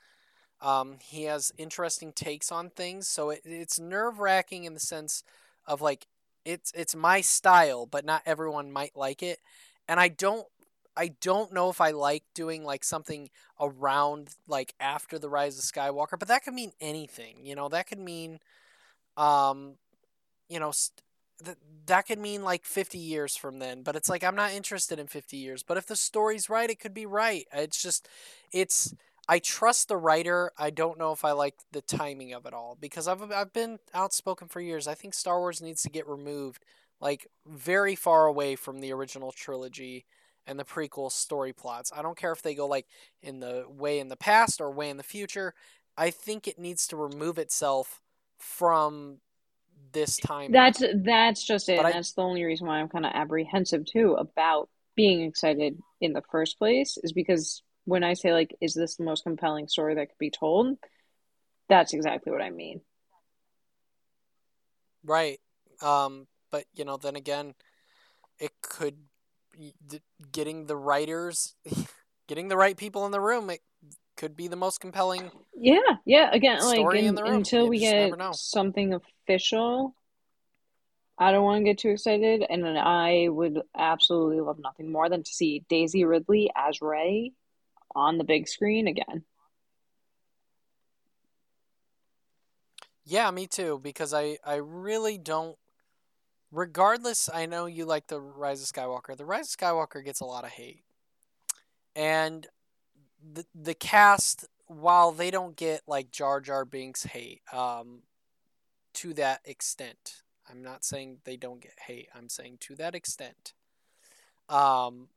Um, 0.62 0.98
he 1.02 1.24
has 1.24 1.52
interesting 1.58 2.14
takes 2.14 2.52
on 2.52 2.70
things, 2.70 3.08
so 3.08 3.32
it, 3.32 3.42
it's 3.44 3.80
nerve 3.80 4.20
wracking 4.20 4.66
in 4.66 4.76
the 4.76 4.80
sense 4.80 5.24
of 5.66 5.82
like 5.82 6.06
it's 6.46 6.72
it's 6.76 6.96
my 6.96 7.22
style, 7.22 7.88
but 7.88 8.06
not 8.06 8.22
everyone 8.28 8.72
might 8.72 8.96
like 8.96 9.24
it 9.24 9.40
and 9.88 10.00
I 10.00 10.08
don't 10.10 10.46
I 10.96 11.10
don't 11.22 11.54
know 11.54 11.70
if 11.70 11.80
I 11.80 11.92
like 11.92 12.24
doing 12.36 12.64
like 12.64 12.84
something 12.84 13.30
around 13.60 14.30
like 14.48 14.74
after 14.80 15.18
the 15.18 15.30
rise 15.30 15.58
of 15.58 15.64
Skywalker, 15.64 16.20
but 16.20 16.28
that 16.28 16.44
could 16.44 16.54
mean 16.54 16.74
anything. 16.82 17.46
You 17.46 17.56
know, 17.56 17.70
that 17.70 17.88
could 17.88 18.00
mean 18.00 18.40
um 19.18 19.76
you 20.50 20.60
know 20.60 20.72
st- 20.72 21.02
th- 21.44 21.58
that 21.88 22.08
could 22.08 22.20
mean 22.20 22.44
like 22.44 22.66
50 22.66 22.98
years 22.98 23.36
from 23.36 23.60
then, 23.60 23.84
but 23.84 23.96
it's 23.96 24.10
like 24.10 24.24
I'm 24.24 24.36
not 24.36 24.54
interested 24.54 25.00
in 25.00 25.08
50 25.08 25.38
years, 25.38 25.64
but 25.64 25.78
if 25.78 25.88
the 25.88 25.96
story's 25.96 26.50
right, 26.50 26.70
it 26.70 26.80
could 26.80 26.94
be 26.94 27.06
right. 27.06 27.46
It's 27.54 27.82
just 27.82 28.08
it's 28.52 28.94
I 29.28 29.40
trust 29.40 29.88
the 29.88 29.98
writer. 29.98 30.52
I 30.58 30.72
don't 30.72 30.98
know 31.00 31.12
if 31.14 31.24
I 31.24 31.32
like 31.32 31.56
the 31.72 31.82
timing 31.82 32.34
of 32.34 32.46
it 32.46 32.54
all 32.54 32.78
because 32.80 33.08
I've 33.08 33.22
I've 33.32 33.54
been 33.54 33.80
outspoken 33.94 34.48
for 34.48 34.62
years. 34.62 34.88
I 34.88 34.96
think 34.96 35.14
Star 35.14 35.40
Wars 35.40 35.62
needs 35.62 35.84
to 35.84 35.90
get 35.90 36.08
removed 36.08 36.66
like 37.02 37.28
very 37.46 37.96
far 37.96 38.28
away 38.28 38.56
from 38.56 38.80
the 38.80 38.94
original 38.94 39.32
trilogy 39.32 40.06
and 40.48 40.60
the 40.60 40.64
prequel 40.64 41.12
story 41.12 41.54
plots. 41.54 41.92
I 41.96 42.02
don't 42.02 42.18
care 42.18 42.32
if 42.32 42.42
they 42.42 42.56
go 42.56 42.68
like 42.68 42.86
in 43.22 43.40
the 43.40 43.66
way 43.68 44.00
in 44.00 44.08
the 44.08 44.16
past 44.16 44.62
or 44.62 44.72
way 44.72 44.90
in 44.90 44.98
the 44.98 45.04
future. 45.04 45.54
I 45.98 46.12
think 46.12 46.48
it 46.48 46.58
needs 46.58 46.88
to 46.88 46.96
remove 46.96 47.38
itself 47.38 48.02
from 48.40 49.18
this 49.92 50.18
time. 50.18 50.52
That's 50.52 50.84
that's 51.04 51.44
just 51.44 51.70
it. 51.70 51.80
I, 51.80 51.92
that's 51.92 52.14
the 52.14 52.22
only 52.22 52.44
reason 52.44 52.68
why 52.68 52.80
I'm 52.80 52.90
kind 52.90 53.06
of 53.06 53.12
apprehensive 53.14 53.86
too 53.86 54.16
about 54.18 54.70
being 54.96 55.22
excited 55.24 55.78
in 56.00 56.14
the 56.14 56.24
first 56.32 56.58
place 56.58 56.98
is 57.04 57.14
because 57.14 57.62
when 57.86 58.04
I 58.04 58.14
say 58.14 58.34
like 58.34 58.56
is 58.62 58.74
this 58.74 58.96
the 58.96 59.04
most 59.04 59.24
compelling 59.24 59.68
story 59.68 59.96
that 59.96 60.10
could 60.10 60.18
be 60.20 60.32
told? 60.32 60.78
That's 61.70 61.94
exactly 61.94 62.32
what 62.32 62.42
I 62.42 62.50
mean. 62.50 62.82
Right. 65.04 65.40
Um 65.82 66.28
but 66.52 66.66
you 66.76 66.86
know, 66.86 66.98
then 66.98 67.16
again, 67.16 67.54
it 68.40 68.52
could 68.62 68.96
getting 70.32 70.68
the 70.68 70.76
writers, 70.76 71.56
getting 72.28 72.48
the 72.48 72.58
right 72.58 72.78
people 72.78 73.06
in 73.06 73.12
the 73.12 73.22
room. 73.22 73.50
It 73.50 73.62
could 74.18 74.36
be 74.36 74.48
the 74.48 74.56
most 74.56 74.80
compelling. 74.80 75.32
Yeah, 75.56 75.80
yeah. 76.06 76.30
Again, 76.32 76.62
like 76.64 76.94
in, 76.96 77.18
until 77.18 77.64
you 77.64 77.70
we 77.70 77.80
get 77.80 78.14
something 78.34 78.94
official, 78.94 79.96
I 81.18 81.32
don't 81.32 81.44
want 81.44 81.60
to 81.60 81.64
get 81.64 81.78
too 81.78 81.90
excited, 81.90 82.44
and 82.50 82.66
I 82.78 83.28
would 83.30 83.62
absolutely 83.78 84.42
love 84.42 84.60
nothing 84.60 84.92
more 84.92 85.10
than 85.10 85.24
to 85.24 85.32
see 85.32 85.64
Daisy 85.70 86.04
Ridley 86.04 86.50
as 86.56 86.82
Rey 86.82 87.34
on 87.96 88.18
the 88.18 88.24
big 88.24 88.48
screen 88.48 88.88
again. 88.88 89.24
Yeah, 93.04 93.30
me 93.32 93.48
too. 93.48 93.80
Because 93.84 94.14
I 94.14 94.38
I 94.46 94.56
really 94.56 95.18
don't 95.18 95.58
regardless, 96.52 97.30
I 97.34 97.46
know 97.46 97.66
you 97.66 97.86
like 97.86 98.08
the 98.08 98.20
Rise 98.20 98.62
of 98.62 98.68
Skywalker. 98.70 99.16
The 99.16 99.26
Rise 99.26 99.54
of 99.54 99.60
Skywalker 99.60 100.04
gets 100.04 100.20
a 100.20 100.26
lot 100.26 100.44
of 100.44 100.52
hate, 100.52 100.84
and 101.96 102.48
the 103.34 103.46
the 103.56 103.74
cast, 103.74 104.46
while 104.68 105.12
they 105.12 105.32
don't 105.32 105.56
get 105.56 105.82
like 105.88 106.12
Jar 106.12 106.42
Jar 106.42 106.66
Binks 106.66 107.04
hate, 107.04 107.42
um, 107.52 108.04
to 108.94 109.14
that 109.16 109.42
extent. 109.46 110.22
I'm 110.50 110.64
not 110.64 110.84
saying 110.84 111.20
they 111.24 111.38
don't 111.38 111.62
get 111.62 111.78
hate. 111.88 112.10
I'm 112.14 112.28
saying 112.28 112.58
to 112.62 112.76
that 112.76 112.94
extent. 112.94 113.54
Um, 114.50 115.08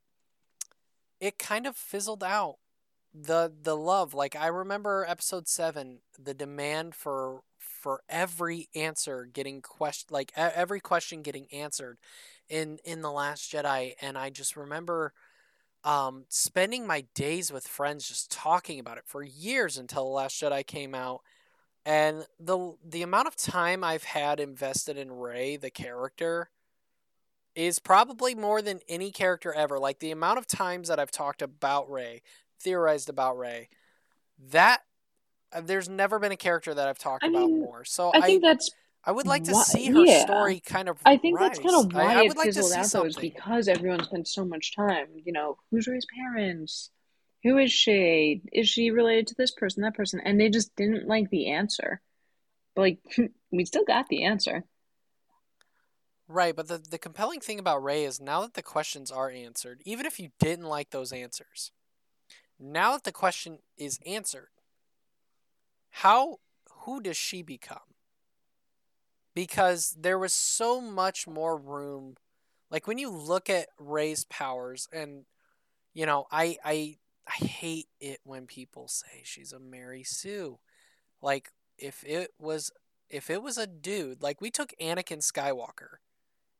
it 1.19 1.37
kind 1.37 1.67
of 1.67 1.75
fizzled 1.75 2.23
out 2.23 2.57
the 3.23 3.51
the 3.63 3.75
love 3.77 4.13
like 4.13 4.35
i 4.35 4.47
remember 4.47 5.05
episode 5.07 5.47
7 5.47 5.99
the 6.21 6.33
demand 6.33 6.93
for 6.93 7.41
for 7.57 8.01
every 8.09 8.67
answer 8.75 9.25
getting 9.31 9.61
question 9.61 10.07
like 10.11 10.33
every 10.35 10.81
question 10.81 11.21
getting 11.21 11.47
answered 11.53 11.97
in 12.49 12.77
in 12.83 13.01
the 13.01 13.11
last 13.11 13.51
jedi 13.51 13.93
and 14.01 14.17
i 14.17 14.29
just 14.29 14.57
remember 14.57 15.13
um 15.85 16.25
spending 16.27 16.85
my 16.85 17.05
days 17.13 17.53
with 17.53 17.67
friends 17.67 18.07
just 18.07 18.29
talking 18.29 18.79
about 18.79 18.97
it 18.97 19.05
for 19.05 19.23
years 19.23 19.77
until 19.77 20.03
the 20.03 20.11
last 20.11 20.41
jedi 20.41 20.65
came 20.65 20.93
out 20.93 21.21
and 21.85 22.25
the 22.37 22.75
the 22.83 23.01
amount 23.01 23.27
of 23.27 23.35
time 23.37 23.81
i've 23.81 24.03
had 24.03 24.41
invested 24.41 24.97
in 24.97 25.11
rey 25.11 25.55
the 25.55 25.69
character 25.69 26.49
is 27.55 27.79
probably 27.79 28.35
more 28.35 28.61
than 28.61 28.81
any 28.89 29.11
character 29.11 29.53
ever. 29.53 29.79
Like 29.79 29.99
the 29.99 30.11
amount 30.11 30.37
of 30.37 30.45
times 30.45 30.89
that 30.89 30.99
i've 30.99 31.11
talked 31.11 31.41
about 31.41 31.89
rey 31.89 32.21
theorized 32.59 33.09
about 33.09 33.37
Rey. 33.37 33.69
That 34.51 34.81
uh, 35.53 35.61
there's 35.61 35.87
never 35.87 36.19
been 36.19 36.31
a 36.31 36.37
character 36.37 36.73
that 36.73 36.87
I've 36.87 36.99
talked 36.99 37.23
I 37.23 37.27
about 37.27 37.47
mean, 37.49 37.61
more. 37.61 37.85
So 37.85 38.11
I 38.13 38.21
think 38.21 38.43
I, 38.43 38.49
that's 38.49 38.71
I 39.05 39.11
would 39.11 39.27
like 39.27 39.43
to 39.45 39.53
why, 39.53 39.63
see 39.63 39.85
her 39.91 40.05
yeah. 40.05 40.25
story 40.25 40.59
kind 40.59 40.89
of. 40.89 40.97
I 41.05 41.17
think 41.17 41.37
rise. 41.37 41.49
that's 41.49 41.59
kind 41.59 41.85
of 41.85 41.93
why 41.93 42.15
I, 42.15 42.19
I 42.19 42.23
it 42.23 42.37
like 42.37 42.45
fizzled 42.45 42.73
out 42.73 42.91
though, 42.91 43.05
is 43.05 43.15
because 43.15 43.67
everyone 43.67 44.03
spent 44.03 44.27
so 44.27 44.43
much 44.43 44.75
time. 44.75 45.07
You 45.23 45.31
know, 45.31 45.57
who's 45.69 45.87
Rey's 45.87 46.07
parents? 46.17 46.89
Who 47.43 47.59
is 47.59 47.71
she? 47.71 48.41
Is 48.51 48.67
she 48.67 48.89
related 48.89 49.27
to 49.27 49.35
this 49.37 49.51
person, 49.51 49.83
that 49.83 49.93
person? 49.93 50.19
And 50.23 50.39
they 50.39 50.49
just 50.49 50.75
didn't 50.75 51.07
like 51.07 51.29
the 51.29 51.51
answer. 51.51 52.01
But 52.75 52.81
like, 52.81 52.99
we 53.51 53.65
still 53.65 53.85
got 53.85 54.07
the 54.07 54.23
answer. 54.23 54.63
Right, 56.27 56.55
but 56.55 56.67
the 56.67 56.79
the 56.79 56.97
compelling 56.97 57.39
thing 57.39 57.59
about 57.59 57.83
Rey 57.83 58.03
is 58.03 58.19
now 58.19 58.41
that 58.41 58.55
the 58.55 58.63
questions 58.63 59.11
are 59.11 59.29
answered, 59.29 59.81
even 59.85 60.07
if 60.07 60.19
you 60.19 60.29
didn't 60.39 60.65
like 60.65 60.89
those 60.89 61.11
answers, 61.11 61.71
now 62.59 62.93
that 62.93 63.03
the 63.03 63.11
question 63.11 63.59
is 63.77 63.99
answered, 64.05 64.49
how 65.89 66.39
who 66.81 67.01
does 67.01 67.17
she 67.17 67.41
become? 67.41 67.79
Because 69.33 69.95
there 69.99 70.19
was 70.19 70.33
so 70.33 70.79
much 70.79 71.27
more 71.27 71.57
room. 71.57 72.15
Like 72.69 72.87
when 72.87 72.97
you 72.97 73.09
look 73.09 73.49
at 73.49 73.67
Rey's 73.77 74.25
powers 74.25 74.87
and 74.93 75.25
you 75.93 76.05
know, 76.05 76.25
I 76.31 76.57
I 76.63 76.97
I 77.27 77.45
hate 77.45 77.87
it 77.99 78.19
when 78.23 78.45
people 78.45 78.87
say 78.87 79.21
she's 79.23 79.51
a 79.53 79.59
Mary 79.59 80.03
Sue. 80.03 80.59
Like 81.21 81.49
if 81.77 82.03
it 82.05 82.31
was 82.39 82.71
if 83.09 83.29
it 83.29 83.41
was 83.41 83.57
a 83.57 83.67
dude, 83.67 84.21
like 84.21 84.41
we 84.41 84.51
took 84.51 84.73
Anakin 84.81 85.19
Skywalker 85.19 85.97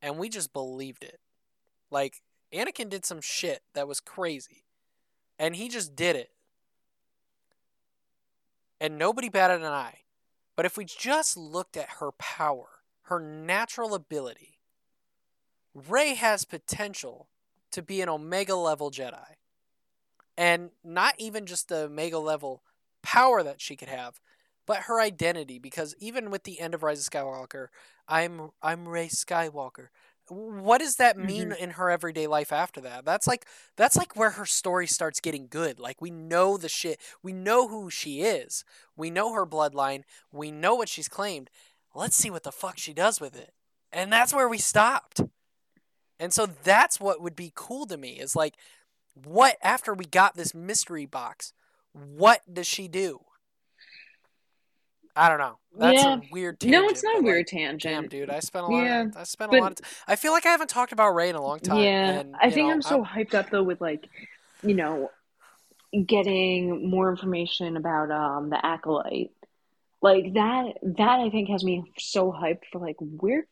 and 0.01 0.17
we 0.17 0.29
just 0.29 0.53
believed 0.53 1.03
it. 1.03 1.19
Like 1.89 2.21
Anakin 2.53 2.89
did 2.89 3.05
some 3.05 3.21
shit 3.21 3.61
that 3.73 3.87
was 3.87 3.99
crazy. 3.99 4.64
And 5.37 5.55
he 5.55 5.69
just 5.69 5.95
did 5.95 6.15
it. 6.15 6.31
And 8.79 8.97
nobody 8.97 9.29
batted 9.29 9.61
an 9.61 9.67
eye. 9.67 9.99
But 10.55 10.65
if 10.65 10.77
we 10.77 10.85
just 10.85 11.35
looked 11.35 11.75
at 11.75 11.97
her 11.99 12.11
power, 12.13 12.67
her 13.03 13.19
natural 13.19 13.93
ability, 13.93 14.59
Rey 15.73 16.15
has 16.15 16.45
potential 16.45 17.27
to 17.71 17.81
be 17.81 18.01
an 18.01 18.09
Omega 18.09 18.55
level 18.55 18.89
Jedi. 18.89 19.35
And 20.37 20.71
not 20.83 21.15
even 21.17 21.45
just 21.45 21.67
the 21.67 21.85
Omega 21.85 22.19
level 22.19 22.63
power 23.01 23.43
that 23.43 23.61
she 23.61 23.75
could 23.75 23.89
have, 23.89 24.19
but 24.65 24.83
her 24.83 24.99
identity. 25.01 25.59
Because 25.59 25.95
even 25.99 26.31
with 26.31 26.43
the 26.43 26.59
end 26.59 26.73
of 26.73 26.83
Rise 26.83 27.05
of 27.05 27.11
Skywalker, 27.11 27.67
I'm 28.07 28.51
I'm 28.61 28.87
Rey 28.87 29.07
Skywalker. 29.07 29.87
What 30.29 30.79
does 30.79 30.95
that 30.95 31.17
mean 31.17 31.49
Mhm. 31.51 31.57
in 31.57 31.69
her 31.71 31.89
everyday 31.91 32.27
life 32.27 32.51
after 32.51 32.81
that? 32.81 33.05
That's 33.05 33.27
like 33.27 33.45
that's 33.75 33.95
like 33.95 34.15
where 34.15 34.31
her 34.31 34.45
story 34.45 34.87
starts 34.87 35.19
getting 35.19 35.47
good. 35.47 35.79
Like 35.79 36.01
we 36.01 36.09
know 36.11 36.57
the 36.57 36.69
shit. 36.69 36.99
We 37.21 37.31
know 37.33 37.67
who 37.67 37.89
she 37.89 38.21
is. 38.23 38.63
We 38.95 39.09
know 39.11 39.33
her 39.33 39.45
bloodline. 39.45 40.03
We 40.31 40.51
know 40.51 40.75
what 40.75 40.89
she's 40.89 41.07
claimed. 41.07 41.49
Let's 41.93 42.15
see 42.15 42.29
what 42.31 42.43
the 42.43 42.51
fuck 42.51 42.77
she 42.77 42.93
does 42.93 43.21
with 43.21 43.35
it. 43.35 43.53
And 43.91 44.11
that's 44.11 44.33
where 44.33 44.49
we 44.49 44.57
stopped. 44.57 45.21
And 46.19 46.33
so 46.33 46.45
that's 46.45 46.99
what 46.99 47.21
would 47.21 47.35
be 47.35 47.51
cool 47.55 47.85
to 47.87 47.97
me 47.97 48.19
is 48.19 48.35
like 48.35 48.55
what 49.13 49.57
after 49.61 49.93
we 49.93 50.05
got 50.05 50.35
this 50.35 50.53
mystery 50.53 51.05
box, 51.05 51.53
what 51.93 52.41
does 52.51 52.67
she 52.67 52.87
do? 52.87 53.21
I 55.15 55.29
don't 55.29 55.37
know. 55.39 55.57
That's 55.77 56.03
Yeah. 56.03 56.15
a 56.15 56.21
weird 56.31 56.59
tangent. 56.59 56.83
no, 56.83 56.89
it's 56.89 57.03
not 57.03 57.15
a 57.15 57.17
but, 57.19 57.23
weird 57.25 57.37
like, 57.39 57.47
tangent. 57.47 57.81
Damn, 57.83 58.07
dude, 58.07 58.29
I 58.29 58.39
spent 58.39 58.65
a 58.65 58.67
lot. 58.69 58.83
Yeah, 58.83 59.01
Of, 59.03 59.17
I 59.17 59.23
spent 59.23 59.49
a 59.49 59.51
but- 59.55 59.61
lot 59.61 59.71
of. 59.73 59.77
T- 59.77 59.83
I 60.07 60.15
feel 60.15 60.31
like 60.31 60.45
I 60.45 60.49
haven't 60.49 60.69
talked 60.69 60.91
about 60.91 61.09
Rey 61.11 61.29
in 61.29 61.35
a 61.35 61.41
long 61.41 61.59
time. 61.59 61.77
Yeah, 61.77 62.19
and, 62.19 62.35
I 62.35 62.49
think 62.49 62.67
know, 62.67 62.73
I'm 62.73 62.81
so 62.81 63.03
hyped 63.03 63.33
up 63.33 63.49
though 63.49 63.63
with 63.63 63.81
like, 63.81 64.07
you 64.63 64.73
know, 64.73 65.11
getting 66.05 66.89
more 66.89 67.09
information 67.09 67.77
about 67.77 68.11
um 68.11 68.49
the 68.49 68.65
acolyte. 68.65 69.31
Like 70.01 70.33
that 70.33 70.73
that 70.97 71.19
I 71.19 71.29
think 71.29 71.49
has 71.49 71.63
me 71.63 71.83
so 71.97 72.31
hyped 72.31 72.65
for 72.71 72.79
like 72.79 72.97
where 72.99 73.45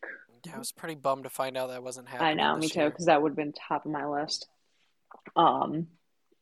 Yeah, 0.46 0.56
I 0.56 0.60
was 0.60 0.72
pretty 0.72 0.96
bummed 0.96 1.24
to 1.24 1.30
find 1.30 1.56
out 1.58 1.70
that 1.70 1.84
wasn't 1.84 2.10
happening. 2.10 2.32
I 2.32 2.34
know, 2.34 2.58
me 2.58 2.68
too, 2.68 2.86
because 2.86 3.06
that 3.06 3.22
would 3.22 3.30
have 3.32 3.38
been 3.38 3.54
top 3.54 3.86
of 3.86 3.92
my 3.92 4.06
list. 4.06 4.48
Um, 5.36 5.88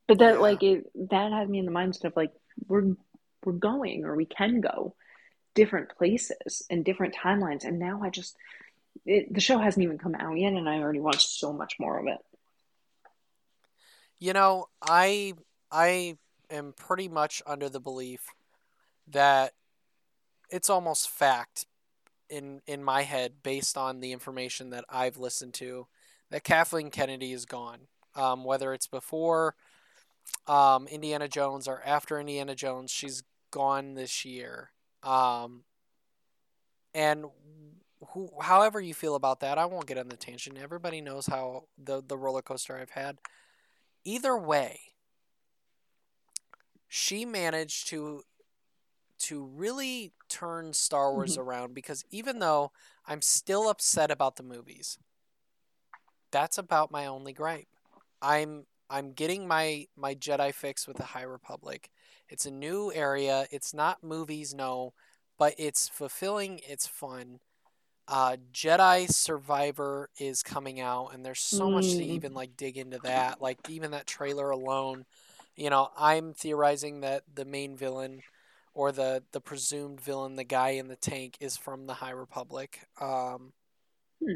but 0.08 0.20
that 0.20 0.36
Yeah. 0.36 0.40
like 0.40 0.64
it 0.64 0.92
that 1.10 1.32
had 1.32 1.50
me 1.50 1.60
in 1.60 1.66
the 1.66 1.72
mindset 1.72 2.06
of 2.06 2.16
like 2.16 2.32
we're 2.68 2.96
we're 3.46 3.54
going 3.54 4.04
or 4.06 4.16
we 4.16 4.26
can 4.26 4.62
go 4.62 4.96
different 5.54 5.90
places 5.98 6.64
and 6.70 6.86
different 6.86 7.16
timelines, 7.16 7.64
and 7.66 7.80
now 7.80 8.02
I 8.04 8.10
just 8.10 8.36
it, 9.06 9.34
the 9.34 9.42
show 9.42 9.58
hasn't 9.58 9.84
even 9.84 9.98
come 9.98 10.16
out 10.16 10.38
yet, 10.38 10.54
and 10.54 10.70
I 10.70 10.80
already 10.80 11.00
want 11.00 11.22
so 11.22 11.54
much 11.54 11.76
more 11.80 12.00
of 12.00 12.08
it. 12.08 12.20
You 14.20 14.34
know, 14.34 14.68
I 14.82 15.34
I 15.72 16.18
am 16.50 16.74
pretty 16.74 17.08
much 17.08 17.42
under 17.46 17.70
the 17.70 17.80
belief 17.80 18.26
that 19.08 19.54
it's 20.50 20.70
almost 20.70 21.10
fact 21.10 21.66
in 22.30 22.62
in 22.68 22.84
my 22.84 23.04
head 23.04 23.34
based 23.44 23.78
on 23.78 24.00
the 24.00 24.12
information 24.12 24.70
that 24.72 24.86
I've 24.90 25.18
listened 25.18 25.54
to 25.56 25.88
that 26.30 26.44
Kathleen 26.44 26.92
Kennedy 26.92 27.34
is 27.34 27.46
gone. 27.46 27.80
Um, 28.14 28.44
whether 28.44 28.74
it's 28.74 28.88
before 28.88 29.56
um, 30.46 30.88
Indiana 30.88 31.30
Jones 31.30 31.68
or 31.68 31.82
after 31.86 32.20
Indiana 32.20 32.56
Jones, 32.56 32.92
she's 32.92 33.24
gone 33.52 33.94
this 33.94 34.26
year. 34.26 34.72
Um, 35.04 35.64
and 36.94 37.26
who, 38.10 38.30
however 38.42 38.82
you 38.82 38.94
feel 38.94 39.16
about 39.16 39.40
that, 39.42 39.58
I 39.58 39.66
won't 39.66 39.88
get 39.88 39.98
on 39.98 40.10
the 40.10 40.18
tangent. 40.18 40.58
Everybody 40.58 41.02
knows 41.02 41.28
how 41.28 41.66
the 41.78 42.04
the 42.06 42.18
roller 42.18 42.42
coaster 42.42 42.78
I've 42.78 42.92
had. 42.92 43.18
Either 44.04 44.38
way, 44.38 44.80
she 46.88 47.26
managed 47.26 47.88
to 47.88 48.24
to 49.20 49.46
really 49.46 50.14
turn 50.30 50.74
Star 50.74 51.14
Wars 51.14 51.38
around 51.38 51.76
because 51.76 52.04
even 52.10 52.40
though 52.40 52.72
I'm 53.06 53.22
still 53.22 53.70
upset 53.70 54.10
about 54.10 54.36
the 54.36 54.44
movies, 54.44 54.98
that's 56.32 56.58
about 56.58 56.92
my 56.92 57.06
only 57.06 57.34
gripe. 57.34 57.68
I'm 58.22 58.66
I'm 58.90 59.14
getting 59.14 59.48
my 59.48 59.88
my 59.96 60.16
Jedi 60.16 60.54
fix 60.54 60.88
with 60.88 60.98
the 60.98 61.04
High 61.04 61.24
Republic. 61.24 61.90
It's 62.32 62.46
a 62.48 62.52
new 62.52 62.92
area. 62.94 63.46
It's 63.52 63.74
not 63.74 64.04
movies, 64.04 64.54
no, 64.56 64.94
but 65.38 65.54
it's 65.60 65.90
fulfilling. 65.90 66.62
It's 66.68 66.88
fun. 66.88 67.40
Uh, 68.08 68.38
Jedi 68.54 69.10
Survivor 69.10 70.10
is 70.20 70.44
coming 70.44 70.80
out, 70.82 71.10
and 71.14 71.26
there's 71.26 71.40
so 71.42 71.70
much 71.70 71.98
to 71.98 72.04
Mm. 72.04 72.10
even 72.16 72.34
like 72.34 72.58
dig 72.58 72.78
into 72.78 73.00
that. 73.00 73.42
Like 73.42 73.60
even 73.70 73.92
that 73.92 74.08
trailer 74.08 74.50
alone, 74.50 75.06
you 75.56 75.70
know, 75.70 75.90
I'm 75.98 76.34
theorizing 76.34 77.02
that 77.02 77.24
the 77.34 77.46
main 77.46 77.78
villain 77.78 78.24
or 78.74 78.92
the 78.92 79.24
the 79.34 79.42
presumed 79.42 80.02
villain, 80.02 80.36
the 80.38 80.44
guy 80.46 80.72
in 80.72 80.88
the 80.88 80.96
tank, 80.98 81.38
is 81.42 81.58
from 81.58 81.88
the 81.88 81.96
High 81.96 82.12
Republic. 82.12 82.80
Um, 83.00 83.54
Hmm. 84.22 84.36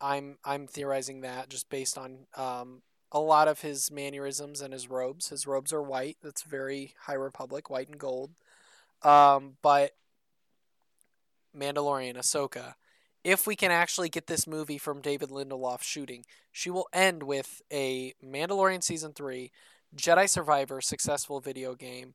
I'm 0.00 0.38
I'm 0.44 0.66
theorizing 0.66 1.22
that 1.22 1.48
just 1.48 1.68
based 1.70 1.98
on 1.98 2.26
um, 2.36 2.82
a 3.12 3.20
lot 3.20 3.48
of 3.48 3.60
his 3.60 3.90
mannerisms 3.90 4.60
and 4.60 4.72
his 4.72 4.88
robes. 4.90 5.28
His 5.28 5.46
robes 5.46 5.72
are 5.72 5.82
white. 5.82 6.16
That's 6.22 6.42
very 6.42 6.94
High 7.02 7.14
Republic, 7.14 7.70
white 7.70 7.88
and 7.88 7.98
gold. 7.98 8.32
Um, 9.02 9.56
but 9.62 9.92
Mandalorian, 11.56 12.16
Ahsoka, 12.16 12.74
if 13.24 13.46
we 13.46 13.56
can 13.56 13.70
actually 13.70 14.08
get 14.08 14.26
this 14.26 14.46
movie 14.46 14.78
from 14.78 15.00
David 15.00 15.30
Lindelof 15.30 15.82
shooting, 15.82 16.24
she 16.52 16.70
will 16.70 16.88
end 16.92 17.22
with 17.22 17.62
a 17.72 18.14
Mandalorian 18.24 18.82
season 18.82 19.12
three, 19.12 19.50
Jedi 19.96 20.28
Survivor 20.28 20.80
successful 20.80 21.40
video 21.40 21.74
game, 21.74 22.14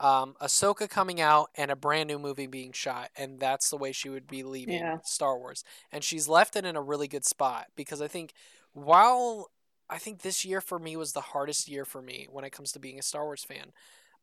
um, 0.00 0.34
Ahsoka 0.42 0.88
coming 0.88 1.20
out, 1.20 1.50
and 1.54 1.70
a 1.70 1.76
brand 1.76 2.08
new 2.08 2.18
movie 2.18 2.46
being 2.46 2.72
shot, 2.72 3.10
and 3.16 3.38
that's 3.38 3.70
the 3.70 3.76
way 3.76 3.92
she 3.92 4.08
would 4.08 4.26
be 4.26 4.42
leaving 4.42 4.74
Yeah. 4.74 4.98
Star 5.04 5.38
Wars. 5.38 5.64
And 5.92 6.02
she's 6.02 6.28
left 6.28 6.56
it 6.56 6.64
in 6.64 6.76
a 6.76 6.82
really 6.82 7.08
good 7.08 7.24
spot 7.24 7.66
because 7.76 8.02
I 8.02 8.08
think 8.08 8.32
while 8.72 9.50
I 9.92 9.98
think 9.98 10.22
this 10.22 10.44
year 10.44 10.62
for 10.62 10.78
me 10.78 10.96
was 10.96 11.12
the 11.12 11.20
hardest 11.20 11.68
year 11.68 11.84
for 11.84 12.00
me 12.02 12.26
when 12.30 12.44
it 12.44 12.50
comes 12.52 12.72
to 12.72 12.80
being 12.80 12.98
a 12.98 13.02
Star 13.02 13.24
Wars 13.24 13.44
fan. 13.44 13.72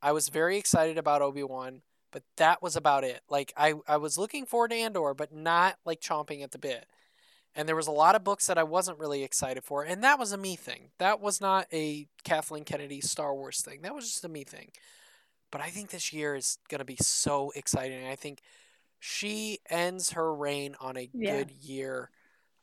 I 0.02 0.12
was 0.14 0.30
very 0.30 0.58
excited 0.58 0.98
about 0.98 1.22
Obi 1.22 1.44
Wan, 1.44 1.84
but 2.12 2.24
that 2.38 2.62
was 2.62 2.76
about 2.76 3.04
it. 3.04 3.22
Like 3.30 3.54
I, 3.56 3.76
I 3.88 3.98
was 3.98 4.18
looking 4.18 4.46
forward 4.48 4.72
to 4.72 4.78
Andor, 4.78 5.14
but 5.14 5.32
not 5.34 5.76
like 5.86 6.02
chomping 6.02 6.44
at 6.44 6.52
the 6.52 6.58
bit. 6.58 6.88
And 7.56 7.68
there 7.68 7.76
was 7.76 7.88
a 7.88 7.92
lot 7.92 8.16
of 8.16 8.24
books 8.24 8.48
that 8.48 8.58
I 8.58 8.64
wasn't 8.64 9.00
really 9.00 9.24
excited 9.24 9.64
for, 9.64 9.84
and 9.84 10.04
that 10.04 10.20
was 10.20 10.32
a 10.32 10.38
me 10.38 10.56
thing. 10.56 10.92
That 11.00 11.20
was 11.20 11.42
not 11.42 11.68
a 11.74 12.08
Kathleen 12.24 12.64
Kennedy 12.64 13.02
Star 13.02 13.36
Wars 13.36 13.62
thing. 13.62 13.82
That 13.84 13.96
was 13.96 14.06
just 14.06 14.26
a 14.26 14.30
me 14.30 14.44
thing. 14.44 14.72
But 15.52 15.62
I 15.62 15.70
think 15.70 15.90
this 15.90 16.14
year 16.14 16.36
is 16.36 16.58
going 16.70 16.80
to 16.80 16.86
be 16.86 16.98
so 17.02 17.52
exciting. 17.56 18.08
I 18.08 18.16
think 18.16 18.42
she 19.00 19.60
ends 19.70 20.12
her 20.12 20.34
reign 20.34 20.76
on 20.80 20.98
a 20.98 21.10
Yeah. 21.14 21.38
good 21.38 21.52
year 21.52 22.12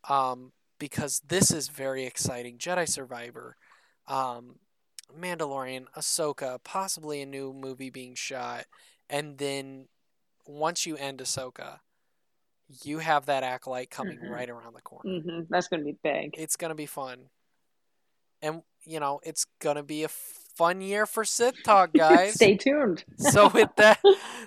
um, 0.08 0.52
because 0.78 1.20
this 1.26 1.50
is 1.50 1.68
very 1.68 2.04
exciting. 2.04 2.58
Jedi 2.58 2.88
Survivor, 2.88 3.56
um, 4.06 4.56
Mandalorian, 5.18 5.86
Ahsoka, 5.96 6.58
possibly 6.64 7.22
a 7.22 7.26
new 7.26 7.52
movie 7.52 7.90
being 7.90 8.14
shot, 8.14 8.64
and 9.08 9.38
then 9.38 9.86
once 10.46 10.86
you 10.86 10.96
end 10.96 11.20
Ahsoka, 11.20 11.78
you 12.82 12.98
have 12.98 13.26
that 13.26 13.42
acolyte 13.44 13.90
coming 13.90 14.18
Mhm. 14.18 14.30
right 14.30 14.50
around 14.50 14.74
the 14.74 14.82
corner. 14.82 15.20
hmm 15.20 15.40
That's 15.48 15.68
gonna 15.68 15.84
be 15.84 15.96
big. 16.02 16.34
It's 16.36 16.56
gonna 16.56 16.74
be 16.74 16.86
fun, 16.86 17.30
and 18.42 18.62
you 18.84 19.00
know 19.00 19.20
it's 19.22 19.46
gonna 19.60 19.82
be 19.82 20.02
a 20.04 20.08
fun 20.08 20.80
year 20.80 21.06
for 21.06 21.24
Sith 21.24 21.62
Talk, 21.62 21.92
guys. 21.94 22.34
Stay 22.34 22.56
tuned. 22.56 23.04
so 23.16 23.48
with 23.48 23.74
that, 23.76 24.00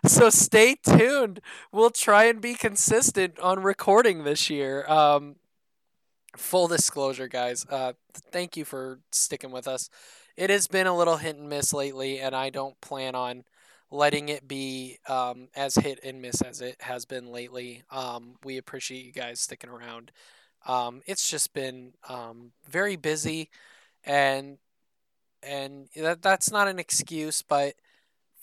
so 0.05 0.29
stay 0.29 0.75
tuned. 0.75 1.39
We'll 1.71 1.89
try 1.91 2.25
and 2.25 2.41
be 2.41 2.55
consistent 2.55 3.39
on 3.39 3.61
recording 3.63 4.23
this 4.23 4.49
year. 4.49 4.85
Um, 4.87 5.35
full 6.39 6.67
disclosure, 6.67 7.27
guys. 7.27 7.65
Uh, 7.69 7.93
thank 8.31 8.57
you 8.57 8.65
for 8.65 8.99
sticking 9.11 9.51
with 9.51 9.67
us. 9.67 9.89
It 10.35 10.49
has 10.49 10.67
been 10.67 10.87
a 10.87 10.95
little 10.95 11.17
hit 11.17 11.35
and 11.35 11.49
miss 11.49 11.73
lately, 11.73 12.19
and 12.19 12.35
I 12.35 12.49
don't 12.49 12.79
plan 12.81 13.13
on 13.13 13.43
letting 13.91 14.29
it 14.29 14.47
be 14.47 14.97
um, 15.07 15.49
as 15.55 15.75
hit 15.75 15.99
and 16.03 16.21
miss 16.21 16.41
as 16.41 16.61
it 16.61 16.77
has 16.79 17.05
been 17.05 17.31
lately. 17.31 17.83
Um, 17.91 18.35
we 18.43 18.57
appreciate 18.57 19.05
you 19.05 19.11
guys 19.11 19.39
sticking 19.41 19.69
around. 19.69 20.11
Um, 20.65 21.01
it's 21.05 21.29
just 21.29 21.53
been 21.53 21.93
um, 22.07 22.51
very 22.69 22.95
busy, 22.95 23.49
and 24.03 24.57
and 25.41 25.87
that 25.95 26.21
that's 26.21 26.51
not 26.51 26.67
an 26.67 26.79
excuse, 26.79 27.41
but 27.41 27.75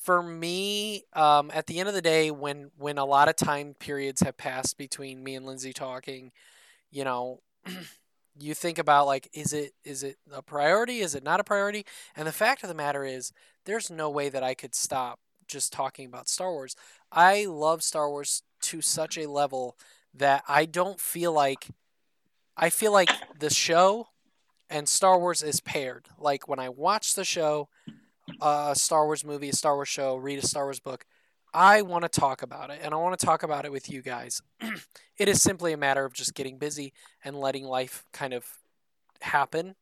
for 0.03 0.23
me, 0.23 1.05
um, 1.15 1.51
at 1.53 1.67
the 1.67 1.79
end 1.81 1.89
of 1.89 1.95
the 1.95 2.03
day, 2.03 2.31
when 2.31 2.71
when 2.77 2.99
a 2.99 3.05
lot 3.05 3.29
of 3.29 3.37
time 3.37 3.75
periods 3.79 4.21
have 4.23 4.37
passed 4.37 4.79
between 4.79 5.23
me 5.25 5.35
and 5.35 5.47
Lindsay 5.47 5.73
talking, 5.73 6.33
you 6.91 7.05
know, 7.05 7.41
you 8.39 8.55
think 8.55 8.79
about 8.79 9.07
like, 9.07 9.29
is 9.33 9.53
it 9.53 9.73
is 9.85 10.03
it 10.03 10.17
a 10.33 10.43
priority? 10.43 11.01
Is 11.01 11.15
it 11.15 11.25
not 11.25 11.41
a 11.41 11.45
priority? 11.45 11.87
And 12.15 12.27
the 12.27 12.33
fact 12.33 12.63
of 12.63 12.69
the 12.69 12.75
matter 12.75 13.05
is, 13.05 13.33
there's 13.65 13.91
no 13.91 14.11
way 14.11 14.29
that 14.29 14.43
I 14.43 14.55
could 14.55 14.75
stop 14.75 15.21
just 15.47 15.73
talking 15.73 16.07
about 16.07 16.29
Star 16.29 16.53
Wars. 16.53 16.77
I 17.11 17.47
love 17.47 17.83
Star 17.83 18.11
Wars 18.11 18.43
to 18.63 18.81
such 18.81 19.17
a 19.17 19.29
level 19.29 19.77
that 20.15 20.43
I 20.49 20.65
don't 20.65 21.01
feel 21.01 21.33
like 21.33 21.69
I 22.57 22.71
feel 22.71 22.93
like 22.93 23.11
the 23.39 23.51
show 23.51 24.09
and 24.69 24.89
Star 24.89 25.19
Wars 25.19 25.43
is 25.43 25.61
paired. 25.61 26.09
Like 26.19 26.49
when 26.49 26.59
I 26.59 26.69
watch 26.69 27.15
the 27.15 27.25
show, 27.25 27.69
a 28.41 28.75
Star 28.75 29.07
Wars 29.07 29.25
movie, 29.25 29.51
a 29.51 29.55
Star 29.55 29.75
Wars 29.75 29.89
show, 29.89 30.17
read 30.17 30.43
a 30.43 30.47
Star 30.47 30.65
Wars 30.65 30.81
book, 30.81 31.07
I 31.57 31.81
want 31.81 32.03
to 32.03 32.09
talk 32.11 32.43
about 32.43 32.69
it 32.69 32.81
and 32.83 32.93
I 32.93 32.99
want 32.99 33.19
to 33.19 33.25
talk 33.25 33.43
about 33.43 33.65
it 33.65 33.73
with 33.73 33.91
you 33.91 34.03
guys. 34.03 34.43
it 35.17 35.27
is 35.27 35.41
simply 35.41 35.73
a 35.73 35.79
matter 35.79 36.05
of 36.05 36.13
just 36.13 36.35
getting 36.35 36.59
busy 36.59 36.93
and 37.25 37.41
letting 37.41 37.65
life 37.65 38.05
kind 38.13 38.35
of 38.35 38.45
happen. 39.23 39.75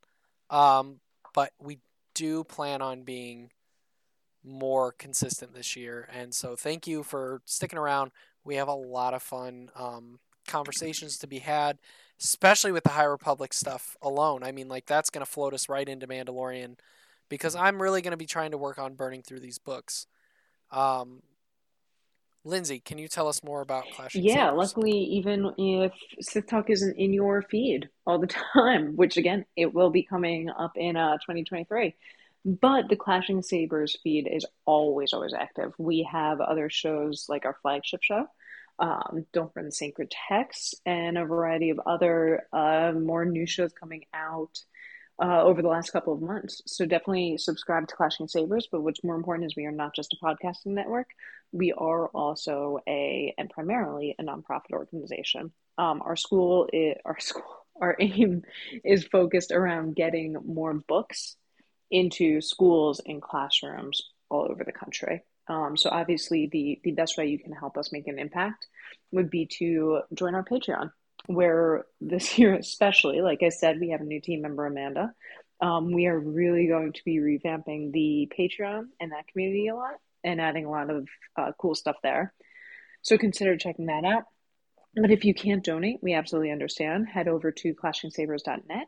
Um, 0.51 1.01
but 1.35 1.51
we 1.61 1.81
do 2.15 2.45
plan 2.45 2.81
on 2.81 3.03
being 3.03 3.51
more 4.45 4.93
consistent 4.93 5.53
this 5.53 5.75
year. 5.75 6.09
And 6.15 6.33
so 6.33 6.55
thank 6.55 6.87
you 6.87 7.03
for 7.03 7.43
sticking 7.45 7.79
around. 7.79 8.13
We 8.45 8.55
have 8.55 8.69
a 8.69 8.75
lot 8.75 9.13
of 9.13 9.25
fun 9.25 9.71
um, 9.75 10.21
conversations 10.47 11.19
to 11.19 11.27
be 11.27 11.41
had, 11.41 11.79
especially 12.21 12.71
with 12.71 12.85
the 12.85 12.91
High 12.91 13.03
Republic 13.03 13.53
stuff 13.53 13.97
alone. 14.01 14.45
I 14.45 14.53
mean, 14.53 14.69
like, 14.69 14.87
that's 14.87 15.11
going 15.11 15.27
to 15.27 15.31
float 15.31 15.53
us 15.53 15.69
right 15.69 15.89
into 15.89 16.07
Mandalorian 16.07 16.77
because 17.29 17.57
I'm 17.57 17.83
really 17.83 18.01
going 18.01 18.13
to 18.13 18.17
be 18.17 18.27
trying 18.27 18.53
to 18.53 18.59
work 18.59 18.79
on 18.79 18.95
burning 18.95 19.23
through 19.23 19.41
these 19.41 19.59
books. 19.59 20.07
Um, 20.71 21.23
Lindsay, 22.45 22.79
can 22.79 22.99
you 22.99 23.09
tell 23.09 23.27
us 23.27 23.43
more 23.43 23.63
about 23.63 23.85
Clash? 23.95 24.15
Yeah, 24.15 24.51
luckily, 24.51 24.93
even 24.93 25.53
if 25.57 25.93
Sith 26.21 26.47
Talk 26.47 26.69
isn't 26.69 26.99
in 26.99 27.15
your 27.15 27.43
feed 27.43 27.89
all 28.07 28.19
the 28.19 28.27
time, 28.55 28.97
which 28.97 29.17
again, 29.17 29.47
it 29.57 29.73
will 29.73 29.91
be 29.91 30.03
coming 30.03 30.51
up 30.51 30.73
in 30.77 30.97
uh, 30.97 31.15
2023. 31.15 31.95
But 32.45 32.91
the 32.91 32.97
Clashing 32.97 33.41
Sabers 33.41 33.97
feed 34.03 34.29
is 34.31 34.45
always, 34.67 35.15
always 35.15 35.33
active. 35.33 35.73
We 35.79 36.07
have 36.13 36.43
other 36.43 36.69
shows 36.69 37.25
like 37.31 37.47
our 37.47 37.57
flagship 37.63 38.03
show, 38.03 38.27
um, 38.79 39.25
Don't 39.33 39.53
Burn 39.55 39.65
the 39.65 39.73
Sacred 39.73 40.13
Text, 40.29 40.79
and 40.85 41.17
a 41.17 41.25
variety 41.25 41.71
of 41.71 41.81
other 41.87 42.47
uh, 42.53 42.93
more 42.93 43.25
new 43.25 43.47
shows 43.47 43.73
coming 43.73 44.05
out 44.13 44.59
uh, 45.23 45.43
over 45.43 45.63
the 45.63 45.69
last 45.69 45.91
couple 45.91 46.13
of 46.13 46.21
months. 46.21 46.61
So 46.67 46.85
definitely 46.85 47.39
subscribe 47.39 47.89
to 47.89 47.97
Clashing 47.97 48.29
Sabers. 48.29 48.69
But 48.71 48.83
what's 48.83 49.05
more 49.05 49.17
important 49.17 49.47
is 49.47 49.57
we 49.57 49.65
are 49.65 49.73
not 49.73 49.95
just 49.95 50.13
a 50.15 50.25
podcasting 50.25 50.67
network. 50.75 51.09
We 51.55 51.73
are 51.73 52.09
also 52.09 52.81
a 52.89 53.33
and 53.39 53.49
primarily 53.49 54.17
a 54.19 54.25
nonprofit 54.25 54.73
organization. 54.73 55.53
Um, 55.79 56.03
our 56.05 56.17
school, 56.17 56.69
is, 56.73 56.97
our 57.05 57.21
school, 57.21 57.45
our 57.81 57.97
aim 58.01 58.43
is 58.85 59.07
focused 59.07 59.53
around 59.53 59.95
getting 59.95 60.37
more 60.45 60.75
books 60.75 61.37
into 61.93 62.41
schools 62.41 63.01
and 63.07 63.23
classrooms 63.23 64.03
all 64.31 64.49
over 64.51 64.65
the 64.65 64.73
country. 64.73 65.23
Um, 65.47 65.77
so 65.77 65.91
obviously, 65.91 66.49
the 66.51 66.81
the 66.83 66.91
best 66.91 67.17
way 67.17 67.29
you 67.29 67.39
can 67.39 67.53
help 67.53 67.79
us 67.79 67.93
make 67.93 68.09
an 68.09 68.19
impact 68.19 68.67
would 69.13 69.31
be 69.31 69.47
to 69.59 70.01
join 70.13 70.35
our 70.35 70.45
Patreon 70.45 70.91
where 71.27 71.87
this 72.01 72.37
year, 72.39 72.55
especially, 72.55 73.21
like 73.21 73.45
I 73.45 73.51
said, 73.51 73.79
we 73.79 73.91
have 73.91 74.01
a 74.01 74.05
new 74.05 74.21
team 74.21 74.43
member, 74.43 74.67
Amanda. 74.67 75.15
Um, 75.61 75.93
we 75.93 76.07
are 76.07 76.19
really 76.19 76.67
going 76.67 76.95
to 76.95 77.05
be 77.05 77.19
revamping 77.19 77.93
the 77.93 78.31
Patreon 78.37 78.87
and 78.99 79.13
that 79.13 79.29
community 79.29 79.69
a 79.69 79.77
lot 79.77 79.95
and 80.25 80.41
adding 80.41 80.65
a 80.65 80.71
lot 80.71 80.91
of 80.91 81.09
uh, 81.37 81.53
cool 81.59 81.75
stuff 81.75 81.97
there. 82.03 82.33
So 83.03 83.19
consider 83.19 83.57
checking 83.57 83.87
that 83.87 84.05
out. 84.05 84.25
But 84.97 85.11
if 85.11 85.25
you 85.25 85.35
can't 85.35 85.65
donate, 85.65 85.99
we 86.03 86.15
absolutely 86.15 86.53
understand. 86.53 87.09
Head 87.09 87.29
over 87.29 87.53
to 87.53 87.75
clashingsabers.net. 87.75 88.87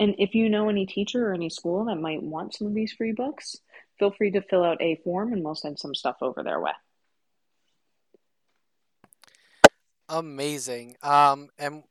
And 0.00 0.14
if 0.18 0.34
you 0.34 0.48
know 0.48 0.68
any 0.68 0.86
teacher 0.86 1.28
or 1.28 1.34
any 1.34 1.50
school 1.50 1.86
that 1.86 1.96
might 1.96 2.22
want 2.22 2.54
some 2.54 2.68
of 2.68 2.74
these 2.74 2.92
free 2.92 3.12
books, 3.12 3.56
feel 3.98 4.12
free 4.12 4.30
to 4.32 4.42
fill 4.42 4.62
out 4.62 4.80
a 4.80 5.00
form 5.02 5.32
and 5.32 5.42
we'll 5.42 5.54
send 5.54 5.78
some 5.78 5.94
stuff 5.94 6.16
over 6.22 6.42
their 6.42 6.60
way. 6.60 6.72
amazing. 10.08 10.96
Um, 11.02 11.48
and 11.58 11.82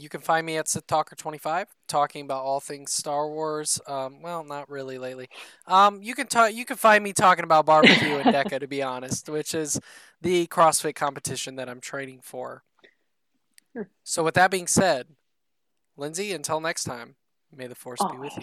you 0.00 0.08
can 0.08 0.20
find 0.20 0.46
me 0.46 0.56
at 0.56 0.68
Sith 0.68 0.86
Talker 0.86 1.16
25 1.16 1.68
talking 1.88 2.24
about 2.24 2.42
all 2.42 2.60
things 2.60 2.92
Star 2.92 3.28
Wars. 3.28 3.80
Um, 3.86 4.22
well, 4.22 4.44
not 4.44 4.68
really 4.68 4.98
lately. 4.98 5.28
Um, 5.66 6.02
you 6.02 6.14
can 6.14 6.26
talk. 6.26 6.54
You 6.54 6.64
can 6.64 6.76
find 6.76 7.02
me 7.02 7.12
talking 7.12 7.44
about 7.44 7.66
barbecue 7.66 8.16
and 8.16 8.24
DEKA, 8.34 8.60
to 8.60 8.68
be 8.68 8.82
honest, 8.82 9.28
which 9.28 9.54
is 9.54 9.80
the 10.20 10.46
CrossFit 10.48 10.94
competition 10.94 11.56
that 11.56 11.68
I'm 11.68 11.80
training 11.80 12.20
for. 12.22 12.62
Sure. 13.72 13.88
So, 14.04 14.24
with 14.24 14.34
that 14.34 14.50
being 14.50 14.66
said, 14.66 15.06
Lindsay, 15.96 16.32
until 16.32 16.60
next 16.60 16.84
time, 16.84 17.16
may 17.54 17.66
the 17.66 17.74
force 17.74 18.00
be 18.10 18.18
with 18.18 18.32
you. 18.36 18.42